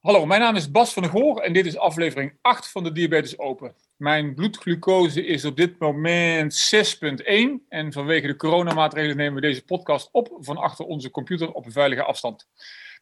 Hallo, 0.00 0.26
mijn 0.26 0.40
naam 0.40 0.56
is 0.56 0.70
Bas 0.70 0.92
van 0.92 1.02
der 1.02 1.12
Goor 1.12 1.40
en 1.40 1.52
dit 1.52 1.66
is 1.66 1.76
aflevering 1.76 2.38
8 2.40 2.70
van 2.70 2.84
de 2.84 2.92
Diabetes 2.92 3.38
Open. 3.38 3.74
Mijn 3.96 4.34
bloedglucose 4.34 5.26
is 5.26 5.44
op 5.44 5.56
dit 5.56 5.78
moment 5.78 6.74
6,1 6.74 7.66
en 7.68 7.92
vanwege 7.92 8.26
de 8.26 8.36
coronamaatregelen 8.36 9.16
nemen 9.16 9.34
we 9.34 9.40
deze 9.40 9.64
podcast 9.64 10.08
op 10.12 10.36
van 10.38 10.56
achter 10.56 10.84
onze 10.84 11.10
computer 11.10 11.52
op 11.52 11.66
een 11.66 11.72
veilige 11.72 12.02
afstand. 12.02 12.48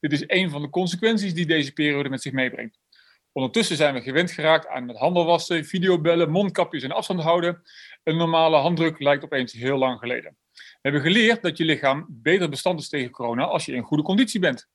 Dit 0.00 0.12
is 0.12 0.24
een 0.26 0.50
van 0.50 0.62
de 0.62 0.71
consequenties 0.71 1.34
die 1.34 1.46
deze 1.46 1.72
periode 1.72 2.08
met 2.08 2.22
zich 2.22 2.32
meebrengt. 2.32 2.79
Ondertussen 3.32 3.76
zijn 3.76 3.94
we 3.94 4.00
gewend 4.00 4.30
geraakt 4.30 4.66
aan 4.66 4.86
met 4.86 4.96
handen 4.96 5.26
wassen, 5.26 5.64
videobellen, 5.64 6.30
mondkapjes 6.30 6.82
en 6.82 6.92
afstand 6.92 7.20
houden. 7.20 7.62
Een 8.04 8.16
normale 8.16 8.56
handdruk 8.56 8.98
lijkt 8.98 9.24
opeens 9.24 9.52
heel 9.52 9.78
lang 9.78 9.98
geleden. 9.98 10.36
We 10.52 10.78
hebben 10.80 11.00
geleerd 11.00 11.42
dat 11.42 11.56
je 11.56 11.64
lichaam 11.64 12.06
beter 12.08 12.48
bestand 12.48 12.80
is 12.80 12.88
tegen 12.88 13.10
corona 13.10 13.44
als 13.44 13.64
je 13.64 13.72
in 13.72 13.82
goede 13.82 14.02
conditie 14.02 14.40
bent. 14.40 14.68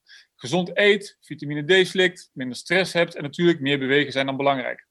Gezond 0.44 0.78
eet, 0.78 1.18
vitamine 1.22 1.84
D 1.84 1.88
slikt, 1.88 2.30
minder 2.34 2.58
stress 2.58 2.94
hebt 2.94 3.16
en 3.16 3.24
natuurlijk 3.24 3.60
meer 3.60 3.80
bewegen 3.80 4.12
zijn 4.12 4.26
dan 4.26 4.38
belangrijk. 4.38 4.88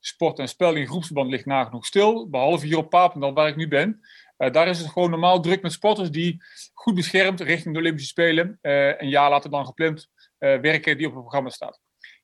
Sport 0.00 0.38
en 0.38 0.48
spel 0.48 0.74
in 0.74 0.86
groepsverband 0.86 1.30
ligt 1.30 1.46
nagenoeg 1.46 1.86
stil, 1.86 2.28
behalve 2.28 2.66
hier 2.66 2.76
op 2.76 2.90
Papendal 2.90 3.32
waar 3.32 3.48
ik 3.48 3.56
nu 3.56 3.68
ben. 3.68 4.00
Uh, 4.38 4.52
daar 4.52 4.68
is 4.68 4.78
het 4.78 4.88
gewoon 4.88 5.10
normaal 5.10 5.40
druk 5.40 5.62
met 5.62 5.72
sporters 5.72 6.10
die 6.10 6.42
goed 6.72 6.94
beschermd 6.94 7.40
richting 7.40 7.74
de 7.74 7.80
Olympische 7.80 8.08
Spelen 8.08 8.58
uh, 8.62 9.00
een 9.00 9.08
jaar 9.08 9.30
later 9.30 9.50
dan 9.50 9.66
gepland 9.66 10.08
uh, 10.38 10.60
werken 10.60 10.96
die 10.96 11.06
op 11.06 11.12
het 11.12 11.20
programma 11.20 11.50
staat. 11.50 11.80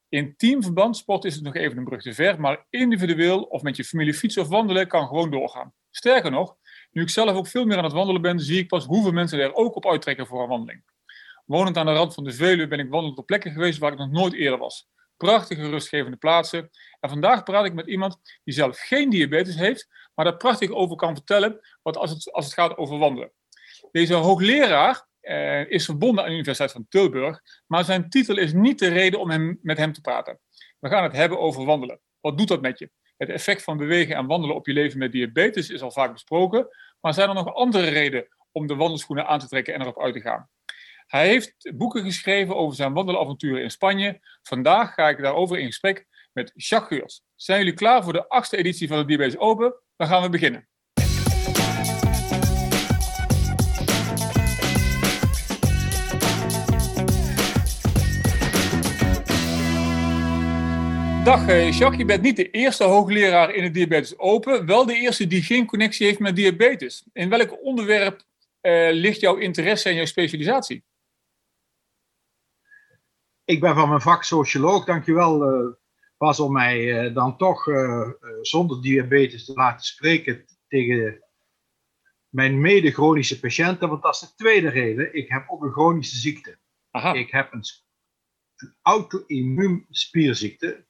In 0.09 0.37
teamverband 0.37 0.96
sport 0.96 1.24
is 1.24 1.34
het 1.34 1.45
nog 1.45 1.55
even 1.55 1.79
een 1.79 1.84
brug 1.84 2.02
te 2.02 2.15
ver, 2.15 2.41
maar 2.41 2.66
individueel 2.71 3.43
of 3.43 3.62
met 3.62 3.77
je 3.77 3.84
familie 3.84 4.15
fietsen 4.15 4.43
of 4.43 4.48
wandelen 4.48 4.88
kan 4.88 5.07
gewoon 5.07 5.30
doorgaan. 5.30 5.73
Sterker 5.91 6.30
nog, 6.30 6.57
nu 6.91 7.02
ik 7.02 7.09
zelf 7.09 7.37
ook 7.37 7.46
veel 7.46 7.65
meer 7.65 7.77
aan 7.77 7.84
het 7.84 7.93
wandelen 7.93 8.23
ben, 8.23 8.41
zie 8.41 8.59
ik 8.59 8.69
pas 8.69 8.84
hoeveel 8.84 9.12
mensen 9.12 9.41
er 9.41 9.55
ook 9.55 9.77
op 9.77 9.87
uittrekken 9.87 10.27
voor 10.27 10.43
een 10.43 10.48
wandeling. 10.48 10.82
Wonend 11.45 11.77
aan 11.77 11.87
de 11.87 11.92
rand 11.92 12.14
van 12.14 12.24
de 12.24 12.32
Veluwe 12.32 12.69
ben 12.69 12.78
ik 12.78 12.91
wandelend 12.91 13.19
op 13.19 13.27
plekken 13.27 13.52
geweest 13.52 13.78
waar 13.78 13.92
ik 13.92 13.98
nog 13.98 14.10
nooit 14.10 14.32
eerder 14.32 14.59
was. 14.59 14.88
Prachtige, 15.16 15.68
rustgevende 15.68 16.16
plaatsen. 16.16 16.70
En 17.01 17.09
vandaag 17.09 17.42
praat 17.42 17.65
ik 17.65 17.74
met 17.74 17.87
iemand 17.87 18.18
die 18.45 18.54
zelf 18.54 18.79
geen 18.79 19.10
diabetes 19.10 19.54
heeft, 19.54 19.88
maar 20.15 20.24
daar 20.24 20.37
prachtig 20.37 20.70
over 20.70 20.96
kan 20.96 21.15
vertellen 21.15 21.60
wat 21.82 21.96
als, 21.96 22.10
het, 22.10 22.32
als 22.32 22.45
het 22.45 22.54
gaat 22.54 22.76
over 22.76 22.98
wandelen. 22.98 23.32
Deze 23.90 24.15
hoogleraar 24.15 25.07
eh, 25.20 25.70
is 25.70 25.85
verbonden 25.85 26.20
aan 26.20 26.29
de 26.29 26.35
Universiteit 26.35 26.73
van 26.73 26.87
Tilburg, 26.88 27.40
maar 27.66 27.85
zijn 27.85 28.09
titel 28.09 28.37
is 28.38 28.52
niet 28.52 28.79
de 28.79 28.88
reden 28.88 29.20
om 29.20 29.30
hem, 29.30 29.59
met 29.63 29.79
hem 29.79 29.93
te 29.93 30.01
praten. 30.01 30.40
We 30.79 30.88
gaan 30.88 31.02
het 31.02 31.13
hebben 31.13 31.38
over 31.38 31.65
wandelen. 31.65 32.01
Wat 32.20 32.38
doet 32.38 32.48
dat 32.48 32.60
met 32.60 32.79
je? 32.79 32.90
Het 33.16 33.29
effect 33.29 33.63
van 33.63 33.76
bewegen 33.76 34.16
en 34.16 34.26
wandelen 34.26 34.57
op 34.57 34.66
je 34.66 34.73
leven 34.73 34.98
met 34.98 35.13
diabetes 35.13 35.70
is 35.70 35.82
al 35.82 35.90
vaak 35.90 36.13
besproken, 36.13 36.68
maar 37.01 37.15
zijn 37.15 37.29
er 37.29 37.35
nog 37.35 37.54
andere 37.54 37.88
redenen 37.88 38.29
om 38.52 38.66
de 38.66 38.74
wandelschoenen 38.74 39.26
aan 39.26 39.38
te 39.38 39.48
trekken 39.48 39.74
en 39.74 39.80
erop 39.80 40.02
uit 40.02 40.15
te 40.15 40.20
gaan? 40.20 40.48
Hij 41.13 41.27
heeft 41.27 41.73
boeken 41.74 42.05
geschreven 42.05 42.57
over 42.57 42.77
zijn 42.77 42.93
wandelavonturen 42.93 43.63
in 43.63 43.71
Spanje. 43.71 44.21
Vandaag 44.43 44.95
ga 44.95 45.09
ik 45.09 45.23
daarover 45.23 45.59
in 45.59 45.66
gesprek 45.66 46.07
met 46.32 46.52
Jacques. 46.54 47.23
Zijn 47.35 47.59
jullie 47.59 47.74
klaar 47.74 48.02
voor 48.04 48.13
de 48.13 48.29
achtste 48.29 48.57
editie 48.57 48.88
van 48.88 48.99
de 48.99 49.04
Diabetes 49.04 49.38
Open? 49.38 49.74
Dan 49.96 50.09
gaan 50.09 50.23
we 50.23 50.29
beginnen. 50.29 50.69
Dag 61.24 61.49
eh, 61.49 61.73
Jacques, 61.73 61.99
je 61.99 62.04
bent 62.04 62.23
niet 62.23 62.37
de 62.37 62.51
eerste 62.51 62.85
hoogleraar 62.85 63.54
in 63.54 63.63
het 63.63 63.74
Diabetes 63.74 64.19
Open, 64.19 64.66
wel 64.66 64.87
de 64.87 64.94
eerste 64.94 65.26
die 65.26 65.43
geen 65.43 65.66
connectie 65.66 66.06
heeft 66.06 66.19
met 66.19 66.37
diabetes. 66.37 67.04
In 67.12 67.28
welk 67.28 67.62
onderwerp 67.65 68.22
uh, 68.62 68.88
ligt 68.93 69.21
jouw 69.21 69.37
interesse 69.37 69.88
en 69.88 69.94
jouw 69.94 70.04
specialisatie? 70.04 70.84
Ik 73.53 73.60
ben 73.60 73.75
van 73.75 73.88
mijn 73.88 74.00
vak 74.00 74.22
socioloog, 74.22 74.84
dankjewel 74.84 75.53
uh, 75.53 75.72
Bas 76.19 76.41
om 76.41 76.53
mij 76.53 77.06
uh, 77.06 77.14
dan 77.14 77.36
toch 77.36 77.66
uh, 77.66 78.08
zonder 78.42 78.82
diabetes 78.82 79.44
te 79.44 79.53
laten 79.53 79.84
spreken 79.84 80.44
tegen 80.69 81.25
mijn 82.28 82.60
mede-chronische 82.60 83.41
patiënten, 83.41 83.88
want 83.88 84.02
dat 84.02 84.14
is 84.14 84.20
de 84.20 84.34
tweede 84.36 84.68
reden. 84.68 85.14
Ik 85.14 85.28
heb 85.28 85.44
ook 85.48 85.62
een 85.62 85.72
chronische 85.72 86.16
ziekte. 86.16 86.58
Aha. 86.91 87.12
Ik 87.12 87.30
heb 87.30 87.52
een, 87.52 87.62
een 88.56 88.74
auto-immuun 88.82 89.86
spierziekte. 89.91 90.84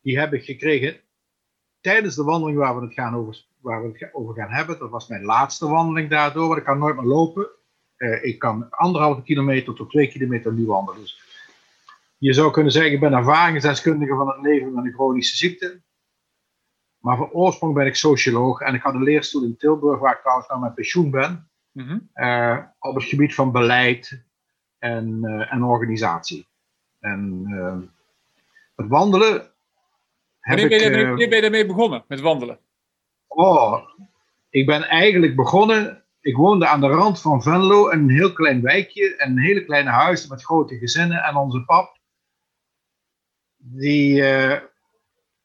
Die 0.00 0.18
heb 0.18 0.32
ik 0.32 0.44
gekregen 0.44 1.00
tijdens 1.80 2.14
de 2.14 2.24
wandeling 2.24 2.58
waar 2.58 2.80
we 2.80 2.84
het 2.84 2.94
gaan 2.94 3.14
over, 3.14 3.46
waar 3.60 3.82
we 3.82 3.98
het 3.98 4.14
over 4.14 4.34
gaan 4.34 4.52
hebben. 4.52 4.78
Dat 4.78 4.90
was 4.90 5.08
mijn 5.08 5.24
laatste 5.24 5.68
wandeling 5.68 6.10
daardoor, 6.10 6.46
want 6.46 6.58
ik 6.58 6.64
kan 6.64 6.78
nooit 6.78 6.96
meer 6.96 7.04
lopen. 7.04 7.48
ik 8.22 8.38
kan 8.38 8.70
anderhalve 8.70 9.22
kilometer 9.22 9.74
tot 9.74 9.90
twee 9.90 10.08
kilometer 10.08 10.52
nu 10.52 10.66
wandelen. 10.66 11.00
Dus 11.00 11.27
je 12.18 12.32
zou 12.32 12.50
kunnen 12.50 12.72
zeggen, 12.72 12.92
ik 12.92 13.00
ben 13.00 13.12
ervaringsdeskundige 13.12 14.14
van 14.14 14.28
het 14.28 14.40
leven 14.40 14.74
met 14.74 14.84
een 14.84 14.92
chronische 14.92 15.36
ziekte. 15.36 15.82
Maar 16.98 17.16
van 17.16 17.30
oorsprong 17.30 17.74
ben 17.74 17.86
ik 17.86 17.94
socioloog 17.94 18.60
en 18.60 18.74
ik 18.74 18.82
had 18.82 18.94
een 18.94 19.02
leerstoel 19.02 19.42
in 19.42 19.56
Tilburg, 19.56 20.00
waar 20.00 20.14
ik 20.14 20.20
trouwens 20.20 20.48
naar 20.48 20.58
mijn 20.58 20.74
pensioen 20.74 21.10
ben. 21.10 21.50
Mm 21.72 22.08
uh, 22.14 22.58
op 22.78 22.94
het 22.94 23.04
gebied 23.04 23.34
van 23.34 23.52
beleid 23.52 24.24
en, 24.78 25.18
uh, 25.22 25.52
en 25.52 25.64
organisatie. 25.64 26.46
En 27.00 27.44
uh, 27.48 27.76
het 28.76 28.88
wandelen. 28.88 29.50
Wanneer 30.40 30.68
ben, 30.68 30.78
je, 30.78 31.06
wanneer 31.06 31.28
ben 31.28 31.36
je 31.36 31.42
daarmee 31.42 31.66
begonnen 31.66 32.04
met 32.08 32.20
wandelen? 32.20 32.58
Oh, 33.26 33.88
ik 34.50 34.66
ben 34.66 34.82
eigenlijk 34.82 35.36
begonnen. 35.36 36.02
Ik 36.20 36.36
woonde 36.36 36.66
aan 36.66 36.80
de 36.80 36.86
rand 36.86 37.20
van 37.20 37.42
Venlo, 37.42 37.90
een 37.90 38.10
heel 38.10 38.32
klein 38.32 38.62
wijkje 38.62 39.16
en 39.16 39.30
een 39.30 39.38
hele 39.38 39.64
kleine 39.64 39.90
huis 39.90 40.26
met 40.26 40.44
grote 40.44 40.78
gezinnen. 40.78 41.22
En 41.22 41.36
onze 41.36 41.64
pap, 41.64 41.97
die, 43.70 44.14
uh, 44.16 44.60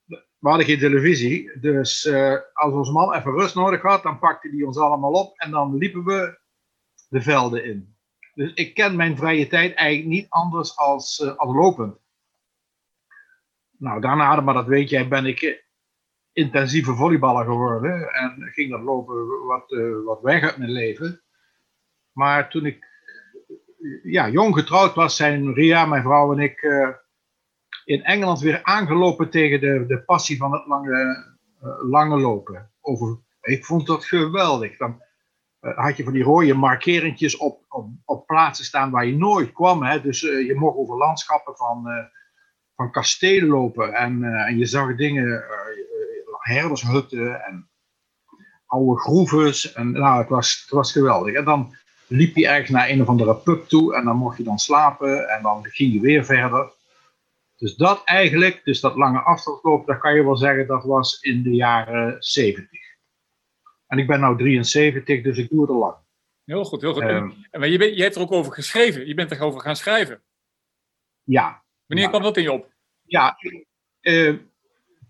we 0.08 0.50
hadden 0.50 0.66
geen 0.66 0.80
televisie. 0.80 1.60
Dus 1.60 2.06
uh, 2.06 2.38
als 2.54 2.74
onze 2.74 2.92
man 2.92 3.14
even 3.14 3.32
rust 3.32 3.56
nodig 3.56 3.82
had, 3.82 4.04
dan 4.04 4.20
pakte 4.20 4.50
hij 4.50 4.64
ons 4.64 4.78
allemaal 4.78 5.12
op 5.12 5.38
en 5.38 5.52
dan 5.52 5.78
liepen 5.78 6.04
we 6.04 6.40
de 7.10 7.22
velden 7.22 7.66
in. 7.66 7.96
Dus 8.34 8.54
ik 8.54 8.74
ken 8.74 8.96
mijn 8.96 9.18
vrije 9.18 9.48
tijd 9.48 9.74
eigenlijk 9.74 10.10
niet 10.10 10.30
anders 10.30 10.78
als, 10.78 11.20
uh, 11.20 11.56
lopend. 11.56 11.98
Nou, 13.78 14.02
daarna, 14.02 14.42
maar 14.42 14.54
dat 14.54 14.68
weet 14.68 14.90
jij, 14.90 15.08
ben 15.08 15.26
ik 15.26 15.66
intensieve 16.34 16.96
volleyballer 16.96 17.46
geworden. 17.46 18.14
En 18.14 18.50
ging 18.52 18.72
dat 18.72 18.82
lopen 18.82 19.46
wat, 19.46 19.76
wat 20.06 20.22
weg 20.22 20.44
uit 20.44 20.58
mijn 20.58 20.72
leven. 20.72 21.22
Maar 22.12 22.50
toen 22.50 22.66
ik 22.66 22.92
ja, 24.04 24.30
jong 24.30 24.56
getrouwd 24.56 24.94
was, 24.94 25.16
zijn 25.16 25.54
Ria, 25.54 25.86
mijn 25.86 26.04
vrouw 26.04 26.34
en 26.34 26.40
ik 26.40 26.62
in 27.86 28.04
Engeland 28.04 28.40
weer 28.40 28.64
aangelopen 28.64 29.30
tegen 29.30 29.60
de, 29.60 29.86
de 29.88 30.04
passie 30.04 30.38
van 30.38 30.52
het 30.52 30.66
lange, 30.66 31.26
uh, 31.64 31.90
lange 31.90 32.18
lopen. 32.18 32.72
Over, 32.82 33.20
ik 33.42 33.66
vond 33.66 33.88
dat 33.88 34.06
geweldig. 34.06 34.78
Dan 34.78 35.02
uh, 35.62 35.78
had 35.78 35.98
je 35.98 36.04
van 36.04 36.14
die 36.14 36.24
rode 36.24 36.54
markeringjes 36.54 37.38
op, 37.38 37.66
op, 38.06 38.28
plaatsen 38.28 38.66
staan 38.66 38.92
waar 38.92 39.06
je 39.06 39.18
nooit 39.18 39.52
kwam. 39.52 39.84
Hè? 39.84 40.02
Dus 40.02 40.22
uh, 40.22 40.48
je 40.48 40.56
mocht 40.56 40.78
over 40.78 40.98
landschappen 40.98 41.56
van, 41.56 41.88
van 42.76 42.92
kastelen 42.92 43.48
lopen. 43.48 43.94
En, 43.94 44.24
en 44.24 44.58
je 44.58 44.66
zag 44.66 44.96
dingen, 44.96 45.44
herdershutten 46.40 47.46
en 47.46 47.70
oude 48.66 49.00
groeves. 49.00 49.74
En 49.74 49.92
nou, 49.92 50.20
het 50.20 50.30
was, 50.30 50.62
het 50.62 50.70
was 50.70 50.92
geweldig. 50.92 51.34
En 51.34 51.46
dan 51.46 51.76
liep 52.08 52.36
je 52.36 52.48
ergens 52.48 52.70
naar 52.70 52.90
een 52.90 53.02
of 53.02 53.08
andere 53.08 53.36
pub 53.36 53.68
toe 53.68 53.96
en 53.96 54.06
dan 54.06 54.18
mocht 54.18 54.38
je 54.38 54.44
dan 54.44 54.58
slapen 54.58 55.30
en 55.30 55.42
dan 55.42 55.66
ging 55.66 55.94
je 55.94 56.00
weer 56.00 56.26
verder. 56.26 56.72
Dus 57.64 57.76
dat 57.76 58.02
eigenlijk, 58.04 58.62
dus 58.64 58.80
dat 58.80 58.96
lange 58.96 59.20
afstandslopen, 59.20 59.86
dat 59.86 60.02
kan 60.02 60.16
je 60.16 60.24
wel 60.24 60.38
zeggen, 60.38 60.68
dat 60.68 60.84
was 60.84 61.22
in 61.22 61.44
de 61.44 61.50
jaren 61.50 62.16
70. 62.20 62.70
En 63.88 63.98
ik 63.98 64.08
ben 64.08 64.30
nu 64.30 64.38
73, 64.38 65.22
dus 65.22 65.38
ik 65.38 65.50
doe 65.50 65.62
het 65.62 65.70
al 65.70 65.78
lang. 65.78 65.96
Heel 66.46 66.66
goed, 66.66 66.82
heel 66.82 66.94
goed. 66.94 67.04
Um, 67.04 67.34
en 67.52 67.72
je, 67.72 67.78
bent, 67.78 67.96
je 67.96 68.02
hebt 68.02 68.16
er 68.16 68.22
ook 68.22 68.32
over 68.32 68.54
geschreven. 68.54 69.08
Je 69.08 69.14
bent 69.14 69.32
erover 69.32 69.62
gaan 69.62 69.76
schrijven. 69.76 70.24
Ja. 71.24 71.64
Wanneer 71.86 72.10
kwam 72.10 72.22
dat 72.22 72.38
in 72.38 72.44
je 72.44 72.52
op? 72.52 72.74
Ja, 73.02 73.38
uh, 74.02 74.38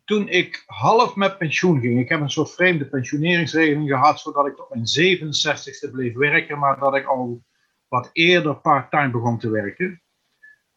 toen 0.05 0.27
ik 0.27 0.63
half 0.65 1.15
met 1.15 1.37
pensioen 1.37 1.79
ging. 1.79 1.99
Ik 1.99 2.09
heb 2.09 2.21
een 2.21 2.29
soort 2.29 2.51
vreemde 2.51 2.85
pensioneringsregeling 2.85 3.89
gehad, 3.89 4.19
zodat 4.19 4.47
ik 4.47 4.55
tot 4.55 4.69
mijn 4.69 4.85
67ste 5.17 5.91
bleef 5.91 6.13
werken, 6.13 6.59
maar 6.59 6.79
dat 6.79 6.95
ik 6.95 7.05
al 7.05 7.43
wat 7.87 8.09
eerder 8.11 8.55
part-time 8.55 9.11
begon 9.11 9.39
te 9.39 9.49
werken. 9.49 10.01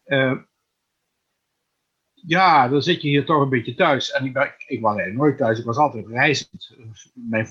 Uh, 0.05 0.37
ja, 2.27 2.67
dan 2.67 2.81
zit 2.81 3.01
je 3.01 3.07
hier 3.07 3.25
toch 3.25 3.41
een 3.41 3.49
beetje 3.49 3.75
thuis. 3.75 4.11
En 4.11 4.25
ik, 4.25 4.33
ben, 4.33 4.53
ik 4.65 4.81
was 4.81 4.95
eigenlijk 4.95 5.25
nooit 5.25 5.37
thuis, 5.37 5.59
ik 5.59 5.65
was 5.65 5.77
altijd 5.77 6.07
reizend. 6.07 6.75
Mijn, 7.13 7.47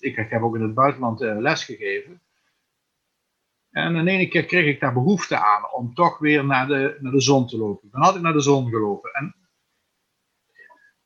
ik 0.00 0.16
heb 0.16 0.42
ook 0.42 0.54
in 0.54 0.62
het 0.62 0.74
buitenland 0.74 1.22
uh, 1.22 1.38
les 1.38 1.64
gegeven. 1.64 2.20
En 3.70 3.96
in 3.96 4.06
ene 4.06 4.28
keer 4.28 4.44
kreeg 4.44 4.66
ik 4.66 4.80
daar 4.80 4.92
behoefte 4.92 5.36
aan 5.36 5.72
om 5.72 5.94
toch 5.94 6.18
weer 6.18 6.44
naar 6.44 6.66
de, 6.66 6.96
naar 7.00 7.12
de 7.12 7.20
zon 7.20 7.46
te 7.46 7.56
lopen. 7.56 7.88
Dan 7.90 8.02
had 8.02 8.16
ik 8.16 8.22
naar 8.22 8.32
de 8.32 8.40
zon 8.40 8.68
gelopen. 8.68 9.12
En 9.12 9.34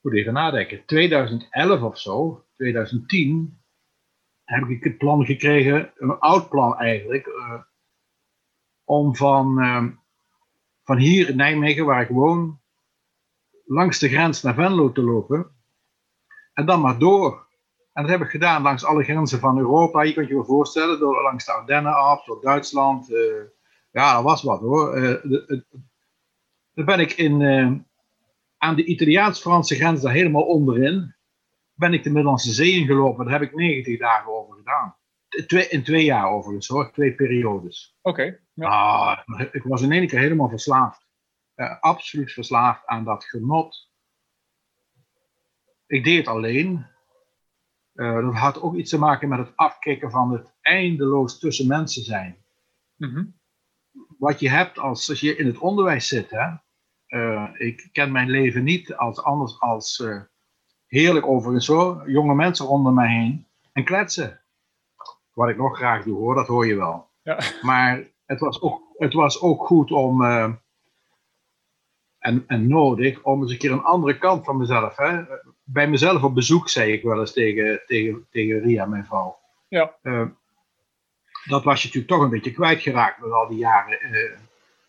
moet 0.00 0.14
even 0.14 0.32
nadenken, 0.32 0.84
2011 0.86 1.82
of 1.82 1.98
zo, 1.98 2.44
2010, 2.56 3.60
heb 4.44 4.68
ik 4.68 4.84
het 4.84 4.98
plan 4.98 5.24
gekregen, 5.24 5.92
een 5.96 6.18
oud 6.18 6.48
plan 6.48 6.78
eigenlijk, 6.78 7.26
uh, 7.26 7.62
om 8.84 9.16
van, 9.16 9.62
uh, 9.62 9.86
van 10.82 10.96
hier 10.96 11.28
in 11.28 11.36
Nijmegen, 11.36 11.84
waar 11.84 12.02
ik 12.02 12.08
woon, 12.08 12.60
langs 13.68 13.98
de 13.98 14.08
grens 14.08 14.42
naar 14.42 14.54
Venlo 14.54 14.92
te 14.92 15.02
lopen. 15.02 15.50
En 16.52 16.66
dan 16.66 16.80
maar 16.80 16.98
door. 16.98 17.46
En 17.92 18.02
dat 18.02 18.12
heb 18.12 18.20
ik 18.20 18.30
gedaan 18.30 18.62
langs 18.62 18.84
alle 18.84 19.04
grenzen 19.04 19.38
van 19.38 19.58
Europa. 19.58 20.02
Je 20.02 20.12
kunt 20.12 20.28
je 20.28 20.34
wel 20.34 20.44
voorstellen, 20.44 20.98
door, 20.98 21.22
langs 21.22 21.44
de 21.44 21.52
Ardennen 21.52 21.94
af, 21.94 22.24
door 22.24 22.40
Duitsland. 22.40 23.10
Uh, 23.10 23.42
ja, 23.90 24.14
dat 24.14 24.22
was 24.22 24.42
wat 24.42 24.60
hoor. 24.60 24.98
Uh, 24.98 25.22
dan 26.74 26.84
ben 26.84 27.00
ik 27.00 27.12
in, 27.12 27.40
uh, 27.40 27.72
aan 28.58 28.76
de 28.76 28.84
Italiaans-Franse 28.84 29.74
grens, 29.74 30.00
daar 30.00 30.12
helemaal 30.12 30.42
onderin, 30.42 31.14
ben 31.74 31.92
ik 31.92 32.02
de 32.02 32.10
Middellandse 32.10 32.52
Zee 32.52 32.72
ingelopen. 32.72 33.24
Daar 33.24 33.40
heb 33.40 33.48
ik 33.48 33.54
90 33.54 33.98
dagen 33.98 34.32
over 34.32 34.56
gedaan. 34.56 34.96
Twee, 35.46 35.68
in 35.68 35.82
twee 35.82 36.04
jaar 36.04 36.30
overigens 36.30 36.68
hoor, 36.68 36.92
twee 36.92 37.14
periodes. 37.14 37.98
Oké. 38.02 38.38
ja. 38.54 38.66
ah, 38.66 39.40
ik 39.52 39.62
was 39.62 39.82
in 39.82 39.92
één 39.92 40.06
keer 40.06 40.18
helemaal 40.18 40.48
verslaafd. 40.48 41.07
Uh, 41.58 41.80
absoluut 41.80 42.32
verslaafd 42.32 42.86
aan 42.86 43.04
dat 43.04 43.24
genot. 43.24 43.90
Ik 45.86 46.04
deed 46.04 46.16
het 46.16 46.26
alleen. 46.26 46.86
Uh, 47.94 48.20
dat 48.20 48.34
had 48.34 48.60
ook 48.60 48.74
iets 48.74 48.90
te 48.90 48.98
maken 48.98 49.28
met 49.28 49.38
het 49.38 49.56
afkicken 49.56 50.10
van 50.10 50.32
het 50.32 50.52
eindeloos 50.60 51.38
tussen 51.38 51.66
mensen 51.66 52.02
zijn. 52.02 52.36
Mm 52.96 53.10
-hmm. 53.10 53.38
Wat 54.18 54.40
je 54.40 54.50
hebt 54.50 54.78
als, 54.78 55.10
als 55.10 55.20
je 55.20 55.36
in 55.36 55.46
het 55.46 55.58
onderwijs 55.58 56.08
zit. 56.08 56.30
Hè? 56.30 56.48
Uh, 57.08 57.48
ik 57.54 57.88
ken 57.92 58.12
mijn 58.12 58.30
leven 58.30 58.64
niet 58.64 58.94
als 58.94 59.22
anders 59.22 59.60
als 59.60 60.04
heerlijk 60.86 61.26
overigens 61.26 61.66
zo. 61.66 62.02
Jonge 62.06 62.34
mensen 62.34 62.66
rondom 62.66 62.94
mij 62.94 63.08
heen 63.08 63.46
en 63.72 63.84
kletsen. 63.84 64.40
Wat 65.32 65.48
ik 65.48 65.56
nog 65.56 65.76
graag 65.76 66.04
doe 66.04 66.16
hoor, 66.16 66.34
dat 66.34 66.46
hoor 66.46 66.66
je 66.66 66.76
wel. 66.76 67.10
Ja. 67.22 67.40
Maar 67.62 68.10
het 68.26 68.40
was 68.40 68.60
ook, 68.60 68.82
het 68.96 69.12
was 69.12 69.40
ook 69.40 69.66
goed 69.66 69.90
om, 69.90 70.22
en, 72.18 72.44
en 72.46 72.68
nodig, 72.68 73.22
om 73.22 73.42
eens 73.42 73.50
een 73.50 73.58
keer 73.58 73.72
een 73.72 73.82
andere 73.82 74.18
kant 74.18 74.44
van 74.44 74.56
mezelf. 74.56 74.96
Hè? 74.96 75.22
Bij 75.64 75.88
mezelf 75.88 76.22
op 76.22 76.34
bezoek 76.34 76.68
zei 76.68 76.92
ik 76.92 77.02
wel 77.02 77.20
eens 77.20 77.32
tegen, 77.32 77.82
tegen, 77.86 78.26
tegen 78.30 78.60
Ria, 78.60 78.86
mijn 78.86 79.06
vrouw. 79.06 79.38
Ja. 79.68 79.96
dat 81.44 81.64
was 81.64 81.82
je 81.82 81.86
natuurlijk 81.86 82.12
toch 82.12 82.22
een 82.22 82.30
beetje 82.30 82.52
kwijtgeraakt 82.52 83.20
met 83.20 83.32
al 83.32 83.48
die 83.48 83.58
jaren 83.58 83.98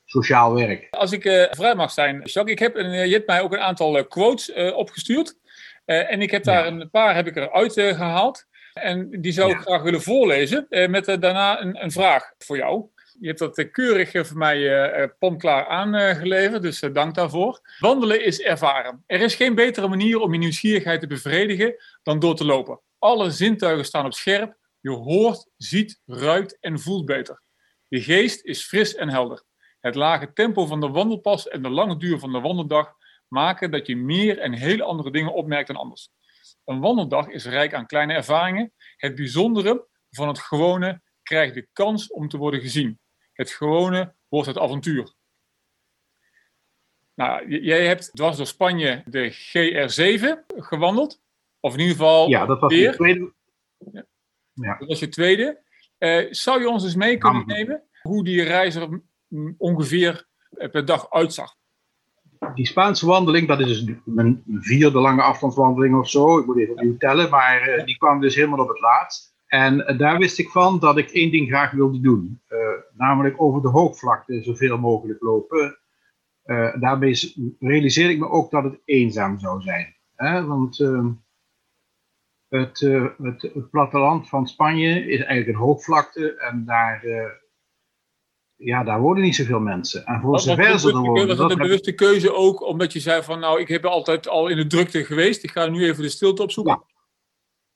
sociaal 0.06 0.54
werk. 0.54 0.88
Als 0.90 1.12
ik 1.12 1.26
uh, 1.26 1.46
vrij 1.50 1.76
mag 1.76 1.92
zijn, 1.92 2.22
Jacques, 2.24 2.54
ik 2.54 2.60
heb 2.60 2.76
een, 2.76 3.08
je 3.08 3.14
hebt 3.14 3.28
mij 3.28 3.42
ook 3.42 3.54
een 3.54 3.60
aantal 3.60 4.06
quotes 4.08 4.54
opgestuurd. 4.74 5.38
en 5.86 6.22
ik 6.22 6.32
heb 6.32 6.44
daar 6.44 6.66
ja. 6.66 6.72
een 6.72 6.90
paar 6.90 7.16
heb 7.16 7.28
ik 7.28 7.36
eruit 7.36 7.74
gehaald. 7.74 8.48
En 8.74 9.22
die 9.22 9.32
zou 9.32 9.50
ik 9.50 9.56
ja. 9.56 9.62
graag 9.62 9.82
willen 9.82 10.02
voorlezen. 10.02 10.66
met 10.70 11.06
daarna 11.06 11.62
een, 11.62 11.84
een, 11.84 11.92
vraag 11.92 12.34
voor 12.38 12.58
jou. 12.58 12.90
Je 13.20 13.28
hebt 13.28 13.40
dat 13.40 13.72
keurig 13.72 14.28
voor 14.28 14.38
mij 14.38 15.14
pomklaar 15.20 15.68
aangeleverd, 15.68 16.62
dus 16.62 16.80
dank 16.80 17.16
daarvoor. 17.16 17.60
Wandelen 17.80 18.26
is 18.26 18.42
ervaren. 18.42 19.04
Er 19.06 19.22
is 19.22 19.36
geen 19.36 19.56
betere 19.56 19.88
manier 19.88 20.20
om 20.20 20.34
je 20.34 20.40
nieuwsgierigheid 20.40 21.00
te 21.00 21.08
bevredigen 21.08 21.76
dan 22.04 22.20
door 22.20 22.36
te 22.36 22.46
lopen. 22.46 22.82
Alle 23.00 23.32
zintuigen 23.32 23.86
staan 23.86 24.06
op 24.06 24.14
scherp. 24.14 24.58
Je 24.80 24.90
hoort, 24.90 25.50
ziet, 25.58 26.02
ruikt 26.06 26.60
en 26.60 26.80
voelt 26.80 27.06
beter. 27.06 27.42
Je 27.88 28.02
geest 28.02 28.46
is 28.46 28.66
fris 28.66 28.96
en 28.96 29.10
helder. 29.10 29.44
Het 29.80 29.96
lage 29.96 30.34
tempo 30.34 30.66
van 30.66 30.80
de 30.80 30.90
wandelpas 30.90 31.48
en 31.48 31.62
de 31.62 31.70
lange 31.70 31.98
duur 31.98 32.20
van 32.20 32.32
de 32.32 32.40
wandeldag 32.40 32.94
maken 33.28 33.72
dat 33.72 33.88
je 33.88 33.98
meer 33.98 34.40
en 34.40 34.54
hele 34.54 34.84
andere 34.84 35.12
dingen 35.12 35.34
opmerkt 35.34 35.68
dan 35.68 35.76
anders. 35.76 36.10
Een 36.66 36.80
wandeldag 36.80 37.28
is 37.28 37.46
rijk 37.46 37.74
aan 37.74 37.86
kleine 37.86 38.14
ervaringen. 38.14 38.74
Het 38.98 39.16
bijzondere 39.16 39.88
van 40.10 40.28
het 40.28 40.40
gewone 40.40 41.02
krijgt 41.24 41.54
de 41.54 41.68
kans 41.74 42.12
om 42.12 42.28
te 42.28 42.38
worden 42.38 42.62
gezien. 42.62 43.00
Het 43.40 43.50
gewone 43.50 44.14
wordt 44.28 44.48
het 44.48 44.58
avontuur. 44.58 45.14
Nou, 47.14 47.60
jij 47.62 47.86
hebt 47.86 48.10
dwars 48.14 48.38
door 48.38 48.46
Spanje 48.46 49.04
de 49.06 49.34
GR7 49.34 50.56
gewandeld. 50.56 51.22
Of 51.60 51.74
in 51.74 51.80
ieder 51.80 51.96
geval. 51.96 52.30
Ja, 52.30 52.46
dat 52.46 52.60
was 52.60 52.74
weer. 52.74 52.92
de 52.92 52.98
tweede. 52.98 53.34
Ja. 54.54 54.78
Dat 54.78 54.88
was 54.88 55.00
je 55.00 55.10
tweede. 55.10 55.60
Uh, 56.00 56.28
zou 56.30 56.60
je 56.60 56.70
ons 56.70 56.84
eens 56.84 56.96
mee 56.96 57.18
kunnen 57.18 57.46
nemen 57.46 57.84
hoe 58.02 58.24
die 58.24 58.44
reis 58.44 58.76
er 58.76 59.02
ongeveer 59.58 60.28
per 60.50 60.86
dag 60.86 61.12
uitzag. 61.12 61.56
Die 62.54 62.68
Spaanse 62.68 63.06
wandeling, 63.06 63.48
dat 63.48 63.60
is 63.60 63.86
dus 63.86 63.96
mijn 64.06 64.44
vierde 64.48 65.00
lange 65.00 65.22
afstandswandeling 65.22 65.96
of 65.96 66.10
zo. 66.10 66.40
Ik 66.40 66.46
moet 66.46 66.58
even 66.58 66.74
opnieuw 66.74 66.98
tellen, 66.98 67.30
maar 67.30 67.70
uh, 67.70 67.86
die 67.86 67.98
kwam 67.98 68.22
dus 68.22 68.36
helemaal 68.36 68.60
op 68.60 68.70
het 68.70 68.80
laatst. 68.80 69.34
En 69.50 69.78
uh, 69.78 69.98
daar 69.98 70.18
wist 70.18 70.40
ik 70.40 70.50
van 70.50 70.80
dat 70.80 70.98
ik 70.98 71.10
één 71.10 71.32
ding 71.32 71.48
graag 71.48 71.72
wilde 71.72 72.00
doen. 72.00 72.42
Uh, 72.50 72.60
namelijk 72.94 73.42
over 73.42 73.62
de 73.62 73.68
hoogvlakte 73.68 74.44
zoveel 74.44 74.78
mogelijk 74.78 75.22
lopen. 75.22 75.78
daarmee 76.80 77.34
realiseerde 77.60 78.14
ik 78.14 78.20
me 78.20 78.30
ook 78.30 78.52
dat 78.52 78.64
het 78.64 78.82
eenzaam 78.86 79.40
zou 79.40 79.62
zijn. 79.62 79.96
Hè? 80.16 80.46
Want 80.46 80.80
ehm, 80.80 81.12
het, 82.48 82.80
het, 83.18 83.42
het, 83.42 83.70
platteland 83.70 84.30
van 84.30 84.48
Spanje 84.48 85.06
is 85.06 85.20
eigenlijk 85.20 85.48
een 85.48 85.66
hoogvlakte. 85.66 86.34
En 86.34 86.66
daar 86.66 87.02
ja, 88.60 88.84
daar 88.84 89.02
wonen 89.02 89.24
niet 89.24 89.36
zoveel 89.36 89.60
mensen. 89.60 90.06
En 90.06 90.22
voor 90.22 90.40
zover 90.40 90.80
ze 90.80 90.88
er 90.88 91.00
wonen... 91.00 91.28
Was 91.28 91.38
dat 91.38 91.52
een 91.52 91.58
bewuste 91.58 91.92
keuze 91.92 92.34
ook, 92.34 92.62
omdat 92.66 92.94
je 92.94 93.00
zei 93.00 93.24
van... 93.24 93.40
nou, 93.40 93.60
ik 93.60 93.68
heb 93.68 93.86
altijd 93.86 94.28
al 94.28 94.48
in 94.48 94.58
de 94.58 94.68
drukte 94.68 95.04
geweest, 95.04 95.44
ik 95.44 95.52
ga 95.52 95.68
nu 95.68 95.84
even 95.84 96.04
de 96.04 96.10
stilte 96.10 96.44
opzoeken? 96.44 96.74
Ja. 96.74 96.89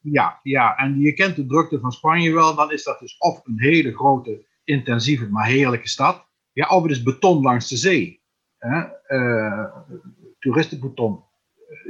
Ja, 0.04 0.40
ja, 0.42 0.78
en 0.78 1.00
je 1.00 1.14
kent 1.14 1.36
de 1.36 1.46
drukte 1.46 1.80
van 1.80 1.92
Spanje 1.92 2.34
wel, 2.34 2.56
dan 2.56 2.72
is 2.72 2.84
dat 2.84 3.00
dus 3.00 3.18
of 3.18 3.42
een 3.46 3.60
hele 3.60 3.96
grote, 3.96 4.46
intensieve, 4.64 5.30
maar 5.30 5.46
heerlijke 5.46 5.88
stad. 5.88 6.26
Ja, 6.52 6.68
of 6.68 6.82
het 6.82 6.92
is 6.92 7.04
beton 7.04 7.42
langs 7.42 7.70
de 7.70 7.78
zee. 7.78 8.22
Hè? 8.58 8.84
Uh, 9.08 9.66
toeristenbeton. 10.40 11.24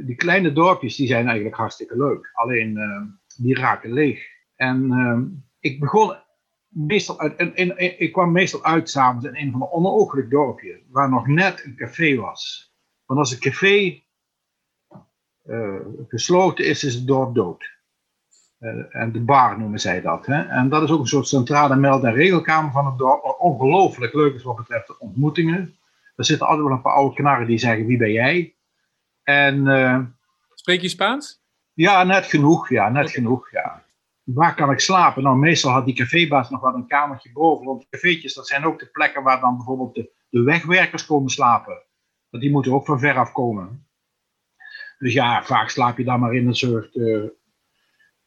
Die 0.04 0.14
kleine 0.14 0.52
dorpjes, 0.52 0.96
die 0.96 1.06
zijn 1.06 1.26
eigenlijk 1.26 1.56
hartstikke 1.56 1.96
leuk. 1.96 2.30
Alleen, 2.32 2.76
uh, 2.76 3.02
die 3.36 3.54
raken 3.54 3.92
leeg. 3.92 4.26
En 4.56 5.44
ik 5.60 5.80
begon 5.80 6.16
meestal 6.68 7.20
uit, 7.20 7.52
ik 7.98 8.12
kwam 8.12 8.32
meestal 8.32 8.64
uit 8.64 8.90
s'avonds 8.90 9.26
in 9.26 9.36
een 9.36 9.50
van 9.50 9.60
de 9.60 9.70
onooglijk 9.70 10.30
dorpje, 10.30 10.82
waar 10.88 11.10
nog 11.10 11.26
net 11.26 11.64
een 11.64 11.76
café 11.76 12.16
was. 12.16 12.72
Want 13.04 13.20
als 13.20 13.32
een 13.32 13.38
café 13.38 14.02
gesloten 16.08 16.64
is, 16.64 16.84
is 16.84 16.94
het 16.94 17.06
dorp 17.06 17.34
dood. 17.34 17.73
Uh, 18.64 18.84
en 18.88 19.12
de 19.12 19.20
bar 19.20 19.58
noemen 19.58 19.80
zij 19.80 20.00
dat. 20.00 20.26
Hè? 20.26 20.42
En 20.42 20.68
dat 20.68 20.82
is 20.82 20.90
ook 20.90 21.00
een 21.00 21.06
soort 21.06 21.28
centrale 21.28 21.76
meld- 21.76 22.04
en 22.04 22.12
regelkamer 22.12 22.72
van 22.72 22.86
het 22.86 22.98
dorp, 22.98 23.22
wat 23.22 23.38
ongelooflijk 23.38 24.14
leuk 24.14 24.34
is 24.34 24.42
wat 24.42 24.56
betreft 24.56 24.86
de 24.86 24.98
ontmoetingen. 24.98 25.76
Er 26.16 26.24
zitten 26.24 26.46
altijd 26.46 26.66
wel 26.66 26.76
een 26.76 26.82
paar 26.82 26.92
oude 26.92 27.14
knarren 27.14 27.46
die 27.46 27.58
zeggen, 27.58 27.86
wie 27.86 27.96
ben 27.96 28.12
jij? 28.12 28.54
En, 29.22 29.66
uh, 29.66 29.98
Spreek 30.54 30.80
je 30.80 30.88
Spaans? 30.88 31.42
Ja, 31.72 32.04
net 32.04 32.26
genoeg, 32.26 32.68
ja, 32.68 32.88
net 32.88 33.10
genoeg, 33.10 33.50
ja 33.50 33.84
waar 34.24 34.54
kan 34.54 34.70
ik 34.70 34.80
slapen? 34.80 35.22
Nou, 35.22 35.36
meestal 35.36 35.70
had 35.70 35.84
die 35.84 35.94
cafébaas 35.94 36.50
nog 36.50 36.60
wel 36.60 36.74
een 36.74 36.86
kamertje 36.86 37.32
boven. 37.32 37.66
Want 37.66 37.88
cafeetjes, 37.90 38.34
dat 38.34 38.46
zijn 38.46 38.64
ook 38.64 38.78
de 38.78 38.86
plekken 38.86 39.22
waar 39.22 39.40
dan 39.40 39.56
bijvoorbeeld 39.56 39.94
de, 39.94 40.10
de 40.28 40.42
wegwerkers 40.42 41.06
komen 41.06 41.30
slapen. 41.30 41.82
Want 42.30 42.42
die 42.42 42.52
moeten 42.52 42.72
ook 42.72 42.86
van 42.86 42.98
ver 42.98 43.16
af 43.18 43.32
komen. 43.32 43.86
Dus 44.98 45.12
ja, 45.12 45.44
vaak 45.44 45.68
slaap 45.68 45.98
je 45.98 46.04
dan 46.04 46.20
maar 46.20 46.34
in 46.34 46.46
een 46.46 46.56
soort 46.56 46.94
uh, 46.94 47.24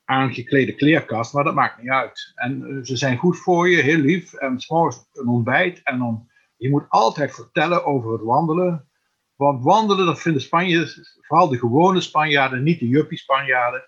aangeklede 0.07 0.75
kleerkast, 0.75 1.33
maar 1.33 1.43
dat 1.43 1.55
maakt 1.55 1.81
niet 1.81 1.91
uit. 1.91 2.31
En 2.35 2.61
uh, 2.61 2.83
ze 2.83 2.97
zijn 2.97 3.17
goed 3.17 3.37
voor 3.37 3.69
je, 3.69 3.81
heel 3.81 3.97
lief. 3.97 4.33
En 4.33 4.59
s'morgens 4.59 5.09
een 5.13 5.27
ontbijt. 5.27 5.81
En 5.83 5.97
dan, 5.97 6.27
je 6.57 6.69
moet 6.69 6.85
altijd 6.89 7.35
vertellen 7.35 7.85
over 7.85 8.11
het 8.11 8.21
wandelen. 8.21 8.89
Want 9.35 9.63
wandelen, 9.63 10.05
dat 10.05 10.21
vinden 10.21 10.41
Spanjaarden, 10.41 11.05
vooral 11.21 11.47
de 11.47 11.57
gewone 11.57 12.01
Spanjaarden, 12.01 12.63
niet 12.63 12.79
de 12.79 12.87
juppie 12.87 13.17
Spanjaarden 13.17 13.85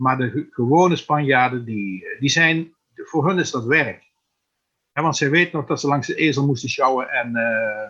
maar 0.00 0.18
de 0.18 0.48
gewone 0.50 0.96
Spanjaarden, 0.96 1.64
die, 1.64 2.04
die 2.18 2.28
zijn, 2.28 2.74
voor 2.94 3.28
hun 3.28 3.38
is 3.38 3.50
dat 3.50 3.64
werk. 3.64 4.12
want 4.92 5.16
zij 5.16 5.30
weten 5.30 5.56
nog 5.56 5.66
dat 5.66 5.80
ze 5.80 5.86
langs 5.86 6.06
de 6.06 6.14
ezel 6.14 6.46
moesten 6.46 6.68
sjouwen 6.68 7.08
en, 7.08 7.30
uh, 7.36 7.82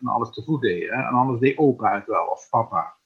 en 0.00 0.06
alles 0.06 0.30
te 0.30 0.42
voet 0.42 0.60
deden. 0.60 0.90
En 0.90 1.04
anders 1.04 1.40
deed 1.40 1.58
opa 1.58 1.94
het 1.94 2.06
wel, 2.06 2.26
of 2.26 2.48
papa. 2.50 2.97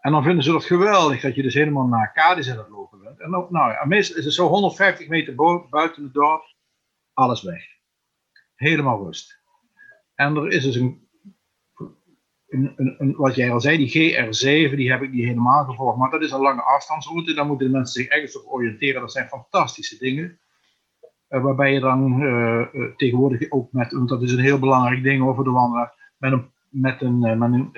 En 0.00 0.12
dan 0.12 0.22
vinden 0.22 0.44
ze 0.44 0.52
dat 0.52 0.64
geweldig, 0.64 1.20
dat 1.20 1.34
je 1.34 1.42
dus 1.42 1.54
helemaal 1.54 1.86
naar 1.86 2.12
Cadiz 2.12 2.50
aan 2.50 2.58
het 2.58 2.68
lopen 2.68 3.00
bent. 3.00 3.20
En 3.20 3.30
dan, 3.30 3.46
nou 3.50 3.72
ja, 3.72 3.84
meestal 3.84 4.16
is 4.16 4.24
het 4.24 4.34
zo 4.34 4.48
150 4.48 5.08
meter 5.08 5.34
buiten 5.70 6.02
het 6.02 6.14
dorp, 6.14 6.54
alles 7.12 7.42
weg. 7.42 7.64
Helemaal 8.54 9.04
rust. 9.04 9.40
En 10.14 10.36
er 10.36 10.48
is 10.48 10.62
dus 10.62 10.76
een 10.76 11.08
een, 12.50 12.94
een, 12.98 13.14
wat 13.16 13.34
jij 13.34 13.50
al 13.50 13.60
zei, 13.60 13.76
die 13.76 14.14
GR7, 14.14 14.74
die 14.74 14.90
heb 14.90 15.02
ik 15.02 15.12
niet 15.12 15.24
helemaal 15.24 15.64
gevolgd, 15.64 15.98
maar 15.98 16.10
dat 16.10 16.22
is 16.22 16.30
een 16.30 16.40
lange 16.40 16.62
afstandsroute. 16.62 17.34
Daar 17.34 17.46
moeten 17.46 17.66
de 17.66 17.72
mensen 17.72 18.02
zich 18.02 18.12
ergens 18.12 18.42
op 18.42 18.52
oriënteren. 18.52 19.00
Dat 19.00 19.12
zijn 19.12 19.28
fantastische 19.28 19.98
dingen. 19.98 20.38
Uh, 21.28 21.42
waarbij 21.42 21.72
je 21.72 21.80
dan 21.80 22.22
uh, 22.22 22.66
uh, 22.72 22.94
tegenwoordig 22.96 23.50
ook 23.50 23.72
met, 23.72 23.92
want 23.92 24.08
dat 24.08 24.22
is 24.22 24.32
een 24.32 24.38
heel 24.38 24.58
belangrijk 24.58 25.02
ding 25.02 25.22
over 25.22 25.44
de 25.44 25.50
wandelaar, 25.50 26.14
met 26.16 26.32
een, 26.32 26.50
met 26.68 27.00
een, 27.00 27.18
met 27.18 27.52
een, 27.52 27.70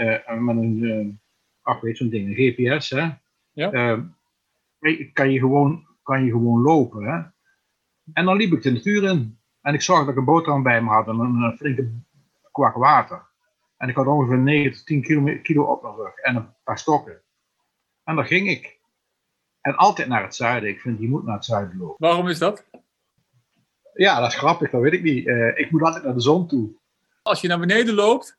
met 0.45 0.57
een 0.57 1.21
ach 1.63 1.81
weet 1.81 1.97
zo'n 1.97 2.09
ding, 2.09 2.29
een 2.29 2.35
GPS, 2.35 2.91
hè. 2.91 3.11
Ja. 3.53 3.71
kan, 5.13 5.31
je 5.31 5.39
gewoon, 5.39 5.87
kan 6.03 6.25
je 6.25 6.31
gewoon 6.31 6.63
lopen, 6.63 7.05
hè. 7.05 7.23
En 8.13 8.25
dan 8.25 8.37
liep 8.37 8.53
ik 8.53 8.63
de 8.63 8.73
natuur 8.73 9.03
in. 9.03 9.39
En 9.61 9.75
ik 9.75 9.83
zag 9.83 9.99
dat 9.99 10.09
ik 10.09 10.17
een 10.17 10.25
boterham 10.25 10.63
bij 10.63 10.83
me 10.83 10.91
had 10.91 11.09
en 11.09 11.19
een, 11.19 11.35
een 11.35 11.57
flinke 11.57 11.91
kwak 12.53 12.75
water. 12.75 13.31
En 13.77 13.89
ik 13.89 13.95
had 13.95 14.07
ongeveer 14.07 14.39
9 14.39 14.73
tot 14.73 14.87
10 14.87 15.03
kilo, 15.03 15.39
kilo 15.43 15.65
op 15.65 15.83
mijn 15.83 15.95
rug 15.95 16.15
en 16.15 16.37
een 16.37 16.55
paar 16.65 16.79
stokken. 16.79 17.23
En 18.05 18.17
daar 18.17 18.25
ging 18.25 18.49
ik. 18.49 18.81
En 19.61 19.77
altijd 19.77 20.09
naar 20.09 20.23
het 20.23 20.35
zuiden. 20.35 20.69
Ik 20.69 20.81
vind, 20.81 21.01
je 21.01 21.09
moet 21.09 21.25
naar 21.25 21.35
het 21.35 21.45
zuiden 21.45 21.79
lopen. 21.79 21.97
Waarom 21.99 22.29
is 22.29 22.39
dat? 22.39 22.65
Ja, 23.95 24.21
dat 24.21 24.29
is 24.29 24.39
grappig, 24.39 24.71
dat 24.71 24.81
weet 24.81 24.93
ik 24.93 25.03
niet. 25.03 25.27
Uh, 25.27 25.59
ik 25.59 25.71
moet 25.71 25.83
altijd 25.83 26.05
naar 26.05 26.15
de 26.15 26.21
zon 26.21 26.49
toe. 26.49 26.71
Als 27.23 27.41
je 27.41 27.49
naar 27.49 27.59
beneden 27.59 27.95
loopt, 27.95 28.39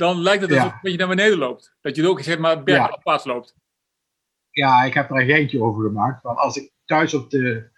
dan 0.00 0.22
lijkt 0.22 0.42
het 0.42 0.52
alsof 0.52 0.78
je 0.82 0.96
naar 0.96 1.08
beneden 1.08 1.38
loopt. 1.38 1.76
Dat 1.80 1.96
je 1.96 2.08
ook 2.08 2.20
zeg 2.20 2.38
maar 2.38 2.62
bergafwaarts 2.62 3.24
ja. 3.24 3.32
loopt. 3.32 3.54
Ja, 4.50 4.82
ik 4.82 4.94
heb 4.94 5.10
er 5.10 5.20
een 5.20 5.26
geintje 5.26 5.62
over 5.62 5.84
gemaakt. 5.84 6.22
Want 6.22 6.38
als 6.38 6.56
ik 6.56 6.72
thuis 6.84 7.14
op 7.14 7.30
de, 7.30 7.70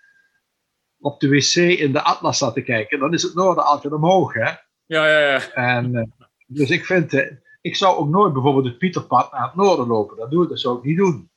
op 0.99 1.21
de 1.21 1.29
wc 1.29 1.55
in 1.55 1.93
de 1.93 2.03
atlas 2.03 2.39
zat 2.39 2.55
te 2.55 2.63
kijken, 2.63 2.99
dan 2.99 3.13
is 3.13 3.23
het 3.23 3.35
noorden 3.35 3.65
altijd 3.65 3.93
omhoog, 3.93 4.33
hè? 4.35 4.51
Ja, 4.87 5.09
ja, 5.09 5.19
ja. 5.19 5.53
En, 5.53 5.95
uh, 5.95 6.27
dus 6.47 6.71
ik 6.71 6.85
vind, 6.85 7.13
uh, 7.13 7.33
ik 7.61 7.77
zou 7.77 7.97
ook 7.97 8.09
nooit 8.09 8.33
bijvoorbeeld 8.33 8.65
het 8.65 8.79
Pieterpad 8.79 9.33
naar 9.33 9.43
het 9.43 9.55
noorden 9.55 9.87
lopen. 9.87 10.17
Dat 10.17 10.31
doe 10.31 10.43
ik, 10.43 10.49
dat 10.49 10.61
zou 10.61 10.79
ik 10.79 10.85
niet 10.85 10.97
doen. 10.97 11.31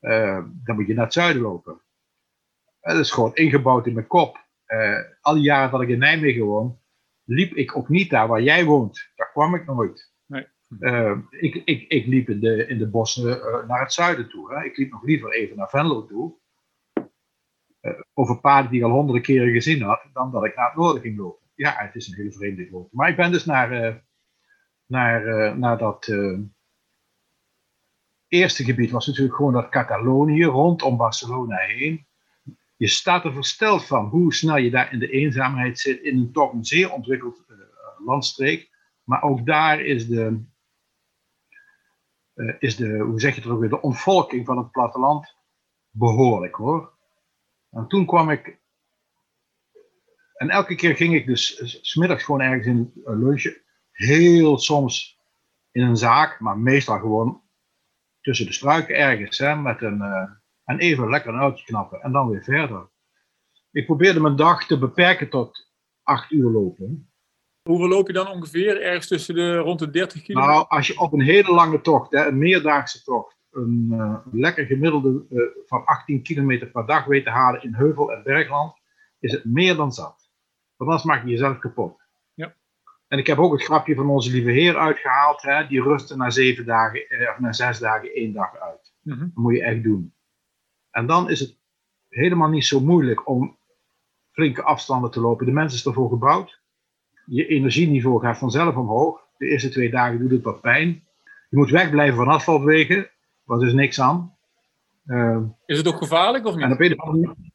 Uh, 0.00 0.44
dan 0.64 0.76
moet 0.76 0.86
je 0.86 0.94
naar 0.94 1.04
het 1.04 1.12
zuiden 1.12 1.42
lopen. 1.42 1.80
Dat 2.80 2.96
is 2.96 3.10
gewoon 3.10 3.34
ingebouwd 3.34 3.86
in 3.86 3.94
mijn 3.94 4.06
kop. 4.06 4.38
al 5.20 5.34
die 5.34 5.42
jaren 5.42 5.70
dat 5.70 5.80
ik 5.80 5.88
in 5.88 5.98
Nijmegen 5.98 6.44
woon, 6.44 6.80
liep 7.26 7.54
ik 7.54 7.76
ook 7.76 7.88
niet 7.88 8.10
daar 8.10 8.28
waar 8.28 8.42
jij 8.42 8.64
woont. 8.64 9.10
Daar 9.14 9.30
kwam 9.32 9.54
ik 9.54 9.66
nooit. 9.66 10.14
Nee. 10.26 10.46
ik, 11.30 11.54
ik, 11.54 11.88
ik 11.88 12.06
liep 12.06 12.28
in 12.28 12.40
de, 12.40 12.66
in 12.66 12.78
de 12.78 12.88
bossen 12.88 13.28
naar 13.66 13.80
het 13.80 13.92
zuiden 13.92 14.28
toe. 14.28 14.54
Hè. 14.54 14.64
Ik 14.64 14.76
liep 14.76 14.90
nog 14.90 15.02
liever 15.02 15.32
even 15.32 15.56
naar 15.56 15.68
Venlo 15.68 16.04
toe. 16.04 16.38
over 18.14 18.40
paarden 18.40 18.70
die 18.70 18.80
ik 18.80 18.86
al 18.86 18.92
honderden 18.92 19.22
keren 19.22 19.52
gezien 19.52 19.82
had, 19.82 20.08
dan 20.12 20.30
dat 20.30 20.44
ik 20.44 20.56
naar 20.56 20.66
het 20.66 20.76
noorden 20.76 21.02
ging 21.02 21.18
lopen. 21.18 21.46
Ja, 21.54 21.74
het 21.76 21.94
is 21.94 22.08
een 22.08 22.16
hele 22.16 22.32
vreemde 22.32 22.68
route. 22.68 22.88
Maar 22.92 23.08
ik 23.08 23.16
ben 23.16 23.32
dus 23.32 23.44
naar, 23.44 24.02
naar, 24.86 25.58
naar 25.58 25.78
dat 25.78 26.08
eerste 28.28 28.64
gebied 28.64 28.90
was 28.90 29.06
natuurlijk 29.06 29.36
gewoon 29.36 29.52
dat 29.52 29.68
Catalonië 29.68 30.44
rondom 30.44 30.96
Barcelona 30.96 31.56
heen. 31.56 32.06
Je 32.76 32.88
staat 32.88 33.24
er 33.24 33.32
versteld 33.32 33.86
van 33.86 34.04
hoe 34.04 34.34
snel 34.34 34.56
je 34.56 34.70
daar 34.70 34.92
in 34.92 34.98
de 34.98 35.10
eenzaamheid 35.10 35.78
zit 35.78 36.02
in 36.02 36.18
een 36.18 36.32
toch 36.32 36.52
een 36.52 36.64
zeer 36.64 36.92
ontwikkeld 36.92 37.44
uh, 37.48 37.56
landstreek. 38.06 38.70
Maar 39.04 39.22
ook 39.22 39.46
daar 39.46 39.80
is 39.80 40.06
de, 40.06 40.44
uh, 42.34 42.54
is 42.58 42.76
de, 42.76 42.98
hoe 42.98 43.20
zeg 43.20 43.34
je 43.34 43.40
het 43.40 43.50
ook 43.50 43.60
weer, 43.60 43.68
de 43.68 43.80
ontvolking 43.80 44.46
van 44.46 44.58
het 44.58 44.70
platteland 44.70 45.34
behoorlijk 45.90 46.54
hoor. 46.54 46.94
En 47.70 47.88
toen 47.88 48.06
kwam 48.06 48.30
ik, 48.30 48.58
en 50.34 50.50
elke 50.50 50.74
keer 50.74 50.96
ging 50.96 51.14
ik 51.14 51.26
dus 51.26 51.60
smiddags 51.90 52.24
gewoon 52.24 52.40
ergens 52.40 52.66
in 52.66 52.92
een 53.04 53.18
lunchje, 53.18 53.62
heel 53.90 54.58
soms 54.58 55.20
in 55.70 55.82
een 55.82 55.96
zaak, 55.96 56.40
maar 56.40 56.58
meestal 56.58 56.98
gewoon 56.98 57.42
tussen 58.20 58.46
de 58.46 58.52
struiken 58.52 58.96
ergens, 58.96 59.38
hè, 59.38 59.56
met 59.56 59.82
een, 59.82 60.02
en 60.66 60.78
even 60.78 61.10
lekker 61.10 61.34
een 61.34 61.40
uitje 61.40 61.64
knappen 61.64 62.00
en 62.00 62.12
dan 62.12 62.28
weer 62.28 62.42
verder. 62.42 62.88
Ik 63.70 63.86
probeerde 63.86 64.20
mijn 64.20 64.36
dag 64.36 64.66
te 64.66 64.78
beperken 64.78 65.28
tot 65.28 65.70
acht 66.02 66.30
uur 66.30 66.50
lopen. 66.50 67.10
Hoeveel 67.62 67.88
loop 67.88 68.06
je 68.06 68.12
dan 68.12 68.28
ongeveer? 68.28 68.82
Ergens 68.82 69.06
tussen 69.06 69.34
de 69.34 69.56
rond 69.56 69.78
de 69.78 69.90
30 69.90 70.22
kilometer? 70.22 70.54
Nou, 70.54 70.66
als 70.68 70.86
je 70.86 70.98
op 70.98 71.12
een 71.12 71.20
hele 71.20 71.52
lange 71.52 71.80
tocht, 71.80 72.12
hè, 72.12 72.26
een 72.26 72.38
meerdaagse 72.38 73.02
tocht, 73.02 73.36
een 73.50 73.88
uh, 73.92 74.16
lekker 74.32 74.66
gemiddelde 74.66 75.26
uh, 75.30 75.42
van 75.66 75.84
18 75.84 76.22
kilometer 76.22 76.66
per 76.70 76.86
dag 76.86 77.04
weet 77.04 77.24
te 77.24 77.30
halen 77.30 77.62
in 77.62 77.74
heuvel- 77.74 78.12
en 78.12 78.22
bergland, 78.22 78.74
is 79.20 79.32
het 79.32 79.44
meer 79.44 79.76
dan 79.76 79.92
zat. 79.92 80.30
Want 80.76 80.90
anders 80.90 81.02
maak 81.02 81.24
je 81.24 81.30
jezelf 81.30 81.58
kapot. 81.58 82.06
En 83.08 83.18
ik 83.18 83.26
heb 83.26 83.38
ook 83.38 83.52
het 83.52 83.62
grapje 83.62 83.94
van 83.94 84.08
onze 84.08 84.30
lieve 84.30 84.50
Heer 84.50 84.76
uitgehaald. 84.76 85.42
Hè? 85.42 85.66
Die 85.66 85.82
rusten 85.82 86.18
na 86.18 86.30
zeven 86.30 86.64
dagen, 86.64 87.08
eh, 87.08 87.30
of 87.30 87.38
na 87.38 87.52
zes 87.52 87.78
dagen 87.78 88.14
één 88.14 88.32
dag 88.32 88.60
uit. 88.60 88.94
Mhm. 89.02 89.18
Dat 89.18 89.34
moet 89.34 89.54
je 89.54 89.62
echt 89.62 89.82
doen. 89.82 90.14
En 90.96 91.06
dan 91.06 91.30
is 91.30 91.40
het 91.40 91.56
helemaal 92.08 92.48
niet 92.48 92.64
zo 92.64 92.80
moeilijk 92.80 93.28
om 93.28 93.56
flinke 94.30 94.62
afstanden 94.62 95.10
te 95.10 95.20
lopen. 95.20 95.46
De 95.46 95.52
mens 95.52 95.74
is 95.74 95.86
ervoor 95.86 96.08
gebouwd. 96.08 96.60
Je 97.26 97.46
energieniveau 97.46 98.20
gaat 98.20 98.38
vanzelf 98.38 98.76
omhoog. 98.76 99.20
De 99.38 99.46
eerste 99.46 99.68
twee 99.68 99.90
dagen 99.90 100.18
doet 100.18 100.30
het 100.30 100.42
wat 100.42 100.60
pijn. 100.60 100.88
Je 101.50 101.56
moet 101.56 101.70
wegblijven 101.70 102.16
van 102.16 102.28
asfaltwegen. 102.28 103.10
Want 103.44 103.60
er 103.62 103.66
is 103.68 103.74
niks 103.74 104.00
aan. 104.00 104.36
Uh, 105.06 105.38
is 105.66 105.78
het 105.78 105.88
ook 105.88 105.96
gevaarlijk 105.96 106.46
of 106.46 106.54
niet? 106.54 106.64
En 106.64 106.72
op 106.72 106.80
een 106.80 106.92
of 106.92 106.98
andere 107.00 107.26
manier- 107.26 107.50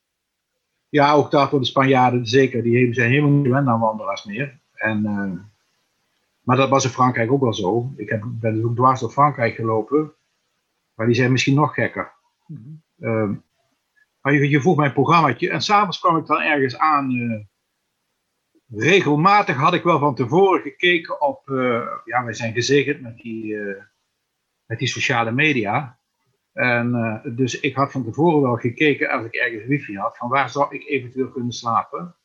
Ja, 0.90 1.14
ook 1.14 1.32
daar 1.32 1.50
voor 1.50 1.60
de 1.60 1.66
Spanjaarden 1.66 2.26
zeker. 2.28 2.64
Die 2.64 2.94
zijn 2.94 3.10
helemaal 3.10 3.32
niet 3.32 3.46
gewend 3.46 3.68
aan 3.68 3.80
wandelaars 3.80 4.26
meer. 4.26 4.60
En, 4.74 5.04
uh, 5.06 5.32
maar 6.42 6.58
dat 6.58 6.70
was 6.70 6.84
in 6.84 6.90
Frankrijk 6.90 7.32
ook 7.32 7.42
wel 7.42 7.54
zo. 7.54 7.94
Ik 7.96 8.10
heb, 8.10 8.24
ben 8.26 8.54
dus 8.56 8.64
ook 8.64 8.76
dwars 8.76 9.00
door 9.00 9.10
Frankrijk 9.12 9.56
gelopen. 9.56 10.14
Maar 10.96 11.06
die 11.06 11.16
zijn 11.16 11.32
misschien 11.32 11.56
nog 11.56 11.74
gekker. 11.74 12.12
Mhm. 12.48 12.60
Uh, 13.02 13.30
maar 14.22 14.34
je, 14.34 14.50
je 14.50 14.62
vroeg 14.62 14.76
mijn 14.76 14.94
programmaatje. 14.94 15.50
En 15.50 15.62
s'avonds 15.62 16.00
kwam 16.00 16.18
ik 16.18 16.26
dan 16.26 16.42
ergens 16.42 16.78
aan. 16.78 17.12
Uh, 17.12 17.44
regelmatig 18.68 19.56
had 19.56 19.74
ik 19.74 19.84
wel 19.84 20.00
van 20.00 20.16
tevoren 20.16 20.62
gekeken 20.62 21.22
op. 21.22 21.50
Uh, 21.50 21.88
ja, 22.06 22.24
wij 22.24 22.34
zijn 22.34 22.54
gezegend 22.54 23.02
met 23.02 23.18
die, 23.18 23.56
met 24.66 24.80
die 24.80 24.88
sociale 24.88 25.32
media. 25.32 26.00
En 26.54 27.22
dus 27.36 27.60
ik 27.60 27.76
had 27.76 27.92
van 27.92 28.04
tevoren 28.04 28.42
wel 28.42 28.56
gekeken 28.56 29.10
als 29.10 29.26
ik 29.26 29.34
ergens 29.34 29.66
wifi 29.66 29.98
had. 29.98 30.18
Van 30.18 30.30
waar 30.30 30.50
zou 30.50 30.76
ik 30.76 30.88
eventueel 30.88 31.30
kunnen 31.30 31.52
slapen. 31.52 32.16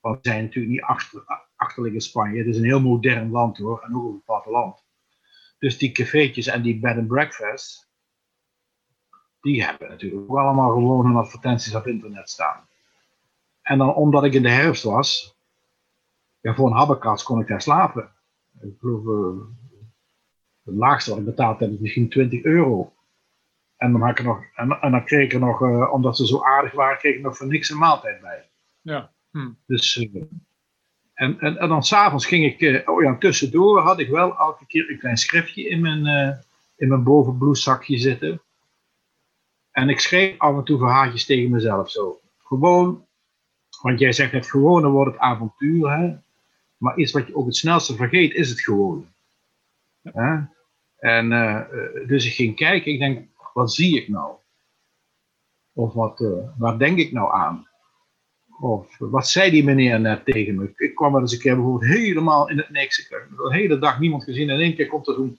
Want 0.00 0.16
we 0.16 0.28
zijn 0.28 0.42
natuurlijk 0.44 0.72
niet 0.72 0.82
achter, 0.82 2.00
Spanje. 2.00 2.38
Het 2.38 2.46
is 2.46 2.56
een 2.56 2.64
heel 2.64 2.80
modern 2.80 3.30
land 3.30 3.58
hoor, 3.58 3.80
en 3.82 3.94
ook 3.94 4.12
het 4.12 4.24
platteland. 4.24 4.84
Dus 5.58 5.78
die 5.78 5.92
cafeetjes 5.92 6.46
en 6.46 6.62
die 6.62 6.80
bed 6.80 6.96
and 6.96 7.08
breakfast, 7.08 7.89
die 9.40 9.64
hebben 9.64 9.88
natuurlijk 9.88 10.30
ook 10.30 10.38
allemaal 10.38 10.72
gewoon 10.72 11.06
hun 11.06 11.16
advertenties 11.16 11.74
op 11.74 11.86
internet 11.86 12.30
staan. 12.30 12.68
En 13.62 13.78
dan 13.78 13.94
omdat 13.94 14.24
ik 14.24 14.34
in 14.34 14.42
de 14.42 14.50
herfst 14.50 14.82
was, 14.82 15.36
ja, 16.40 16.54
voor 16.54 16.66
een 16.66 16.76
habbekrats 16.76 17.22
kon 17.22 17.40
ik 17.40 17.48
daar 17.48 17.62
slapen. 17.62 18.10
Ik 18.60 18.74
geloof, 18.80 19.04
uh, 19.04 19.42
het 20.64 20.74
laagste 20.74 21.10
wat 21.10 21.18
ik 21.18 21.24
betaald 21.24 21.60
heb 21.60 21.70
is 21.70 21.78
misschien 21.78 22.08
20 22.08 22.42
euro. 22.42 22.92
En 23.76 23.92
dan, 23.92 24.00
had 24.00 24.18
ik 24.18 24.24
nog, 24.24 24.44
en, 24.54 24.80
en 24.80 24.90
dan 24.90 25.04
kreeg 25.04 25.24
ik 25.24 25.32
er 25.32 25.40
nog, 25.40 25.60
uh, 25.60 25.92
omdat 25.92 26.16
ze 26.16 26.26
zo 26.26 26.42
aardig 26.42 26.72
waren, 26.72 26.98
kreeg 26.98 27.16
ik 27.16 27.22
nog 27.22 27.36
voor 27.36 27.46
niks 27.46 27.70
een 27.70 27.78
maaltijd 27.78 28.20
bij. 28.20 28.48
Ja. 28.80 29.10
Hm. 29.30 29.50
Dus, 29.66 29.96
uh, 29.96 30.22
en, 31.14 31.38
en, 31.40 31.58
en 31.58 31.68
dan 31.68 31.82
s'avonds 31.82 32.26
ging 32.26 32.60
ik, 32.60 32.88
oh 32.88 33.02
ja, 33.02 33.16
tussendoor 33.16 33.80
had 33.80 33.98
ik 33.98 34.08
wel 34.08 34.38
elke 34.38 34.66
keer 34.66 34.90
een 34.90 34.98
klein 34.98 35.16
schriftje 35.16 35.68
in 35.68 35.80
mijn, 35.80 36.06
in 36.76 36.88
mijn 36.88 37.02
bovenbloeszakje 37.02 37.98
zitten. 37.98 38.42
En 39.70 39.88
ik 39.88 40.00
schreef 40.00 40.38
af 40.38 40.56
en 40.56 40.64
toe 40.64 40.78
verhaaltjes 40.78 41.26
tegen 41.26 41.50
mezelf 41.50 41.90
zo. 41.90 42.20
Gewoon, 42.44 43.06
want 43.82 43.98
jij 43.98 44.12
zegt 44.12 44.32
het 44.32 44.50
gewone 44.50 44.88
wordt 44.88 45.12
het 45.12 45.20
avontuur, 45.20 45.90
hè? 45.90 46.16
maar 46.76 46.96
iets 46.96 47.12
wat 47.12 47.26
je 47.26 47.36
ook 47.36 47.46
het 47.46 47.56
snelste 47.56 47.94
vergeet 47.94 48.34
is 48.34 48.50
het 48.50 48.60
gewone. 48.60 49.02
En 50.98 51.28
dus 52.06 52.26
ik 52.26 52.32
ging 52.32 52.56
kijken, 52.56 52.92
ik 52.92 52.98
denk, 52.98 53.28
wat 53.54 53.72
zie 53.72 53.96
ik 53.96 54.08
nou? 54.08 54.32
Of 55.72 55.92
wat, 55.92 56.24
waar 56.58 56.78
denk 56.78 56.98
ik 56.98 57.12
nou 57.12 57.32
aan? 57.32 57.68
Of 58.60 58.98
wat 58.98 59.28
zei 59.28 59.50
die 59.50 59.64
meneer 59.64 60.00
net 60.00 60.24
tegen 60.24 60.54
me? 60.54 60.72
Ik 60.76 60.94
kwam 60.94 61.12
wel 61.12 61.20
eens 61.20 61.32
een 61.32 61.38
keer 61.38 61.54
bijvoorbeeld 61.54 61.92
helemaal 61.92 62.48
in 62.48 62.56
het 62.56 62.70
niks. 62.70 62.98
Ik 62.98 63.06
heb 63.08 63.28
de 63.36 63.54
hele 63.54 63.78
dag 63.78 64.00
niemand 64.00 64.24
gezien. 64.24 64.48
En 64.48 64.54
in 64.54 64.60
één 64.60 64.74
keer 64.74 64.86
komt 64.86 65.08
er 65.08 65.14
zo'n 65.14 65.38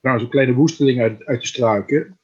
nou, 0.00 0.18
zo'n 0.18 0.28
kleine 0.28 0.54
woesteling 0.54 1.00
uit, 1.00 1.24
uit 1.24 1.40
de 1.40 1.46
struiken. 1.46 2.18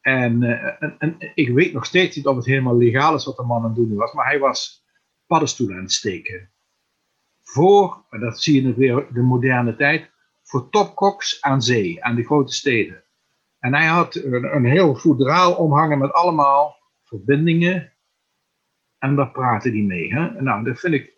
En, 0.00 0.42
uh, 0.42 0.82
en, 0.82 0.94
en, 0.98 1.16
ik 1.34 1.48
weet 1.48 1.72
nog 1.72 1.84
steeds 1.84 2.16
niet 2.16 2.26
of 2.26 2.36
het 2.36 2.46
helemaal 2.46 2.76
legaal 2.76 3.14
is 3.14 3.24
wat 3.24 3.36
de 3.36 3.42
man 3.42 3.62
aan 3.62 3.64
het 3.64 3.74
doen 3.74 3.94
was. 3.94 4.12
Maar 4.12 4.26
hij 4.26 4.38
was 4.38 4.84
paddenstoelen 5.26 5.76
aan 5.76 5.82
het 5.82 5.92
steken. 5.92 6.50
Voor, 7.42 8.04
dat 8.10 8.42
zie 8.42 8.62
je 8.62 8.74
weer 8.74 9.06
de 9.12 9.22
moderne 9.22 9.76
tijd, 9.76 10.10
voor 10.42 10.68
topkoks 10.70 11.40
aan 11.40 11.62
zee, 11.62 12.04
aan 12.04 12.14
de 12.14 12.24
grote 12.24 12.52
steden. 12.52 13.04
En 13.58 13.74
hij 13.74 13.86
had 13.86 14.14
een, 14.14 14.54
een 14.54 14.64
heel 14.64 14.96
voedraal 14.96 15.54
omhangen 15.54 15.98
met 15.98 16.12
allemaal 16.12 16.76
verbindingen. 17.02 17.92
En 18.98 19.16
daar 19.16 19.30
praten 19.30 19.72
die 19.72 19.84
mee. 19.84 20.14
Hè? 20.14 20.42
Nou, 20.42 20.64
dat 20.64 20.78
vind 20.78 20.94
ik, 20.94 21.12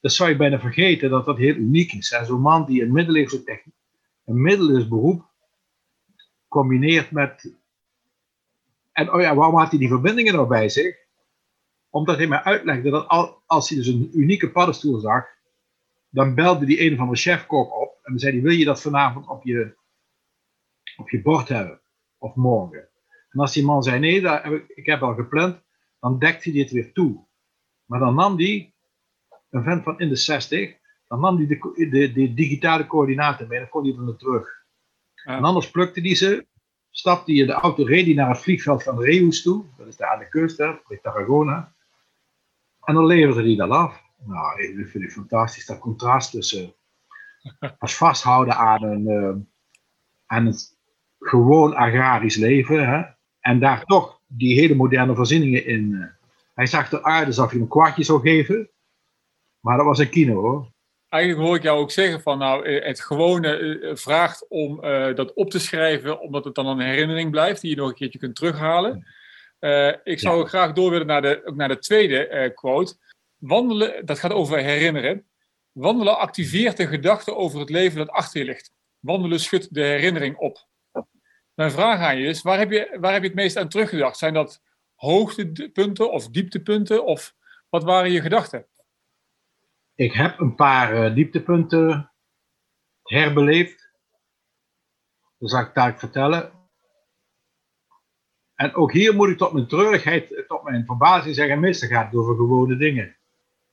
dat 0.00 0.12
zou 0.12 0.30
je 0.30 0.36
bijna 0.36 0.60
vergeten 0.60 1.10
dat 1.10 1.24
dat 1.24 1.36
heel 1.36 1.54
uniek 1.54 1.92
is. 1.92 2.08
Zo'n 2.22 2.40
man 2.40 2.66
die 2.66 2.82
een 2.82 2.92
middeleeuwse 2.92 3.42
techniek, 3.42 3.74
een 4.24 4.42
middeleeuws 4.42 4.88
beroep, 4.88 5.29
combineert 6.50 7.10
met. 7.10 7.54
En 8.92 9.12
oh 9.12 9.20
ja, 9.20 9.34
waarom 9.34 9.58
had 9.58 9.70
hij 9.70 9.78
die 9.78 9.88
verbindingen 9.88 10.34
nou 10.34 10.48
bij 10.48 10.68
zich? 10.68 10.96
Omdat 11.88 12.16
hij 12.16 12.26
mij 12.26 12.42
uitlegde 12.42 12.90
dat 12.90 13.08
al, 13.08 13.42
als 13.46 13.68
hij 13.68 13.78
dus 13.78 13.86
een 13.86 14.10
unieke 14.12 14.50
paddenstoel 14.50 14.98
zag, 14.98 15.26
dan 16.08 16.34
belde 16.34 16.66
die 16.66 16.90
een 16.90 16.96
van 16.96 17.08
de 17.08 17.16
chefkok 17.16 17.72
op 17.72 17.98
en 18.02 18.18
zei 18.18 18.32
hij: 18.32 18.42
Wil 18.42 18.52
je 18.52 18.64
dat 18.64 18.80
vanavond 18.80 19.28
op 19.28 19.44
je, 19.44 19.76
op 20.96 21.10
je 21.10 21.22
bord 21.22 21.48
hebben? 21.48 21.80
Of 22.18 22.34
morgen? 22.34 22.88
En 23.30 23.40
als 23.40 23.52
die 23.52 23.64
man 23.64 23.82
zei, 23.82 23.98
nee, 23.98 24.20
dat 24.20 24.42
heb 24.42 24.52
ik, 24.52 24.68
ik 24.68 24.86
heb 24.86 25.02
al 25.02 25.14
gepland, 25.14 25.62
dan 26.00 26.18
dekte 26.18 26.50
hij 26.50 26.58
dit 26.58 26.70
weer 26.70 26.92
toe. 26.92 27.26
Maar 27.84 27.98
dan 27.98 28.14
nam 28.14 28.36
hij 28.36 28.74
een 29.50 29.62
vent 29.62 29.82
van 29.82 29.98
in 29.98 30.08
de 30.08 30.16
60, 30.16 30.76
dan 31.08 31.20
nam 31.20 31.36
hij 31.36 31.46
de, 31.46 31.88
de, 31.88 32.12
de 32.12 32.34
digitale 32.34 32.86
coördinaten 32.86 33.48
mee 33.48 33.58
en 33.58 33.62
dan 33.62 33.72
kon 33.72 33.84
hij 33.84 34.04
dan 34.04 34.16
terug. 34.16 34.59
En 35.24 35.44
anders 35.44 35.70
plukte 35.70 36.00
hij 36.00 36.14
ze, 36.14 36.46
stapte 36.90 37.32
hij 37.32 37.40
in 37.40 37.46
de 37.46 37.52
auto, 37.52 37.84
reed 37.84 38.04
hij 38.04 38.14
naar 38.14 38.28
het 38.28 38.40
vliegveld 38.40 38.82
van 38.82 39.00
Reus 39.00 39.42
toe, 39.42 39.64
dat 39.76 39.86
is 39.86 39.96
daar 39.96 40.10
aan 40.10 40.18
de 40.18 40.28
kust, 40.28 40.58
hè, 40.58 40.74
bij 40.88 40.98
Tarragona. 41.02 41.72
En 42.84 42.94
dan 42.94 43.06
leverde 43.06 43.42
hij 43.42 43.56
dat 43.56 43.70
af. 43.70 44.02
Nou, 44.24 44.76
dat 44.76 44.90
vind 44.90 45.04
ik 45.04 45.12
fantastisch, 45.12 45.66
dat 45.66 45.78
contrast 45.78 46.30
tussen 46.30 46.74
als 47.78 47.96
vasthouden 47.96 48.56
aan, 48.56 48.82
een, 48.82 49.08
uh, 49.08 49.36
aan 50.26 50.46
het 50.46 50.78
gewoon 51.18 51.74
agrarisch 51.74 52.36
leven, 52.36 52.88
hè, 52.88 53.02
en 53.40 53.58
daar 53.58 53.84
toch 53.84 54.20
die 54.26 54.60
hele 54.60 54.74
moderne 54.74 55.14
voorzieningen 55.14 55.66
in. 55.66 55.90
Uh, 55.90 56.04
hij 56.54 56.66
zag 56.66 56.92
eruit 56.92 57.26
alsof 57.26 57.52
je 57.52 57.58
een 57.58 57.68
kwartje 57.68 58.04
zou 58.04 58.20
geven, 58.20 58.70
maar 59.60 59.76
dat 59.76 59.86
was 59.86 59.98
een 59.98 60.10
kino 60.10 60.34
hoor. 60.34 60.72
Eigenlijk 61.10 61.46
hoor 61.46 61.56
ik 61.56 61.62
jou 61.62 61.80
ook 61.80 61.90
zeggen 61.90 62.20
van 62.20 62.38
nou, 62.38 62.64
eh, 62.64 62.86
het 62.86 63.00
gewone 63.00 63.90
vraagt 63.94 64.48
om 64.48 64.80
dat 65.14 65.32
op 65.32 65.50
te 65.50 65.58
schrijven, 65.58 66.20
omdat 66.20 66.44
het 66.44 66.54
dan 66.54 66.66
een 66.66 66.80
herinnering 66.80 67.30
blijft 67.30 67.60
die 67.60 67.70
je 67.70 67.76
nog 67.76 67.88
een 67.88 67.94
keertje 67.94 68.18
kunt 68.18 68.36
terughalen. 68.36 69.06
ik 70.04 70.18
zou 70.18 70.46
graag 70.46 70.72
door 70.72 70.90
willen 70.90 71.06
naar 71.06 71.22
de, 71.22 71.52
naar 71.54 71.68
de 71.68 71.78
tweede 71.78 72.52
quote. 72.54 72.94
Wandelen, 73.36 74.06
dat 74.06 74.18
gaat 74.18 74.32
over 74.32 74.58
herinneren. 74.58 75.26
Wandelen 75.72 76.18
activeert 76.18 76.76
de 76.76 76.86
gedachte 76.86 77.36
over 77.36 77.60
het 77.60 77.70
leven 77.70 77.98
dat 77.98 78.08
achter 78.08 78.40
je 78.40 78.46
ligt. 78.46 78.72
Wandelen 78.98 79.40
schudt 79.40 79.74
de 79.74 79.82
herinnering 79.82 80.36
op. 80.36 80.68
Mijn 81.54 81.70
vraag 81.70 82.00
aan 82.00 82.18
je 82.18 82.26
is, 82.26 82.42
waar 82.42 82.58
heb 82.58 82.70
je, 82.70 82.96
waar 83.00 83.12
heb 83.12 83.22
je 83.22 83.28
het 83.28 83.36
meest 83.36 83.56
aan 83.56 83.68
teruggedacht? 83.68 84.18
Zijn 84.18 84.34
dat 84.34 84.62
hoogtepunten 84.94 86.12
of 86.12 86.28
dieptepunten? 86.28 87.04
Of 87.04 87.34
wat 87.68 87.84
waren 87.84 88.10
je 88.10 88.20
gedachten? 88.20 88.66
Ik 90.00 90.12
heb 90.12 90.38
een 90.38 90.54
paar 90.54 90.94
uh, 90.94 91.14
dieptepunten 91.14 92.12
herbeleefd. 93.02 93.90
Dat 95.38 95.50
zal 95.50 95.60
ik 95.60 95.74
daar 95.74 95.98
vertellen. 95.98 96.52
En 98.54 98.74
ook 98.74 98.92
hier 98.92 99.14
moet 99.14 99.28
ik 99.28 99.38
tot 99.38 99.52
mijn 99.52 99.66
treurigheid, 99.66 100.44
tot 100.48 100.62
mijn 100.62 100.84
verbazing 100.84 101.34
zeggen, 101.34 101.60
meestal 101.60 101.88
gaat 101.88 102.06
het 102.06 102.20
over 102.20 102.36
gewone 102.36 102.76
dingen. 102.76 103.16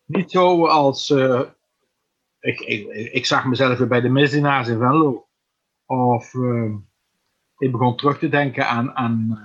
Niet 0.06 0.32
zo 0.32 0.66
als, 0.66 1.10
uh, 1.10 1.42
ik, 2.40 2.60
ik, 2.60 2.88
ik, 3.12 3.26
zag 3.26 3.46
mezelf 3.46 3.78
weer 3.78 3.88
bij 3.88 4.02
de 4.02 4.10
misdienaars 4.10 4.68
in 4.68 4.78
Venlo. 4.78 5.28
Of 5.86 6.34
ik 7.58 7.72
begon 7.72 7.98
terug 7.98 8.18
te 8.18 8.30
denken 8.30 8.68
aan, 8.68 8.96
aan, 8.96 9.40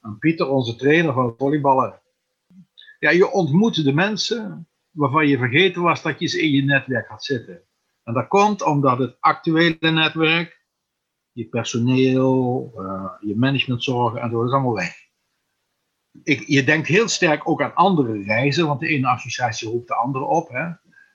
aan 0.00 0.18
Pieter, 0.18 0.48
onze 0.48 0.76
trainer 0.76 1.12
van 1.12 1.34
volleyballen. 1.36 2.00
Ja, 2.98 3.10
je 3.10 3.30
ontmoette 3.30 3.82
de 3.82 3.92
mensen 3.92 4.69
waarvan 4.90 5.28
je 5.28 5.38
vergeten 5.38 5.82
was 5.82 6.02
dat 6.02 6.18
je 6.18 6.26
ze 6.26 6.42
in 6.42 6.50
je 6.50 6.62
netwerk 6.62 7.08
had 7.08 7.24
zitten. 7.24 7.62
En 8.04 8.14
dat 8.14 8.28
komt 8.28 8.62
omdat 8.62 8.98
het 8.98 9.16
actuele 9.20 9.90
netwerk, 9.90 10.64
je 11.32 11.48
personeel, 11.48 12.72
je 13.20 13.36
managementzorgen 13.36 14.20
en 14.20 14.30
zo, 14.30 14.38
dat 14.38 14.46
is 14.46 14.52
allemaal 14.52 14.74
weg 14.74 15.08
ik, 16.22 16.46
je 16.46 16.64
denkt 16.64 16.88
heel 16.88 17.08
sterk 17.08 17.48
ook 17.48 17.62
aan 17.62 17.74
andere 17.74 18.22
reizen, 18.22 18.66
want 18.66 18.80
de 18.80 18.88
ene 18.88 19.08
associatie 19.08 19.68
roept 19.68 19.88
de 19.88 19.94
andere 19.94 20.24
op. 20.24 20.48
Hè? 20.48 20.70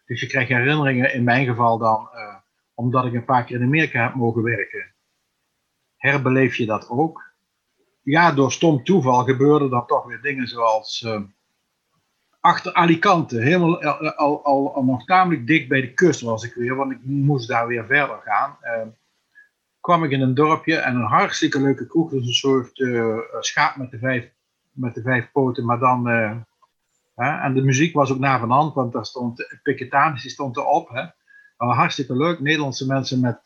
Dus 0.06 0.22
je 0.22 0.28
krijgt 0.28 0.50
herinneringen, 0.50 1.14
in 1.14 1.24
mijn 1.24 1.46
geval 1.46 1.78
dan, 1.78 2.10
uh, 2.14 2.36
omdat 2.74 3.06
ik 3.06 3.14
een 3.14 3.26
paar 3.26 3.46
keer 3.46 3.58
in 3.58 3.66
Amerika 3.66 4.04
heb 4.04 4.14
mogen 4.14 4.44
werken, 4.44 4.96
herbeleef 5.96 6.56
je 6.56 6.66
dat 6.66 6.90
ook. 6.90 7.24
Ja, 8.02 8.32
door 8.32 8.52
stom 8.52 8.84
toeval 8.84 9.24
gebeurden 9.24 9.70
dan 9.70 9.86
toch 9.86 10.06
weer 10.06 10.22
dingen 10.22 10.48
zoals 10.48 11.02
uh, 11.02 11.22
achter 12.46 12.74
Alicante, 12.74 13.42
helemaal 13.42 13.84
al, 13.84 14.12
al, 14.12 14.44
al, 14.44 14.76
al, 14.76 14.84
nog 14.84 15.06
tamelijk 15.06 15.48
dicht 15.48 15.68
bij 15.68 15.82
de 15.82 15.94
kust 15.94 16.22
was 16.22 16.44
ik 16.44 16.54
weer, 16.54 16.76
want 16.76 16.92
ik 16.92 17.00
moest 17.04 17.48
daar 17.48 17.68
weer 17.68 17.86
verder 17.86 18.20
gaan. 18.24 18.58
Uh, 18.64 18.88
kwam 19.80 20.04
ik 20.04 20.12
in 20.12 20.22
een 20.22 20.34
dorpje 20.34 20.76
en 20.76 20.96
een 20.96 21.08
hartstikke 21.08 21.62
leuke 21.62 21.88
kroeg, 21.88 22.10
dus 22.10 22.28
een 22.28 22.34
soort 22.34 22.72
schaap 23.40 23.76
met 23.76 23.92
de 23.92 23.98
vijf 23.98 24.34
met 24.72 24.96
de 24.96 25.02
vijf 25.02 25.32
poten, 25.32 25.66
maar 25.66 25.80
dan. 25.80 26.08
Hè, 27.16 27.42
en 27.42 27.54
de 27.54 27.62
muziek 27.62 27.94
was 27.94 28.12
ook 28.12 28.20
na 28.20 28.40
van 28.40 28.52
hand, 28.52 28.74
want 28.74 28.94
daar 28.94 29.06
stond 29.06 29.60
Piketanis 29.64 30.30
stond 30.32 30.58
erop. 30.58 30.90
Hè. 30.90 31.04
Hartstikke 31.58 32.16
leuk, 32.16 32.40
Nederlandse 32.40 32.88
mensen 32.88 33.20
met, 33.20 33.38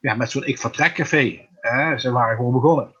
ja, 0.00 0.14
met 0.14 0.30
zo'n 0.30 0.46
Ik 0.46 0.58
Vertrek 0.58 0.94
café. 0.94 1.48
Hè. 1.60 1.98
Ze 1.98 2.12
waren 2.12 2.36
gewoon 2.36 2.52
begonnen. 2.52 2.94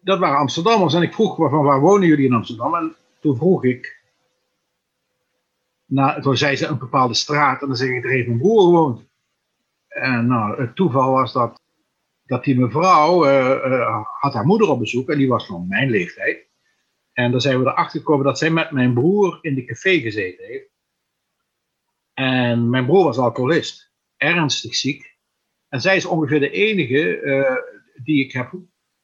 Dat 0.00 0.18
waren 0.18 0.38
Amsterdammers 0.38 0.94
en 0.94 1.02
ik 1.02 1.14
vroeg 1.14 1.36
van 1.36 1.62
waar 1.62 1.80
wonen 1.80 2.08
jullie 2.08 2.26
in 2.26 2.34
Amsterdam? 2.34 2.74
En 2.74 2.94
toen 3.20 3.36
vroeg 3.36 3.64
ik, 3.64 3.97
nou, 5.88 6.22
toen 6.22 6.36
zei 6.36 6.56
ze 6.56 6.66
een 6.66 6.78
bepaalde 6.78 7.14
straat 7.14 7.60
en 7.60 7.66
dan 7.66 7.76
zeg 7.76 7.88
ik, 7.88 8.04
er 8.04 8.10
heeft 8.10 8.26
mijn 8.26 8.38
broer 8.38 8.62
gewoond. 8.62 9.06
En 9.88 10.26
nou, 10.26 10.60
het 10.60 10.76
toeval 10.76 11.12
was 11.12 11.32
dat, 11.32 11.60
dat 12.24 12.44
die 12.44 12.58
mevrouw 12.58 13.26
uh, 13.26 13.48
uh, 13.64 14.04
had 14.20 14.34
haar 14.34 14.46
moeder 14.46 14.68
op 14.68 14.78
bezoek 14.78 15.08
en 15.10 15.18
die 15.18 15.28
was 15.28 15.46
van 15.46 15.68
mijn 15.68 15.90
leeftijd. 15.90 16.46
En 17.12 17.30
dan 17.30 17.40
zijn 17.40 17.62
we 17.62 17.70
erachter 17.70 17.98
gekomen 17.98 18.24
dat 18.24 18.38
zij 18.38 18.50
met 18.50 18.70
mijn 18.70 18.94
broer 18.94 19.38
in 19.40 19.54
de 19.54 19.64
café 19.64 19.98
gezeten 19.98 20.44
heeft. 20.44 20.70
En 22.14 22.70
mijn 22.70 22.86
broer 22.86 23.04
was 23.04 23.18
alcoholist, 23.18 23.92
ernstig 24.16 24.74
ziek. 24.74 25.16
En 25.68 25.80
zij 25.80 25.96
is 25.96 26.06
ongeveer 26.06 26.40
de 26.40 26.50
enige 26.50 27.20
uh, 27.20 27.56
die 28.04 28.24
ik 28.24 28.32
heb 28.32 28.52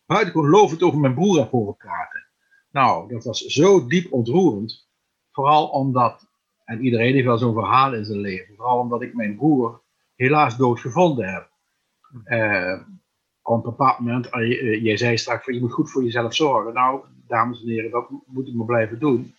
buitengewoon 0.06 0.50
lovend 0.50 0.82
over 0.82 0.98
mijn 0.98 1.14
broer 1.14 1.38
heb 1.38 1.50
horen 1.50 1.76
praten. 1.76 2.26
Nou, 2.70 3.12
dat 3.12 3.24
was 3.24 3.40
zo 3.40 3.86
diep 3.86 4.12
ontroerend. 4.12 4.88
Vooral 5.30 5.68
omdat, 5.68 6.28
en 6.64 6.85
iedereen 6.85 7.12
heeft 7.12 7.27
wel 7.27 7.38
zo'n 7.38 7.55
verhaal 7.55 7.94
in 7.94 8.05
zijn 8.05 8.20
leven, 8.20 8.55
vooral 8.57 8.79
omdat 8.79 9.03
ik 9.03 9.14
mijn 9.14 9.37
broer 9.37 9.81
helaas 10.16 10.57
dood 10.57 10.81
gevonden 10.81 11.33
heb. 11.33 11.50
Uh, 12.27 12.81
op 13.42 13.57
een 13.57 13.70
bepaald 13.70 13.98
moment, 13.98 14.35
uh, 14.35 14.83
jij 14.83 14.96
zei 14.96 15.16
straks, 15.16 15.46
je 15.46 15.61
moet 15.61 15.72
goed 15.72 15.90
voor 15.90 16.03
jezelf 16.05 16.35
zorgen. 16.35 16.74
Nou, 16.74 17.00
dames 17.27 17.62
en 17.62 17.68
heren, 17.68 17.90
dat 17.90 18.11
moet 18.27 18.48
ik 18.48 18.55
maar 18.55 18.66
blijven 18.66 18.98
doen. 18.98 19.35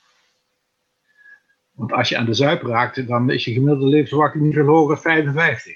Want 1.72 1.92
als 1.92 2.10
je 2.10 2.18
aan 2.18 2.26
de 2.26 2.34
zuip 2.34 2.62
raakt, 2.62 3.08
dan 3.08 3.30
is 3.30 3.46
je 3.46 3.54
gemiddelde 3.54 3.86
levensverwachting 3.86 4.44
niet 4.44 4.56
hoger 4.56 4.88
dan 4.88 4.98
55. 4.98 5.74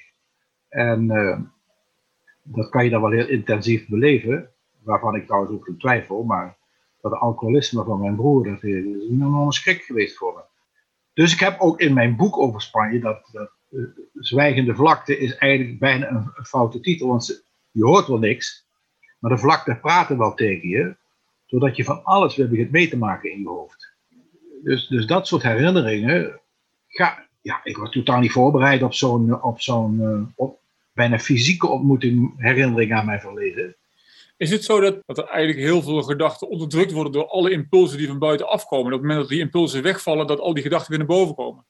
En 0.70 1.08
dat 2.44 2.70
kan 2.70 2.84
je 2.84 2.90
dan 2.90 3.02
wel 3.02 3.12
heel 3.12 3.28
intensief 3.28 3.88
beleven, 3.88 4.52
waarvan 4.84 5.16
ik 5.16 5.26
trouwens 5.26 5.54
ook 5.54 5.70
twijfel, 5.78 6.24
maar 6.24 6.58
dat 7.02 7.14
alcoholisme 7.14 7.84
van 7.84 8.00
mijn 8.00 8.16
broer, 8.16 8.44
dat 8.44 8.64
is 8.64 8.74
een 8.74 9.08
enorme 9.10 9.54
schrik 9.54 9.82
geweest 9.82 10.18
voor 10.18 10.34
me. 10.34 10.42
Dus 11.14 11.34
ik 11.34 11.40
heb 11.40 11.60
ook 11.60 11.80
in 11.80 11.94
mijn 11.94 12.16
boek 12.16 12.38
over 12.38 12.62
Spanje, 12.62 13.00
dat, 13.00 13.30
dat 13.32 13.52
uh, 13.70 13.84
Zwijgende 14.14 14.76
Vlakte 14.76 15.18
is 15.18 15.36
eigenlijk 15.36 15.80
bijna 15.80 16.10
een, 16.10 16.46
foute 16.46 16.80
titel, 16.80 17.08
want 17.08 17.44
je 17.72 17.86
hoort 17.86 18.08
wel 18.08 18.20
niks, 18.20 18.68
maar 19.20 19.32
de 19.32 19.38
vlakte 19.38 19.78
praten 19.82 20.18
wel 20.18 20.34
tegen 20.34 20.70
je 20.70 20.98
doordat 21.50 21.76
je 21.76 21.84
van 21.84 22.04
alles 22.04 22.36
weer 22.36 22.50
begint 22.50 22.72
mee 22.72 22.90
te 22.90 22.98
maken 22.98 23.32
in 23.32 23.40
je 23.40 23.48
hoofd. 23.48 23.94
Dus, 24.64 24.88
dus 24.88 25.06
dat 25.06 25.28
soort 25.28 25.44
herinneringen, 25.44 26.42
ga, 26.88 27.28
ja, 27.42 27.60
ik 27.64 27.78
was 27.78 27.92
totaal 27.92 28.20
niet 28.20 28.32
voorbereid 28.32 28.84
op 28.84 28.94
zo'n 28.94 29.44
op 29.44 29.62
zo'n 29.62 30.00
uh, 30.02 30.22
op, 30.36 30.60
bijna 30.94 31.20
fysieke 31.20 31.68
ontmoeting, 31.68 32.34
herinnering 32.38 32.94
aan 32.94 33.06
mijn 33.06 33.20
verleden. 33.20 33.76
Is 34.40 34.52
het 34.52 34.64
zo 34.64 34.80
dat, 34.80 35.02
dat 35.06 35.18
er 35.18 35.28
eigenlijk 35.28 35.68
heel 35.68 35.82
veel 35.82 36.04
gedachten 36.04 36.50
onderdrukt 36.50 36.92
worden 36.92 37.12
door 37.12 37.28
alle 37.28 37.52
impulsen 37.52 37.98
die 37.98 38.08
van 38.08 38.20
buiten 38.20 38.48
afkomen? 38.48 38.86
En 38.86 38.94
op 38.94 39.00
het 39.00 39.08
moment 39.08 39.20
dat 39.20 39.30
die 39.30 39.40
impulsen 39.40 39.84
wegvallen, 39.84 40.28
dat 40.28 40.40
al 40.40 40.54
die 40.54 40.64
gedachten 40.64 40.90
weer 40.90 40.98
naar 40.98 41.08
boven 41.08 41.36
komen? 41.36 41.66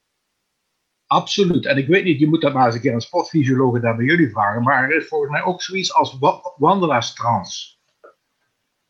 Absoluut. 1.06 1.66
En 1.66 1.78
ik 1.78 1.88
weet 1.88 2.04
niet, 2.04 2.20
je 2.20 2.28
moet 2.28 2.42
dat 2.42 2.54
maar 2.54 2.66
eens 2.66 2.76
een 2.76 2.82
keer 2.82 2.94
een 2.94 3.02
sportfysioloog 3.02 3.80
daar 3.80 3.96
bij 3.96 4.06
jullie 4.06 4.30
vragen. 4.30 4.64
Maar 4.64 4.84
er 4.84 4.96
is 4.96 5.08
volgens 5.08 5.32
mij 5.32 5.44
ook 5.44 5.62
zoiets 5.62 5.94
als 5.94 6.18
wandelaarstrans. 6.58 7.80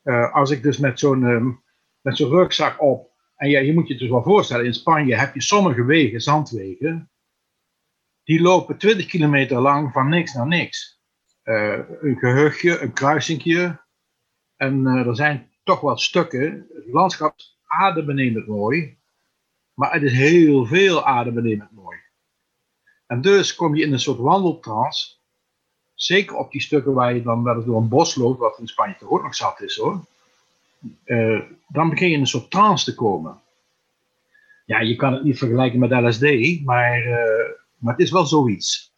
Uh, 0.03 0.33
als 0.33 0.51
ik 0.51 0.63
dus 0.63 0.77
met 0.77 0.99
zo'n 0.99 1.23
um, 1.23 1.63
met 2.01 2.17
zo'n 2.17 2.29
rugzak 2.29 2.81
op. 2.81 3.11
En 3.35 3.49
ja, 3.49 3.59
je 3.59 3.73
moet 3.73 3.87
je 3.87 3.97
dus 3.97 4.09
wel 4.09 4.23
voorstellen, 4.23 4.65
in 4.65 4.73
Spanje 4.73 5.15
heb 5.15 5.33
je 5.33 5.41
sommige 5.41 5.83
wegen, 5.83 6.21
zandwegen. 6.21 7.11
Die 8.23 8.41
lopen 8.41 8.77
20 8.77 9.05
kilometer 9.05 9.59
lang 9.59 9.91
van 9.91 10.09
niks 10.09 10.33
naar 10.33 10.47
niks. 10.47 10.98
Uh, 11.49 11.79
een 12.01 12.17
gehuchtje, 12.17 12.79
een 12.79 12.93
kruisingje. 12.93 13.79
En 14.55 14.85
uh, 14.85 15.07
er 15.07 15.15
zijn 15.15 15.49
toch 15.63 15.81
wat 15.81 16.01
stukken. 16.01 16.67
Het 16.73 16.85
landschap 16.87 17.33
is 17.37 17.59
adembenemend 17.67 18.47
mooi. 18.47 18.97
Maar 19.73 19.93
het 19.93 20.03
is 20.03 20.13
heel 20.13 20.65
veel 20.65 21.05
adembenemend 21.05 21.71
mooi. 21.71 21.97
En 23.07 23.21
dus 23.21 23.55
kom 23.55 23.75
je 23.75 23.83
in 23.83 23.93
een 23.93 23.99
soort 23.99 24.19
wandeltrance 24.19 25.17
Zeker 25.99 26.35
op 26.35 26.51
die 26.51 26.61
stukken 26.61 26.93
waar 26.93 27.13
je 27.13 27.21
dan 27.21 27.43
wel 27.43 27.55
eens 27.55 27.65
door 27.65 27.77
een 27.77 27.87
bos 27.87 28.15
loopt, 28.15 28.39
wat 28.39 28.59
in 28.59 28.67
Spanje 28.67 28.95
toch 28.99 29.09
ook 29.09 29.23
nog 29.23 29.35
zat 29.35 29.61
is 29.61 29.75
hoor. 29.75 30.05
Uh, 31.05 31.41
dan 31.67 31.89
begin 31.89 32.07
je 32.07 32.13
in 32.13 32.19
een 32.19 32.27
soort 32.27 32.51
trance 32.51 32.85
te 32.85 32.95
komen. 32.95 33.41
Ja, 34.65 34.79
je 34.79 34.95
kan 34.95 35.13
het 35.13 35.23
niet 35.23 35.37
vergelijken 35.37 35.79
met 35.79 35.91
LSD, 35.91 36.21
maar, 36.63 37.03
maar 37.77 37.93
het 37.93 38.01
is 38.01 38.11
wel 38.11 38.25
zoiets. 38.25 38.88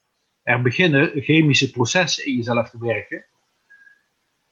Er 0.44 0.62
beginnen 0.62 1.22
chemische 1.22 1.72
processen 1.72 2.26
in 2.26 2.36
jezelf 2.36 2.70
te 2.70 2.78
werken. 2.80 3.26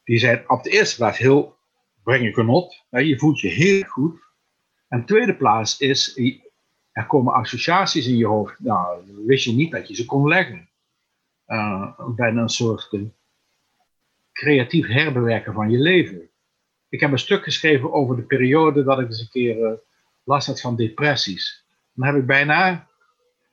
Die 0.04 0.19
zijn 0.19 0.49
op 0.49 0.63
de 0.63 0.69
eerste 0.69 0.95
plaats 0.95 1.17
heel 1.17 1.58
brengen 2.04 2.34
genot. 2.34 2.84
Je 2.89 3.17
voelt 3.17 3.39
je 3.39 3.47
heel 3.47 3.84
goed. 3.84 4.19
En 4.88 4.99
de 4.99 5.06
tweede 5.06 5.36
plaats 5.36 5.80
is, 5.80 6.17
Er 6.91 7.06
komen 7.06 7.34
associaties 7.34 8.08
in 8.08 8.17
je 8.17 8.25
hoofd. 8.25 8.60
Nou, 8.60 9.04
wist 9.25 9.43
je 9.43 9.52
niet 9.52 9.71
dat 9.71 9.88
je 9.88 9.95
ze 9.95 10.06
kon 10.06 10.28
leggen. 10.28 10.69
Uh, 11.47 11.99
bijna 12.15 12.41
een 12.41 12.49
soort 12.49 12.88
uh, 12.91 13.02
creatief 14.32 14.88
herbewerken 14.88 15.54
van 15.54 15.69
je 15.69 15.78
leven. 15.78 16.30
Ik 16.89 16.99
heb 16.99 17.12
een 17.12 17.19
stuk 17.19 17.43
geschreven 17.43 17.93
over 17.93 18.15
de 18.15 18.21
periode 18.21 18.84
dat 18.84 18.99
ik 18.99 19.08
eens 19.08 19.21
een 19.21 19.30
keer 19.30 19.58
uh, 19.58 19.71
last 20.23 20.47
had 20.47 20.62
van 20.62 20.75
depressies. 20.75 21.65
Dan 21.93 22.08
heb 22.08 22.15
ik 22.15 22.25
bijna 22.25 22.88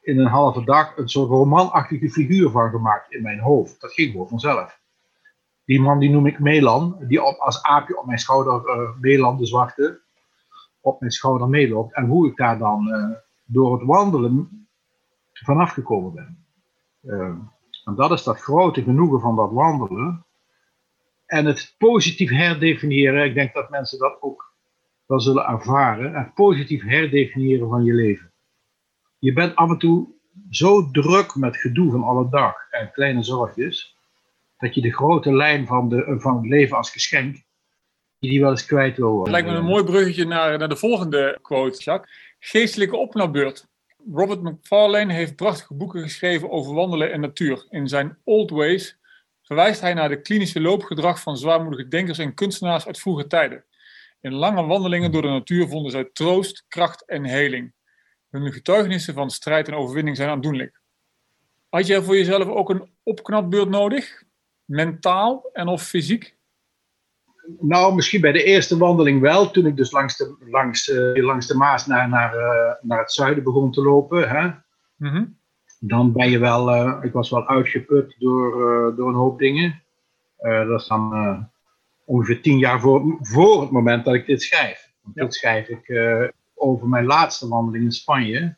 in 0.06 0.18
een 0.18 0.26
halve 0.26 0.64
dag 0.64 0.96
een 0.96 1.08
soort 1.08 1.28
romanachtige 1.28 2.10
figuur 2.10 2.50
van 2.50 2.70
gemaakt 2.70 3.12
in 3.12 3.22
mijn 3.22 3.38
hoofd. 3.38 3.80
Dat 3.80 3.92
ging 3.92 4.10
gewoon 4.10 4.28
vanzelf. 4.28 4.80
Die 5.64 5.80
man 5.80 5.98
die 5.98 6.10
noem 6.10 6.26
ik 6.26 6.38
Melan, 6.38 6.96
die 7.00 7.22
op, 7.22 7.38
als 7.38 7.62
aapje 7.62 7.98
op 7.98 8.06
mijn 8.06 8.18
schouder, 8.18 8.76
uh, 8.76 8.90
Melan 9.00 9.36
de 9.36 9.46
zwarte, 9.46 10.00
op 10.80 11.00
mijn 11.00 11.12
schouder 11.12 11.48
meeloopt. 11.48 11.94
En 11.94 12.06
hoe 12.06 12.26
ik 12.26 12.36
daar 12.36 12.58
dan 12.58 12.88
uh, 12.88 13.16
door 13.44 13.72
het 13.72 13.86
wandelen 13.86 14.68
vanaf 15.32 15.70
gekomen 15.70 16.14
ben. 16.14 16.46
Uh, 17.02 17.34
en 17.84 17.94
dat 17.94 18.10
is 18.10 18.22
dat 18.22 18.40
grote 18.40 18.82
genoegen 18.82 19.20
van 19.20 19.36
dat 19.36 19.52
wandelen. 19.52 20.24
En 21.26 21.44
het 21.44 21.74
positief 21.78 22.30
herdefiniëren, 22.30 23.24
ik 23.24 23.34
denk 23.34 23.54
dat 23.54 23.70
mensen 23.70 23.98
dat 23.98 24.22
ook 24.22 24.52
wel 25.06 25.20
zullen 25.20 25.46
ervaren. 25.46 26.14
Het 26.14 26.34
positief 26.34 26.82
herdefiniëren 26.82 27.68
van 27.68 27.84
je 27.84 27.92
leven. 27.92 28.30
Je 29.26 29.32
bent 29.32 29.56
af 29.56 29.70
en 29.70 29.78
toe 29.78 30.08
zo 30.50 30.90
druk 30.90 31.34
met 31.34 31.56
gedoe 31.56 31.90
van 31.90 32.02
alle 32.02 32.28
dag 32.30 32.54
en 32.70 32.90
kleine 32.92 33.22
zorgjes, 33.22 33.96
dat 34.58 34.74
je 34.74 34.80
de 34.80 34.94
grote 34.94 35.32
lijn 35.32 35.66
van, 35.66 35.88
de, 35.88 36.14
van 36.18 36.36
het 36.36 36.46
leven 36.46 36.76
als 36.76 36.90
geschenk, 36.90 37.34
die, 38.18 38.30
die 38.30 38.40
wel 38.40 38.50
eens 38.50 38.66
kwijt 38.66 38.96
wil 38.96 39.10
worden. 39.10 39.32
Lijkt 39.32 39.48
me 39.48 39.54
een 39.54 39.64
mooi 39.64 39.84
bruggetje 39.84 40.24
naar, 40.24 40.58
naar 40.58 40.68
de 40.68 40.76
volgende 40.76 41.38
quote, 41.42 41.82
Jacques. 41.82 42.36
Geestelijke 42.38 42.96
opknapbeurt. 42.96 43.68
Robert 44.12 44.42
McFarlane 44.42 45.12
heeft 45.12 45.36
prachtige 45.36 45.74
boeken 45.74 46.02
geschreven 46.02 46.50
over 46.50 46.74
wandelen 46.74 47.12
en 47.12 47.20
natuur. 47.20 47.66
In 47.70 47.88
zijn 47.88 48.18
Old 48.24 48.50
Ways 48.50 48.98
verwijst 49.42 49.80
hij 49.80 49.94
naar 49.94 50.08
de 50.08 50.20
klinische 50.20 50.60
loopgedrag 50.60 51.20
van 51.20 51.36
zwaarmoedige 51.36 51.88
denkers 51.88 52.18
en 52.18 52.34
kunstenaars 52.34 52.86
uit 52.86 52.98
vroege 52.98 53.26
tijden. 53.26 53.64
In 54.20 54.34
lange 54.34 54.66
wandelingen 54.66 55.12
door 55.12 55.22
de 55.22 55.28
natuur 55.28 55.68
vonden 55.68 55.90
zij 55.90 56.10
troost, 56.12 56.64
kracht 56.68 57.06
en 57.06 57.24
heling. 57.24 57.74
Hun 58.30 58.52
getuigenissen 58.52 59.14
van 59.14 59.30
strijd 59.30 59.68
en 59.68 59.74
overwinning 59.74 60.16
zijn 60.16 60.28
aandoenlijk. 60.28 60.80
Had 61.68 61.86
jij 61.86 62.02
voor 62.02 62.16
jezelf 62.16 62.48
ook 62.48 62.70
een 62.70 62.90
opknapbeurt 63.02 63.68
nodig? 63.68 64.22
Mentaal 64.64 65.50
en 65.52 65.68
of 65.68 65.82
fysiek? 65.82 66.36
Nou, 67.60 67.94
misschien 67.94 68.20
bij 68.20 68.32
de 68.32 68.42
eerste 68.42 68.78
wandeling 68.78 69.20
wel. 69.20 69.50
Toen 69.50 69.66
ik 69.66 69.76
dus 69.76 69.90
langs 69.90 70.16
de, 70.16 70.36
langs, 70.40 70.88
uh, 70.88 71.24
langs 71.24 71.46
de 71.46 71.54
Maas 71.54 71.86
naar, 71.86 72.08
naar, 72.08 72.34
uh, 72.34 72.72
naar 72.80 72.98
het 72.98 73.12
zuiden 73.12 73.44
begon 73.44 73.72
te 73.72 73.82
lopen. 73.82 74.28
Hè? 74.28 74.44
Mm 74.96 75.08
-hmm. 75.08 75.38
Dan 75.80 76.12
ben 76.12 76.30
je 76.30 76.38
wel, 76.38 76.74
uh, 76.74 76.98
ik 77.02 77.12
was 77.12 77.30
wel 77.30 77.48
uitgeput 77.48 78.14
door, 78.18 78.52
door 78.96 79.08
een 79.08 79.14
hoop 79.14 79.38
dingen. 79.38 79.82
dat 80.38 80.80
is 80.80 80.86
dan 80.86 81.50
ongeveer 82.04 82.42
tien 82.42 82.58
jaar 82.58 82.80
voor, 82.80 83.18
voor 83.20 83.60
het 83.60 83.70
moment 83.70 84.04
dat 84.04 84.14
ik 84.14 84.26
dit 84.26 84.42
schrijf. 84.42 84.92
Want 85.02 85.14
ja. 85.16 85.22
Dit 85.22 85.34
schrijf 85.34 85.68
ik 85.68 85.86
over 86.56 86.88
mijn 86.88 87.04
laatste 87.04 87.48
wandeling 87.48 87.84
in 87.84 87.92
Spanje. 87.92 88.56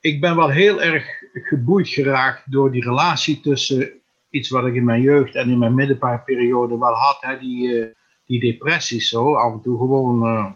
Ik 0.00 0.20
ben 0.20 0.36
wel 0.36 0.50
heel 0.50 0.82
erg 0.82 1.22
geboeid 1.32 1.88
geraakt 1.88 2.52
door 2.52 2.72
die 2.72 2.82
relatie 2.82 3.40
tussen 3.40 4.00
iets 4.30 4.48
wat 4.48 4.66
ik 4.66 4.74
in 4.74 4.84
mijn 4.84 5.00
jeugd 5.00 5.34
en 5.34 5.50
in 5.50 5.58
mijn 5.58 5.74
middenpaarperiode 5.74 6.78
wel 6.78 6.94
had, 6.94 7.18
hè, 7.20 7.38
die, 7.38 7.68
uh, 7.68 7.86
die 8.26 8.40
depressies 8.40 9.08
zo, 9.08 9.34
af 9.34 9.52
en 9.52 9.60
toe 9.60 9.78
gewoon, 9.78 10.26
uh, 10.26 10.52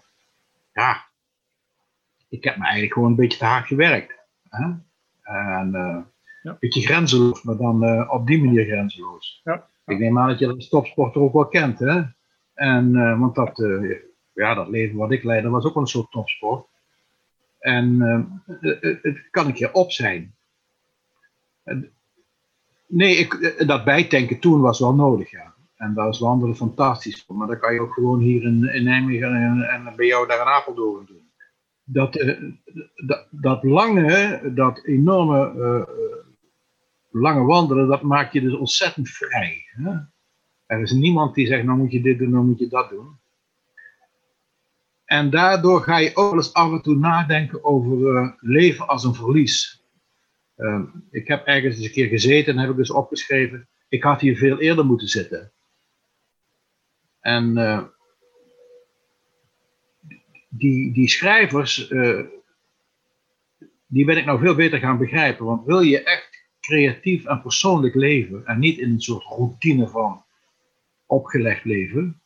ja, 0.72 1.06
ik 2.28 2.44
heb 2.44 2.56
me 2.56 2.62
eigenlijk 2.62 2.92
gewoon 2.92 3.08
een 3.08 3.16
beetje 3.16 3.38
te 3.38 3.44
hard 3.44 3.66
gewerkt. 3.66 4.14
Hè? 4.48 4.64
En 5.22 5.68
uh, 5.72 6.02
ja. 6.42 6.50
een 6.50 6.56
beetje 6.60 6.80
grenzeloos, 6.80 7.42
maar 7.42 7.56
dan 7.56 8.10
op 8.10 8.26
die 8.26 8.44
manier 8.44 8.64
grenzeloos. 8.64 9.40
Ja. 9.44 9.66
Ik 9.86 9.98
neem 9.98 10.18
aan 10.18 10.28
dat 10.28 10.38
je 10.38 10.46
de 10.46 10.68
topsporter 10.68 11.20
ook 11.20 11.32
wel 11.32 11.48
kent, 11.48 11.78
hè? 11.78 12.02
En, 12.54 13.18
want 13.18 13.34
dat, 13.34 13.58
ja, 14.34 14.54
dat 14.54 14.68
leven 14.68 14.96
wat 14.96 15.12
ik 15.12 15.24
leidde 15.24 15.48
was 15.48 15.64
ook 15.64 15.76
een 15.76 15.86
soort 15.86 16.10
topsport. 16.10 16.66
En 17.58 18.00
het 19.02 19.30
kan 19.30 19.46
een 19.46 19.54
keer 19.54 19.72
op 19.72 19.90
zijn. 19.92 20.34
Nee, 22.86 23.16
ik, 23.16 23.64
dat 23.66 23.84
bijtanken 23.84 24.38
toen 24.38 24.60
was 24.60 24.78
wel 24.78 24.94
nodig, 24.94 25.30
ja. 25.30 25.54
En 25.76 25.94
dat 25.94 26.14
is 26.14 26.20
wandelen 26.20 26.56
fantastisch. 26.56 27.26
Maar 27.28 27.46
dat 27.46 27.58
kan 27.58 27.74
je 27.74 27.80
ook 27.80 27.92
gewoon 27.92 28.20
hier 28.20 28.42
in, 28.42 28.84
Nijmegen 28.84 29.62
en, 29.68 29.92
bij 29.96 30.06
jou 30.06 30.26
daar 30.26 30.40
in 30.40 30.52
Apeldoorn 30.52 31.06
doen. 31.06 31.30
Dat, 31.84 32.16
uh, 32.16 32.42
dat, 33.06 33.26
dat, 33.30 33.62
lange, 33.62 34.40
dat 34.54 34.84
enorme 34.84 35.52
uh, 35.56 35.84
lange 37.10 37.44
wandelen, 37.44 37.88
dat 37.88 38.02
maakt 38.02 38.32
je 38.32 38.40
dus 38.40 38.54
ontzettend 38.54 39.08
vrij. 39.08 39.62
Hè? 39.66 39.92
Er 40.66 40.80
is 40.80 40.92
niemand 40.92 41.34
die 41.34 41.46
zegt, 41.46 41.64
nou 41.64 41.78
moet 41.78 41.92
je 41.92 42.02
dit 42.02 42.18
doen, 42.18 42.30
nou 42.30 42.44
moet 42.44 42.58
je 42.58 42.68
dat 42.68 42.90
doen. 42.90 43.18
En 45.04 45.30
daardoor 45.30 45.80
ga 45.80 45.98
je 45.98 46.16
ook 46.16 46.34
eens 46.34 46.52
af 46.52 46.72
en 46.72 46.82
toe 46.82 46.96
nadenken 46.96 47.64
over 47.64 47.98
uh, 47.98 48.32
leven 48.40 48.88
als 48.88 49.04
een 49.04 49.14
verlies. 49.14 49.82
Uh, 50.56 50.82
ik 51.10 51.28
heb 51.28 51.46
ergens 51.46 51.76
eens 51.76 51.84
een 51.84 51.92
keer 51.92 52.08
gezeten 52.08 52.52
en 52.52 52.58
heb 52.58 52.70
ik 52.70 52.76
dus 52.76 52.90
opgeschreven, 52.90 53.68
ik 53.88 54.02
had 54.02 54.20
hier 54.20 54.36
veel 54.36 54.60
eerder 54.60 54.84
moeten 54.84 55.08
zitten. 55.08 55.52
En 57.20 57.58
uh, 57.58 57.82
die, 60.48 60.92
die 60.92 61.08
schrijvers, 61.08 61.90
uh, 61.90 62.24
die 63.86 64.04
ben 64.04 64.16
ik 64.16 64.24
nou 64.24 64.38
veel 64.38 64.54
beter 64.54 64.78
gaan 64.78 64.98
begrijpen. 64.98 65.46
Want 65.46 65.66
wil 65.66 65.80
je 65.80 66.02
echt 66.02 66.48
creatief 66.60 67.24
en 67.24 67.42
persoonlijk 67.42 67.94
leven 67.94 68.46
en 68.46 68.58
niet 68.58 68.78
in 68.78 68.90
een 68.90 69.00
soort 69.00 69.24
routine 69.24 69.88
van 69.88 70.24
opgelegd 71.06 71.64
leven, 71.64 72.22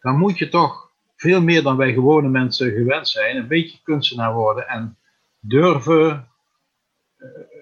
dan 0.00 0.18
moet 0.18 0.38
je 0.38 0.48
toch 0.48 0.89
veel 1.20 1.42
meer 1.42 1.62
dan 1.62 1.76
wij 1.76 1.92
gewone 1.92 2.28
mensen 2.28 2.72
gewend 2.72 3.08
zijn, 3.08 3.36
een 3.36 3.48
beetje 3.48 3.78
kunstenaar 3.82 4.34
worden 4.34 4.68
en 4.68 4.96
durven 5.40 6.28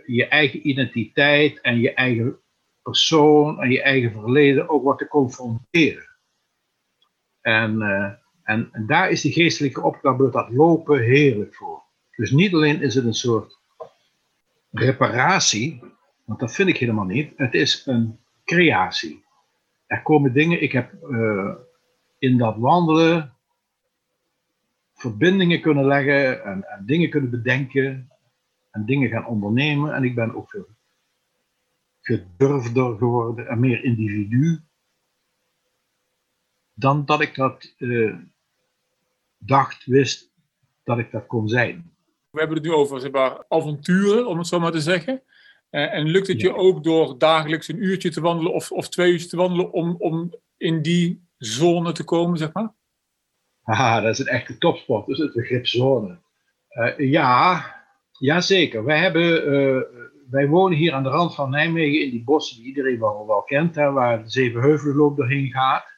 je 0.06 0.26
eigen 0.26 0.68
identiteit 0.68 1.60
en 1.60 1.80
je 1.80 1.94
eigen 1.94 2.38
persoon 2.82 3.60
en 3.60 3.70
je 3.70 3.82
eigen 3.82 4.12
verleden 4.12 4.68
ook 4.68 4.84
wat 4.84 4.98
te 4.98 5.08
confronteren. 5.08 6.08
En, 7.40 7.74
uh, 7.80 8.12
en, 8.42 8.84
daar 8.86 9.10
is 9.10 9.20
die 9.20 9.32
geestelijke 9.32 9.82
opgave, 9.82 10.30
dat 10.30 10.50
lopen, 10.50 11.02
heerlijk 11.02 11.54
voor. 11.54 11.82
Dus 12.16 12.30
niet 12.30 12.54
alleen 12.54 12.82
is 12.82 12.94
het 12.94 13.04
een 13.04 13.14
soort 13.14 13.58
reparatie, 14.70 15.82
want 16.24 16.40
dat 16.40 16.54
vind 16.54 16.68
ik 16.68 16.76
helemaal 16.76 17.04
niet. 17.04 17.32
Het 17.36 17.54
is 17.54 17.82
een 17.86 18.18
creatie. 18.44 19.24
Er 19.86 20.02
komen 20.02 20.32
dingen, 20.32 20.62
ik 20.62 20.72
heb 20.72 20.92
uh, 21.10 21.54
in 22.18 22.38
dat 22.38 22.56
wandelen 22.56 23.37
verbindingen 24.98 25.60
kunnen 25.60 25.84
leggen 25.84 26.44
en, 26.44 26.68
en 26.68 26.86
dingen 26.86 27.10
kunnen 27.10 27.30
bedenken 27.30 28.10
en 28.70 28.84
dingen 28.84 29.08
gaan 29.08 29.26
ondernemen. 29.26 29.94
En 29.94 30.04
ik 30.04 30.14
ben 30.14 30.34
ook 30.34 30.50
veel 30.50 30.66
gedurfder 32.00 32.96
geworden 32.96 33.48
en 33.48 33.60
meer 33.60 33.84
individu 33.84 34.60
dan 36.74 37.04
dat 37.04 37.20
ik 37.20 37.34
dat 37.34 37.74
uh, 37.78 38.16
dacht, 39.38 39.84
wist 39.84 40.32
dat 40.84 40.98
ik 40.98 41.10
dat 41.10 41.26
kon 41.26 41.48
zijn. 41.48 41.92
We 42.30 42.38
hebben 42.38 42.56
het 42.56 42.66
nu 42.66 42.72
over 42.72 43.00
zeg 43.00 43.10
maar, 43.10 43.44
avonturen, 43.48 44.26
om 44.26 44.38
het 44.38 44.46
zo 44.46 44.60
maar 44.60 44.72
te 44.72 44.80
zeggen. 44.80 45.22
Uh, 45.70 45.94
en 45.94 46.06
lukt 46.06 46.26
het 46.26 46.40
ja. 46.40 46.48
je 46.48 46.56
ook 46.56 46.84
door 46.84 47.18
dagelijks 47.18 47.68
een 47.68 47.82
uurtje 47.82 48.10
te 48.10 48.20
wandelen 48.20 48.52
of, 48.52 48.72
of 48.72 48.88
twee 48.88 49.10
uurtjes 49.10 49.30
te 49.30 49.36
wandelen 49.36 49.72
om, 49.72 49.96
om 49.98 50.34
in 50.56 50.82
die 50.82 51.28
zone 51.36 51.92
te 51.92 52.04
komen, 52.04 52.38
zeg 52.38 52.52
maar? 52.52 52.72
Haha, 53.68 54.00
dat 54.02 54.12
is 54.12 54.18
een 54.18 54.26
echte 54.26 54.58
topsport, 54.58 55.06
dus 55.06 55.18
het 55.18 55.32
begrip 55.32 55.66
zone. 55.66 56.18
Uh, 56.70 57.10
ja, 57.10 57.64
Jazeker. 58.12 58.84
Wij, 58.84 58.98
hebben, 58.98 59.52
uh, 59.52 59.82
wij 60.30 60.48
wonen 60.48 60.78
hier 60.78 60.92
aan 60.92 61.02
de 61.02 61.08
rand 61.08 61.34
van 61.34 61.50
Nijmegen 61.50 62.04
in 62.04 62.10
die 62.10 62.24
bossen 62.24 62.56
die 62.56 62.66
iedereen 62.66 62.98
wel, 62.98 63.26
wel 63.26 63.42
kent, 63.42 63.74
waar 63.74 64.22
de 64.22 64.30
Zevenheuvelenloop 64.30 65.16
doorheen 65.16 65.50
gaat. 65.50 65.96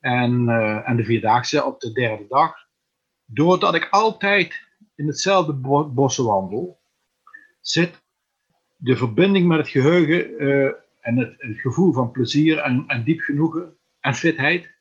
En, 0.00 0.48
uh, 0.48 0.88
en 0.88 0.96
de 0.96 1.04
Vierdaagse 1.04 1.64
op 1.64 1.80
de 1.80 1.92
derde 1.92 2.26
dag. 2.28 2.54
Doordat 3.24 3.74
ik 3.74 3.88
altijd 3.90 4.68
in 4.94 5.06
hetzelfde 5.06 5.52
bo 5.52 6.08
wandel, 6.16 6.80
zit 7.60 8.02
de 8.76 8.96
verbinding 8.96 9.46
met 9.46 9.58
het 9.58 9.68
geheugen 9.68 10.38
en 11.00 11.16
het, 11.16 11.34
het, 11.36 11.60
gevoel 11.60 11.92
van 11.92 12.10
plezier 12.10 12.58
en, 12.58 12.84
en 12.86 13.04
diep 13.04 13.20
genoegen 13.20 13.76
en 14.00 14.14
fitheid, 14.14 14.74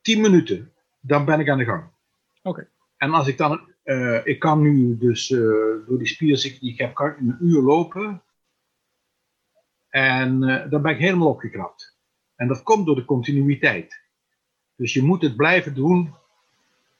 10 0.00 0.20
minuten, 0.20 0.72
dan 1.08 1.24
ben 1.24 1.40
ik 1.40 1.48
aan 1.48 1.58
de 1.58 1.64
gang. 1.64 1.84
Oké. 1.84 2.48
Okay. 2.48 2.68
En 2.96 3.10
als 3.10 3.28
ik 3.28 3.36
dan 3.36 3.60
uh, 3.84 4.26
ik 4.26 4.38
kan 4.38 4.60
nu 4.60 4.98
dus 4.98 5.30
uh, 5.30 5.40
door 5.86 5.98
die 5.98 6.06
spierziekte 6.06 6.60
die 6.60 6.72
ik 6.72 6.78
heb, 6.78 6.94
kan 6.94 7.14
een 7.18 7.36
uur 7.40 7.62
lopen. 7.62 8.22
En 9.88 10.42
uh, 10.42 10.70
dan 10.70 10.82
ben 10.82 10.92
ik 10.92 10.98
helemaal 10.98 11.28
opgeknapt. 11.28 11.96
En 12.36 12.48
dat 12.48 12.62
komt 12.62 12.86
door 12.86 12.94
de 12.94 13.04
continuïteit. 13.04 14.02
Dus 14.76 14.92
je 14.92 15.02
moet 15.02 15.22
het 15.22 15.36
blijven 15.36 15.74
doen. 15.74 16.14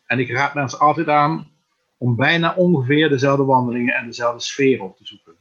En 0.07 0.19
ik 0.19 0.31
raad 0.31 0.55
mensen 0.55 0.79
altijd 0.79 1.09
aan, 1.09 1.51
om 1.99 2.17
bijna 2.17 2.55
ongeveer 2.55 3.09
dezelfde 3.09 3.45
wandelingen 3.45 3.95
en 3.95 4.07
dezelfde 4.07 4.41
sfeer 4.41 4.83
op 4.83 4.97
te 4.97 5.07
zoeken. 5.07 5.37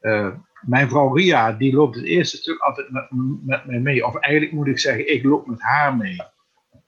Eh, 0.00 0.34
mijn 0.60 0.88
vrouw 0.88 1.14
Ria, 1.14 1.52
die 1.52 1.74
loopt 1.74 1.96
het 1.96 2.04
eerste 2.04 2.36
stuk 2.36 2.58
altijd 2.58 2.90
met, 2.90 3.10
met 3.44 3.64
mij 3.64 3.80
mee. 3.80 4.06
Of 4.06 4.16
eigenlijk 4.16 4.56
moet 4.56 4.66
ik 4.66 4.78
zeggen, 4.78 5.12
ik 5.12 5.24
loop 5.24 5.46
met 5.46 5.62
haar 5.62 5.96
mee. 5.96 6.16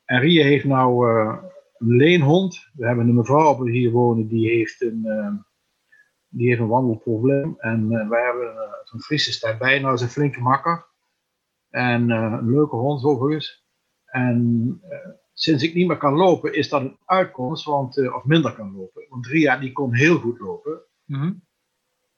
En 0.07 0.21
Ria 0.21 0.45
heeft 0.45 0.65
nou 0.65 1.11
uh, 1.11 1.37
een 1.79 1.97
leenhond. 1.97 2.71
We 2.75 2.87
hebben 2.87 3.09
een 3.09 3.15
mevrouw 3.15 3.51
op 3.51 3.67
hier 3.67 3.91
wonen, 3.91 4.29
die 4.29 4.49
heeft 4.49 4.83
een, 4.83 5.03
uh, 5.05 5.33
die 6.29 6.49
heeft 6.49 6.61
een 6.61 6.69
wandelprobleem. 6.69 7.55
En 7.59 8.09
wij 8.09 8.25
hebben 8.25 8.55
zo'n 8.85 9.01
Friese 9.01 9.39
tijd 9.39 9.59
bij. 9.59 9.79
Nou 9.79 9.95
is 9.95 10.01
een 10.01 10.09
flinke 10.09 10.41
makker. 10.41 10.87
En 11.71 12.11
een 12.11 12.51
leuke 12.51 12.77
hond 12.77 13.05
overigens. 13.05 13.67
En 14.05 14.81
sinds 15.33 15.63
ik 15.63 15.75
niet 15.75 15.87
meer 15.87 15.97
kan 15.97 16.15
lopen, 16.15 16.55
is 16.55 16.69
dat 16.69 16.81
een 16.81 16.99
uitkomst, 17.05 17.65
want, 17.65 18.13
of 18.13 18.25
minder 18.25 18.55
kan 18.55 18.77
lopen. 18.77 19.07
Want 19.09 19.27
Ria 19.27 19.59
die 19.59 19.73
kon 19.73 19.95
heel 19.95 20.19
goed 20.19 20.39
lopen. 20.39 20.81
Mm 21.05 21.45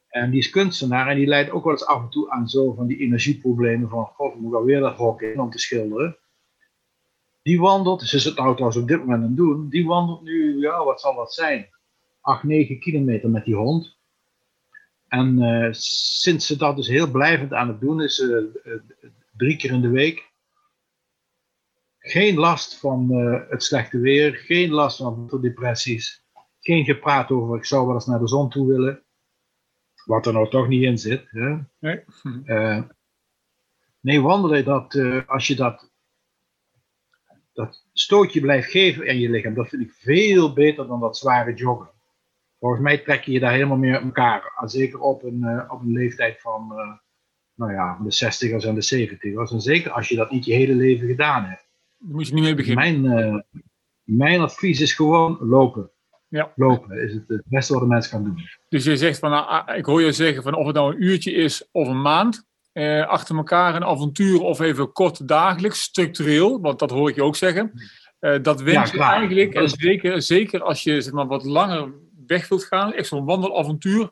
en 0.08 0.30
die 0.30 0.38
is 0.38 0.50
kunstenaar 0.50 1.08
en 1.08 1.16
die 1.16 1.26
leidt 1.26 1.50
ook 1.50 1.64
wel 1.64 1.72
eens 1.72 1.86
af 1.86 2.02
en 2.02 2.08
toe 2.08 2.30
aan 2.30 2.48
zo 2.48 2.72
van 2.72 2.86
die 2.86 2.98
energieproblemen 2.98 3.88
van, 3.88 4.04
god, 4.04 4.34
we 4.34 4.40
moeten 4.40 4.64
weer 4.64 4.80
dat 4.80 4.96
hok 4.96 5.22
in 5.22 5.40
om 5.40 5.50
te 5.50 5.58
schilderen. 5.58 6.18
Die 7.48 7.60
wandelt, 7.60 8.02
ze 8.02 8.16
is 8.16 8.24
het 8.24 8.36
nou 8.36 8.52
trouwens 8.52 8.80
op 8.80 8.88
dit 8.88 8.98
moment 8.98 9.22
aan 9.22 9.28
het 9.28 9.36
doen, 9.36 9.68
die 9.68 9.86
wandelt 9.86 10.22
nu, 10.22 10.60
ja, 10.60 10.84
wat 10.84 11.00
zal 11.00 11.14
dat 11.14 11.34
zijn? 11.34 11.68
8, 12.20 12.42
9 12.42 12.78
kilometer 12.78 13.30
met 13.30 13.44
die 13.44 13.54
hond. 13.54 13.96
En 15.06 15.38
uh, 15.38 15.68
sinds 15.72 16.46
ze 16.46 16.56
dat 16.56 16.76
dus 16.76 16.88
heel 16.88 17.10
blijvend 17.10 17.52
aan 17.52 17.68
het 17.68 17.80
doen 17.80 18.02
is, 18.02 18.18
uh, 18.18 18.44
drie 19.36 19.56
keer 19.56 19.70
in 19.70 19.80
de 19.80 19.88
week, 19.88 20.32
geen 21.98 22.36
last 22.36 22.78
van 22.78 23.08
uh, 23.10 23.40
het 23.48 23.62
slechte 23.62 23.98
weer, 23.98 24.34
geen 24.34 24.70
last 24.70 24.96
van 24.96 25.38
depressies, 25.40 26.24
geen 26.60 26.84
gepraat 26.84 27.30
over 27.30 27.56
ik 27.56 27.64
zou 27.64 27.86
wel 27.86 27.94
eens 27.94 28.06
naar 28.06 28.20
de 28.20 28.28
zon 28.28 28.50
toe 28.50 28.66
willen 28.66 29.02
wat 30.04 30.26
er 30.26 30.32
nou 30.32 30.50
toch 30.50 30.68
niet 30.68 30.82
in 30.82 30.98
zit. 30.98 31.28
Hè? 31.30 31.56
Nee. 31.78 32.04
Nee, 34.00 34.20
wandelen, 34.20 34.64
dat, 34.64 34.98
als 35.26 35.46
je 35.46 35.54
dat, 35.54 35.90
dat 37.58 37.84
stootje 37.92 38.40
blijft 38.40 38.70
geven 38.70 39.06
in 39.06 39.18
je 39.18 39.30
lichaam, 39.30 39.54
dat 39.54 39.68
vind 39.68 39.82
ik 39.82 39.92
veel 39.92 40.52
beter 40.52 40.86
dan 40.86 41.00
dat 41.00 41.16
zware 41.16 41.54
joggen. 41.54 41.90
Volgens 42.58 42.82
mij 42.82 42.98
trek 42.98 43.22
je 43.24 43.32
je 43.32 43.40
daar 43.40 43.52
helemaal 43.52 43.76
meer 43.76 43.96
op 43.96 44.04
elkaar. 44.04 44.52
Zeker 44.64 45.00
op 45.00 45.22
een, 45.22 45.40
uh, 45.40 45.64
op 45.68 45.80
een 45.80 45.92
leeftijd 45.92 46.40
van 46.40 46.72
nou 47.54 47.72
ja, 47.72 47.98
de 48.02 48.14
60ers 48.14 48.66
en 48.66 48.74
de 48.74 49.08
70ers. 49.08 49.52
En 49.52 49.60
zeker 49.60 49.90
als 49.90 50.08
je 50.08 50.16
dat 50.16 50.30
niet 50.30 50.44
je 50.44 50.52
hele 50.52 50.74
leven 50.74 51.06
gedaan 51.06 51.44
hebt. 51.44 51.68
Daar 51.98 52.14
moet 52.14 52.26
je 52.26 52.34
niet 52.34 52.42
mee 52.42 52.54
beginnen. 52.54 53.02
Mijn, 53.02 53.44
mijn 54.02 54.40
advies 54.40 54.80
is 54.80 54.92
gewoon 54.92 55.38
lopen. 55.40 55.90
Ja. 56.28 56.52
Lopen 56.54 57.02
is 57.02 57.12
het, 57.12 57.28
het 57.28 57.42
beste 57.44 57.72
wat 57.72 57.82
een 57.82 57.88
mens 57.88 58.08
kan 58.08 58.24
doen. 58.24 58.48
Dus 58.68 58.84
je 58.84 58.96
zegt 58.96 59.18
van, 59.18 59.30
nou, 59.30 59.46
ah, 59.46 59.76
ik 59.76 59.84
hoor 59.84 60.02
je 60.02 60.12
zeggen 60.12 60.42
van 60.42 60.54
of 60.54 60.66
het 60.66 60.74
nou 60.74 60.94
een 60.94 61.02
uurtje 61.02 61.32
is 61.32 61.68
of 61.72 61.88
een 61.88 62.02
maand, 62.02 62.46
eh, 62.72 63.06
achter 63.06 63.36
elkaar 63.36 63.74
een 63.74 63.84
avontuur 63.84 64.40
of 64.40 64.60
even 64.60 64.92
kort 64.92 65.28
dagelijks, 65.28 65.82
structureel, 65.82 66.60
want 66.60 66.78
dat 66.78 66.90
hoor 66.90 67.08
ik 67.08 67.14
je 67.14 67.22
ook 67.22 67.36
zeggen. 67.36 67.72
Eh, 68.18 68.42
dat 68.42 68.62
wens 68.62 68.90
je 68.90 69.02
eigenlijk, 69.02 69.54
en 69.54 69.68
zeker, 69.68 70.22
zeker 70.22 70.62
als 70.62 70.82
je 70.82 71.00
zeg 71.00 71.12
maar, 71.12 71.26
wat 71.26 71.44
langer 71.44 71.92
weg 72.26 72.48
wilt 72.48 72.64
gaan, 72.64 72.92
echt 72.92 73.08
zo'n 73.08 73.24
wandelavontuur, 73.24 74.10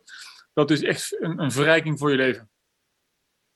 dat 0.53 0.71
is 0.71 0.83
echt 0.83 1.23
een, 1.23 1.42
een 1.42 1.53
verrijking 1.53 1.99
voor 1.99 2.11
je 2.11 2.16
leven. 2.16 2.51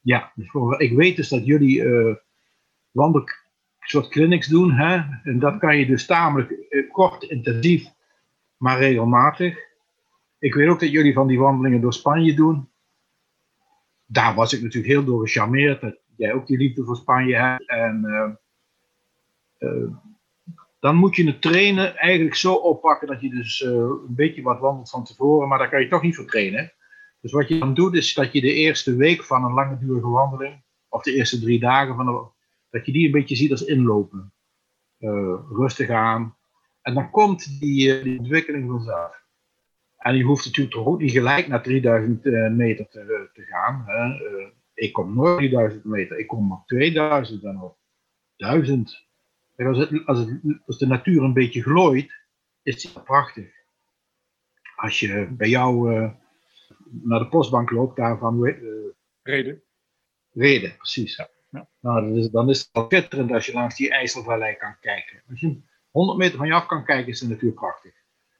Ja, 0.01 0.33
dus 0.35 0.79
ik 0.79 0.93
weet 0.93 1.17
dus 1.17 1.29
dat 1.29 1.47
jullie 1.47 1.81
uh, 1.83 2.15
wandel 2.91 3.25
soort 3.91 4.09
clinics 4.09 4.47
doen, 4.47 4.73
hè? 4.73 5.03
en 5.23 5.39
dat 5.39 5.59
kan 5.59 5.79
je 5.79 5.87
dus 5.87 6.07
tamelijk 6.07 6.51
uh, 6.51 6.91
kort, 6.93 7.23
intensief 7.23 7.89
maar 8.57 8.79
regelmatig. 8.79 9.59
Ik 10.39 10.55
weet 10.55 10.69
ook 10.69 10.81
dat 10.81 10.91
jullie 10.91 11.13
van 11.13 11.27
die 11.27 11.39
wandelingen 11.39 11.81
door 11.81 11.93
Spanje 11.93 12.35
doen. 12.35 12.69
Daar 14.13 14.35
was 14.35 14.53
ik 14.53 14.63
natuurlijk 14.63 14.93
heel 14.93 15.05
door 15.05 15.27
gecharmeerd. 15.27 15.81
Dat 15.81 15.97
jij 16.17 16.33
ook 16.33 16.47
die 16.47 16.57
liefde 16.57 16.85
voor 16.85 16.97
Spanje 16.97 17.37
hebt. 17.37 17.69
En 17.69 18.03
uh, 18.05 18.31
uh, 19.59 19.91
dan 20.81 20.97
moet 20.97 21.17
je 21.17 21.27
het 21.27 21.43
trainen 21.43 21.97
eigenlijk 21.97 22.35
zo 22.35 22.55
oppakken 22.55 23.09
dat 23.09 23.21
je 23.21 23.31
dus 23.31 23.61
uh, 23.61 23.71
een 23.71 24.15
beetje 24.15 24.43
wat 24.43 24.61
wandelt 24.61 24.91
van 24.91 25.05
tevoren. 25.05 25.49
Maar 25.49 25.59
daar 25.59 25.71
kan 25.71 25.81
je 25.81 25.89
toch 25.89 26.03
niet 26.03 26.17
voor 26.17 26.27
trainen. 26.27 26.73
Dus 27.21 27.33
wat 27.33 27.49
je 27.49 27.59
dan 27.59 27.75
doet 27.75 27.95
is 27.95 28.15
dat 28.15 28.33
je 28.33 28.41
de 28.41 28.53
eerste 28.53 28.97
week 28.97 29.25
van 29.25 29.45
een 29.45 29.53
langdurige 29.53 30.09
wandeling. 30.09 30.63
Of 30.89 31.03
de 31.03 31.15
eerste 31.15 31.41
drie 31.41 31.61
dagen 31.61 31.95
van 31.97 32.07
de, 32.07 32.25
dat 32.71 32.87
je 32.87 32.93
die 32.93 33.07
een 33.07 33.13
beetje 33.13 33.37
ziet 33.37 33.51
als 33.51 33.65
inlopen. 33.65 34.33
rustig 35.49 35.91
aan, 35.91 36.35
en 36.83 36.95
dan 36.95 37.11
komt 37.11 37.61
die, 37.61 37.97
eh, 37.97 38.05
die 38.05 38.19
ontwikkeling 38.19 38.71
vanzelf. 38.71 39.23
En 40.01 40.17
je 40.17 40.25
hoeft 40.25 40.45
natuurlijk 40.45 40.77
toch 40.77 40.87
ook 40.87 41.01
niet 41.01 41.11
gelijk 41.11 41.47
naar 41.47 41.63
3000 41.63 42.25
uh, 42.25 42.45
eh, 42.45 42.53
meter 42.53 42.89
te, 42.89 43.01
eh, 43.01 43.35
te 43.35 43.43
gaan. 43.43 43.83
Hè. 43.87 44.05
Uh, 44.07 44.47
ik 44.75 44.93
kom 44.93 45.15
nooit 45.15 45.37
3000 45.37 45.85
meter, 45.85 46.19
ik 46.19 46.27
kom 46.27 46.53
op 46.53 46.67
2000 46.67 47.45
en 47.45 47.61
op 47.61 47.77
1000. 48.37 49.07
als, 49.57 49.79
het, 49.79 50.07
als, 50.07 50.19
het, 50.19 50.41
als 50.67 50.79
de 50.79 50.87
natuur 50.87 51.23
een 51.23 51.33
beetje 51.33 51.63
glooit, 51.63 52.13
is 52.63 52.83
het 52.83 53.05
prachtig. 53.05 53.53
Als 54.77 55.01
je 55.01 55.29
bij 55.31 55.49
jou 55.49 55.95
uh, 55.95 56.11
naar 56.91 57.19
de 57.19 57.29
postbank 57.29 57.71
loopt, 57.71 57.97
daarvan. 57.97 58.45
Reden. 59.23 59.63
Reden, 60.33 60.77
precies. 60.77 61.17
Ja. 61.17 61.29
Ja. 61.51 61.69
Nou, 61.81 62.19
is, 62.19 62.31
dan 62.31 62.49
is 62.49 62.59
het 62.59 62.69
wel 62.73 62.85
schitterend 62.85 63.33
als 63.33 63.47
je 63.47 63.53
langs 63.53 63.77
die 63.77 63.91
IJsselvallei 63.91 64.57
kan 64.57 64.77
kijken. 64.81 65.23
Als 65.29 65.41
je 65.41 65.61
100 65.91 66.19
meter 66.19 66.37
van 66.37 66.47
je 66.47 66.53
af 66.53 66.67
kan 66.67 66.85
kijken, 66.85 67.13
is 67.13 67.21
de 67.21 67.29
natuur 67.29 67.53
prachtig. 67.53 67.93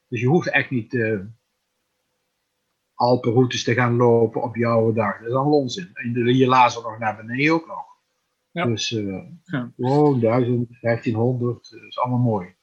Dus 0.09 0.21
je 0.21 0.27
hoeft 0.27 0.51
echt 0.51 0.71
niet 0.71 0.93
uh, 0.93 1.21
Alpenroutes 3.01 3.65
te 3.65 3.75
gaan 3.75 3.97
lopen 3.97 4.43
op 4.43 4.57
jouw 4.57 4.93
dag. 4.93 5.19
Dat 5.19 5.29
is 5.29 5.35
allemaal 5.35 5.59
onzin. 5.59 5.91
En 5.93 6.37
je 6.37 6.47
lazer 6.47 6.83
nog 6.83 6.99
naar 6.99 7.17
beneden 7.17 7.55
ook 7.55 7.67
nog. 7.67 7.85
Ja. 8.51 8.67
Dus 8.67 8.91
uh, 8.91 9.23
ja. 9.45 9.73
gewoon 9.77 10.21
1000, 10.21 10.69
1500, 10.81 11.71
dat 11.71 11.83
is 11.89 11.99
allemaal 11.99 12.19
mooi. 12.19 12.55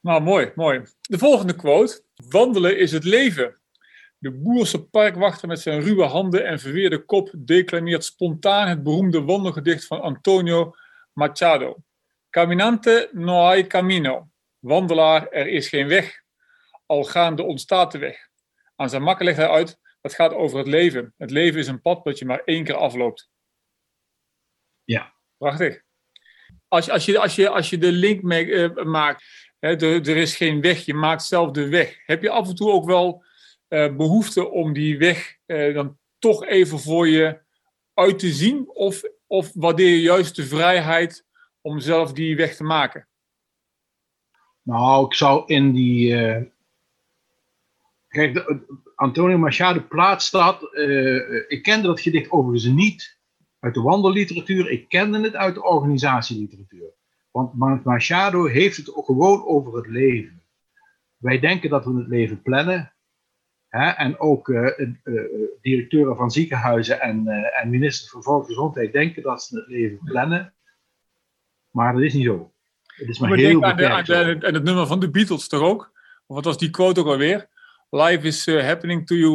Nou, 0.00 0.22
mooi, 0.22 0.52
mooi. 0.54 0.82
De 1.00 1.18
volgende 1.18 1.56
quote. 1.56 2.02
Wandelen 2.30 2.78
is 2.78 2.92
het 2.92 3.04
leven. 3.04 3.56
De 4.18 4.30
Boerse 4.30 4.84
parkwachter 4.84 5.48
met 5.48 5.60
zijn 5.60 5.80
ruwe 5.80 6.04
handen 6.04 6.46
en 6.46 6.60
verweerde 6.60 7.04
kop 7.04 7.32
declameert 7.38 8.04
spontaan 8.04 8.68
het 8.68 8.82
beroemde 8.82 9.22
wandelgedicht 9.22 9.86
van 9.86 10.00
Antonio 10.00 10.74
Machado. 11.12 11.76
Caminante 12.30 13.08
no 13.12 13.44
hay 13.44 13.66
camino. 13.66 14.28
Wandelaar, 14.58 15.28
er 15.28 15.46
is 15.46 15.68
geen 15.68 15.88
weg. 15.88 16.22
Al 16.86 17.04
gaande 17.04 17.42
ontstaat 17.42 17.92
de 17.92 17.98
weg. 17.98 18.25
Aan 18.76 18.90
zijn 18.90 19.02
makker 19.02 19.24
legt 19.24 19.36
hij 19.36 19.48
uit, 19.48 19.80
het 20.00 20.14
gaat 20.14 20.32
over 20.32 20.58
het 20.58 20.66
leven. 20.66 21.14
Het 21.16 21.30
leven 21.30 21.60
is 21.60 21.66
een 21.66 21.80
pad 21.80 22.04
dat 22.04 22.18
je 22.18 22.24
maar 22.24 22.42
één 22.44 22.64
keer 22.64 22.74
afloopt. 22.74 23.30
Ja. 24.84 25.14
Prachtig. 25.36 25.82
Als, 26.68 26.90
als, 26.90 27.04
je, 27.04 27.18
als, 27.18 27.34
je, 27.34 27.48
als 27.48 27.70
je 27.70 27.78
de 27.78 27.92
link 27.92 28.22
mee, 28.22 28.46
uh, 28.46 28.84
maakt, 28.84 29.24
hè, 29.58 29.76
er 29.80 30.16
is 30.16 30.36
geen 30.36 30.60
weg, 30.60 30.84
je 30.84 30.94
maakt 30.94 31.22
zelf 31.22 31.50
de 31.50 31.68
weg. 31.68 32.06
Heb 32.06 32.22
je 32.22 32.30
af 32.30 32.48
en 32.48 32.54
toe 32.54 32.70
ook 32.70 32.84
wel 32.84 33.24
uh, 33.68 33.96
behoefte 33.96 34.50
om 34.50 34.72
die 34.72 34.98
weg 34.98 35.36
uh, 35.46 35.74
dan 35.74 35.98
toch 36.18 36.44
even 36.44 36.78
voor 36.78 37.08
je 37.08 37.40
uit 37.94 38.18
te 38.18 38.32
zien? 38.32 38.70
Of, 38.70 39.02
of 39.26 39.50
waardeer 39.54 39.90
je 39.90 40.00
juist 40.00 40.36
de 40.36 40.46
vrijheid 40.46 41.26
om 41.60 41.80
zelf 41.80 42.12
die 42.12 42.36
weg 42.36 42.56
te 42.56 42.64
maken? 42.64 43.08
Nou, 44.62 45.06
ik 45.06 45.14
zou 45.14 45.42
in 45.46 45.72
die. 45.72 46.14
Kijk, 48.16 48.54
Antonio 48.94 49.38
Machado 49.38 49.82
plaatst 49.88 50.32
dat. 50.32 50.68
Uh, 50.72 51.50
ik 51.50 51.62
kende 51.62 51.86
dat 51.86 52.00
gedicht 52.00 52.30
overigens 52.30 52.72
niet 52.72 53.18
uit 53.60 53.74
de 53.74 53.80
wandelliteratuur. 53.80 54.70
Ik 54.70 54.88
kende 54.88 55.20
het 55.20 55.34
uit 55.34 55.54
de 55.54 55.64
organisatieliteratuur. 55.64 56.90
Want 57.30 57.84
Machado 57.84 58.46
heeft 58.46 58.76
het 58.76 58.90
gewoon 58.94 59.44
over 59.44 59.76
het 59.76 59.86
leven. 59.86 60.42
Wij 61.16 61.38
denken 61.38 61.70
dat 61.70 61.84
we 61.84 61.94
het 61.94 62.08
leven 62.08 62.42
plannen. 62.42 62.92
Hè? 63.68 63.88
En 63.90 64.18
ook 64.18 64.48
uh, 64.48 64.70
directeuren 65.60 66.16
van 66.16 66.30
ziekenhuizen 66.30 67.00
en, 67.00 67.26
en 67.52 67.70
ministers 67.70 68.10
van 68.10 68.22
Volksgezondheid 68.22 68.92
denken 68.92 69.22
dat 69.22 69.42
ze 69.42 69.56
het 69.56 69.68
leven 69.68 69.98
plannen. 70.04 70.54
Maar 71.70 71.92
dat 71.92 72.02
is 72.02 72.14
niet 72.14 72.24
zo. 72.24 72.52
Het 72.86 73.08
is 73.08 73.18
maar, 73.18 73.36
heel 73.36 73.60
beperkt. 73.60 74.08
En 74.08 74.54
het 74.54 74.64
nummer 74.64 74.86
van 74.86 75.00
de 75.00 75.10
Beatles 75.10 75.48
toch 75.48 75.62
ook? 75.62 75.92
Wat 76.26 76.44
was 76.44 76.58
die 76.58 76.70
quote 76.70 77.00
ook 77.00 77.06
alweer? 77.06 77.48
Life 77.90 78.26
is 78.26 78.46
uh, 78.46 78.62
happening 78.62 79.06
to 79.06 79.14
you. 79.14 79.30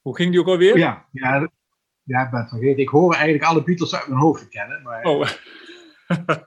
Hoe 0.00 0.16
ging 0.16 0.30
die 0.30 0.40
ook 0.40 0.46
alweer? 0.46 0.78
Ja, 0.78 1.08
ja, 1.12 1.50
ja 2.02 2.24
ik 2.24 2.30
ben 2.30 2.40
het 2.40 2.48
vergeten. 2.48 2.82
Ik 2.82 2.88
hoor 2.88 3.14
eigenlijk 3.14 3.44
alle 3.44 3.62
Beatles 3.62 3.94
uit 3.94 4.08
mijn 4.08 4.20
hoofd 4.20 4.48
kennen. 4.48 4.82
Maar, 4.82 5.04
oh. 5.04 5.28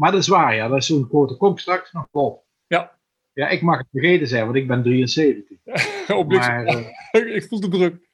maar 0.00 0.10
dat 0.10 0.20
is 0.20 0.28
waar, 0.28 0.54
ja. 0.54 0.68
Dat 0.68 0.78
is 0.78 0.86
zo'n 0.86 1.08
quote. 1.08 1.36
Kom 1.36 1.58
straks 1.58 1.92
nog 1.92 2.06
op. 2.10 2.44
Ja. 2.66 2.98
Ja, 3.32 3.48
ik 3.48 3.62
mag 3.62 3.78
het 3.78 3.88
vergeten 3.90 4.28
zijn, 4.28 4.44
want 4.44 4.56
ik 4.56 4.66
ben 4.66 4.82
73. 4.82 5.58
op 6.16 6.32
maar, 6.32 6.64
uh, 7.12 7.34
ik 7.36 7.46
voel 7.48 7.60
de 7.60 7.68
druk. 7.68 8.08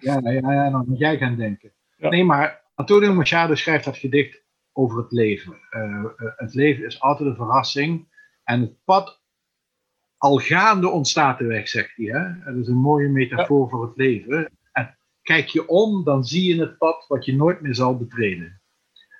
ja, 0.00 0.20
ja, 0.22 0.52
ja, 0.52 0.70
dan 0.70 0.84
moet 0.88 0.98
jij 0.98 1.16
gaan 1.18 1.36
denken. 1.36 1.72
Ja. 1.96 2.08
Nee, 2.08 2.24
maar 2.24 2.64
Antonio 2.74 3.14
Machado 3.14 3.54
schrijft 3.54 3.84
dat 3.84 3.96
gedicht 3.96 4.42
over 4.72 4.98
het 4.98 5.12
leven. 5.12 5.56
Uh, 5.70 6.04
het 6.16 6.54
leven 6.54 6.84
is 6.84 7.00
altijd 7.00 7.28
een 7.28 7.36
verrassing. 7.36 8.08
En 8.44 8.60
het 8.60 8.84
pad 8.84 9.23
al 10.24 10.38
gaande 10.38 10.88
ontstaat 10.88 11.38
de 11.38 11.44
weg, 11.44 11.68
zegt 11.68 11.96
hij. 11.96 12.06
Hè? 12.06 12.52
Dat 12.52 12.62
is 12.62 12.68
een 12.68 12.80
mooie 12.80 13.08
metafoor 13.08 13.68
voor 13.68 13.86
het 13.86 13.96
leven. 13.96 14.58
En 14.72 14.96
kijk 15.22 15.48
je 15.48 15.68
om, 15.68 16.04
dan 16.04 16.24
zie 16.24 16.54
je 16.54 16.60
het 16.60 16.78
pad 16.78 17.06
wat 17.08 17.24
je 17.24 17.36
nooit 17.36 17.60
meer 17.60 17.74
zal 17.74 17.96
betreden. 17.96 18.62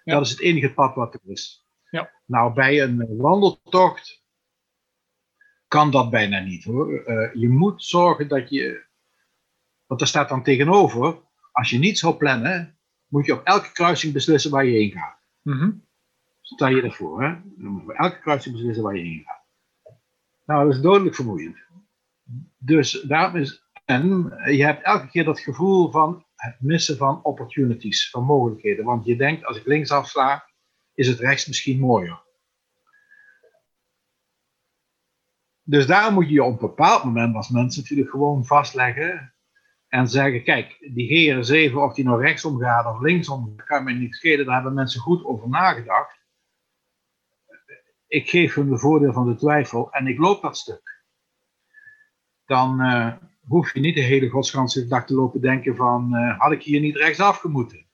Ja. 0.04 0.14
Dat 0.14 0.24
is 0.24 0.30
het 0.30 0.40
enige 0.40 0.72
pad 0.72 0.94
wat 0.94 1.14
er 1.14 1.20
is. 1.24 1.66
Ja. 1.90 2.10
Nou, 2.26 2.54
bij 2.54 2.82
een 2.82 3.16
wandeltocht 3.16 4.22
kan 5.68 5.90
dat 5.90 6.10
bijna 6.10 6.38
niet 6.38 6.64
hoor. 6.64 7.02
Eh, 7.04 7.34
je 7.34 7.48
moet 7.48 7.84
zorgen 7.84 8.28
dat 8.28 8.50
je, 8.50 8.84
want 9.86 10.00
er 10.00 10.06
staat 10.06 10.28
dan 10.28 10.42
tegenover, 10.42 11.18
als 11.52 11.70
je 11.70 11.78
niet 11.78 11.98
zou 11.98 12.14
plannen, 12.14 12.78
moet 13.06 13.26
je 13.26 13.32
op 13.32 13.44
elke 13.44 13.72
kruising 13.72 14.12
beslissen 14.12 14.50
waar 14.50 14.64
je 14.64 14.76
heen 14.78 14.90
gaat. 14.90 15.18
Mhm. 15.42 15.70
Stel 16.40 16.68
je 16.68 16.82
ervoor, 16.82 17.22
hè? 17.22 17.28
Dan 17.28 17.70
moet 17.70 17.80
je 17.80 17.86
bij 17.86 17.96
elke 17.96 18.20
kruising 18.20 18.54
beslissen 18.54 18.84
waar 18.84 18.96
je 18.96 19.02
heen 19.02 19.22
gaat. 19.26 19.43
Nou, 20.44 20.64
dat 20.64 20.74
is 20.74 20.80
dodelijk 20.80 21.14
vermoeiend. 21.14 21.56
Dus 22.58 22.92
daarom 23.00 23.36
is, 23.36 23.68
en 23.84 24.32
je 24.44 24.64
hebt 24.64 24.84
elke 24.84 25.08
keer 25.08 25.24
dat 25.24 25.40
gevoel 25.40 25.90
van 25.90 26.26
het 26.34 26.56
missen 26.60 26.96
van 26.96 27.22
opportunities, 27.22 28.10
van 28.10 28.24
mogelijkheden. 28.24 28.84
Want 28.84 29.04
je 29.04 29.16
denkt, 29.16 29.44
als 29.44 29.56
ik 29.56 29.66
links 29.66 29.90
afsla, 29.90 30.50
is 30.94 31.08
het 31.08 31.18
rechts 31.18 31.46
misschien 31.46 31.78
mooier. 31.78 32.22
Dus 35.62 35.86
daar 35.86 36.12
moet 36.12 36.28
je 36.28 36.34
je 36.34 36.42
op 36.42 36.52
een 36.52 36.68
bepaald 36.68 37.04
moment 37.04 37.34
als 37.34 37.48
mensen 37.48 37.82
natuurlijk 37.82 38.10
gewoon 38.10 38.44
vastleggen 38.44 39.34
en 39.88 40.08
zeggen, 40.08 40.44
kijk, 40.44 40.90
die 40.94 41.34
GR7, 41.34 41.74
of 41.74 41.94
die 41.94 42.04
nou 42.04 42.22
rechtsom 42.22 42.58
gaat 42.58 42.86
of 42.86 43.00
linksom, 43.00 43.56
kan 43.56 43.84
mij 43.84 43.94
niet 43.94 44.14
schelen, 44.14 44.44
daar 44.44 44.54
hebben 44.54 44.74
mensen 44.74 45.00
goed 45.00 45.24
over 45.24 45.48
nagedacht. 45.48 46.23
Ik 48.14 48.28
geef 48.28 48.54
hun 48.54 48.70
de 48.70 48.78
voordeel 48.78 49.12
van 49.12 49.26
de 49.26 49.34
twijfel 49.34 49.92
en 49.92 50.06
ik 50.06 50.18
loop 50.18 50.42
dat 50.42 50.56
stuk. 50.56 51.02
Dan 52.46 52.80
eh, 52.80 53.12
hoef 53.46 53.72
je 53.74 53.80
niet 53.80 53.94
de 53.94 54.00
hele 54.00 54.28
godsganse 54.28 54.86
dag 54.86 55.06
te 55.06 55.14
lopen 55.14 55.40
denken 55.40 55.76
van, 55.76 56.14
eh, 56.14 56.38
had 56.38 56.52
ik 56.52 56.62
hier 56.62 56.80
niet 56.80 56.96
rechtsaf 56.96 57.38
gemoeten? 57.38 57.86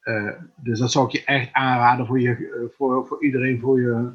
Eh, 0.00 0.32
dus 0.56 0.78
dat 0.78 0.92
zou 0.92 1.06
ik 1.06 1.12
je 1.12 1.24
echt 1.24 1.52
aanraden 1.52 2.06
voor, 2.06 2.20
je, 2.20 2.70
voor, 2.76 3.06
voor 3.06 3.22
iedereen, 3.22 3.60
voor 3.60 3.80
je, 3.80 4.12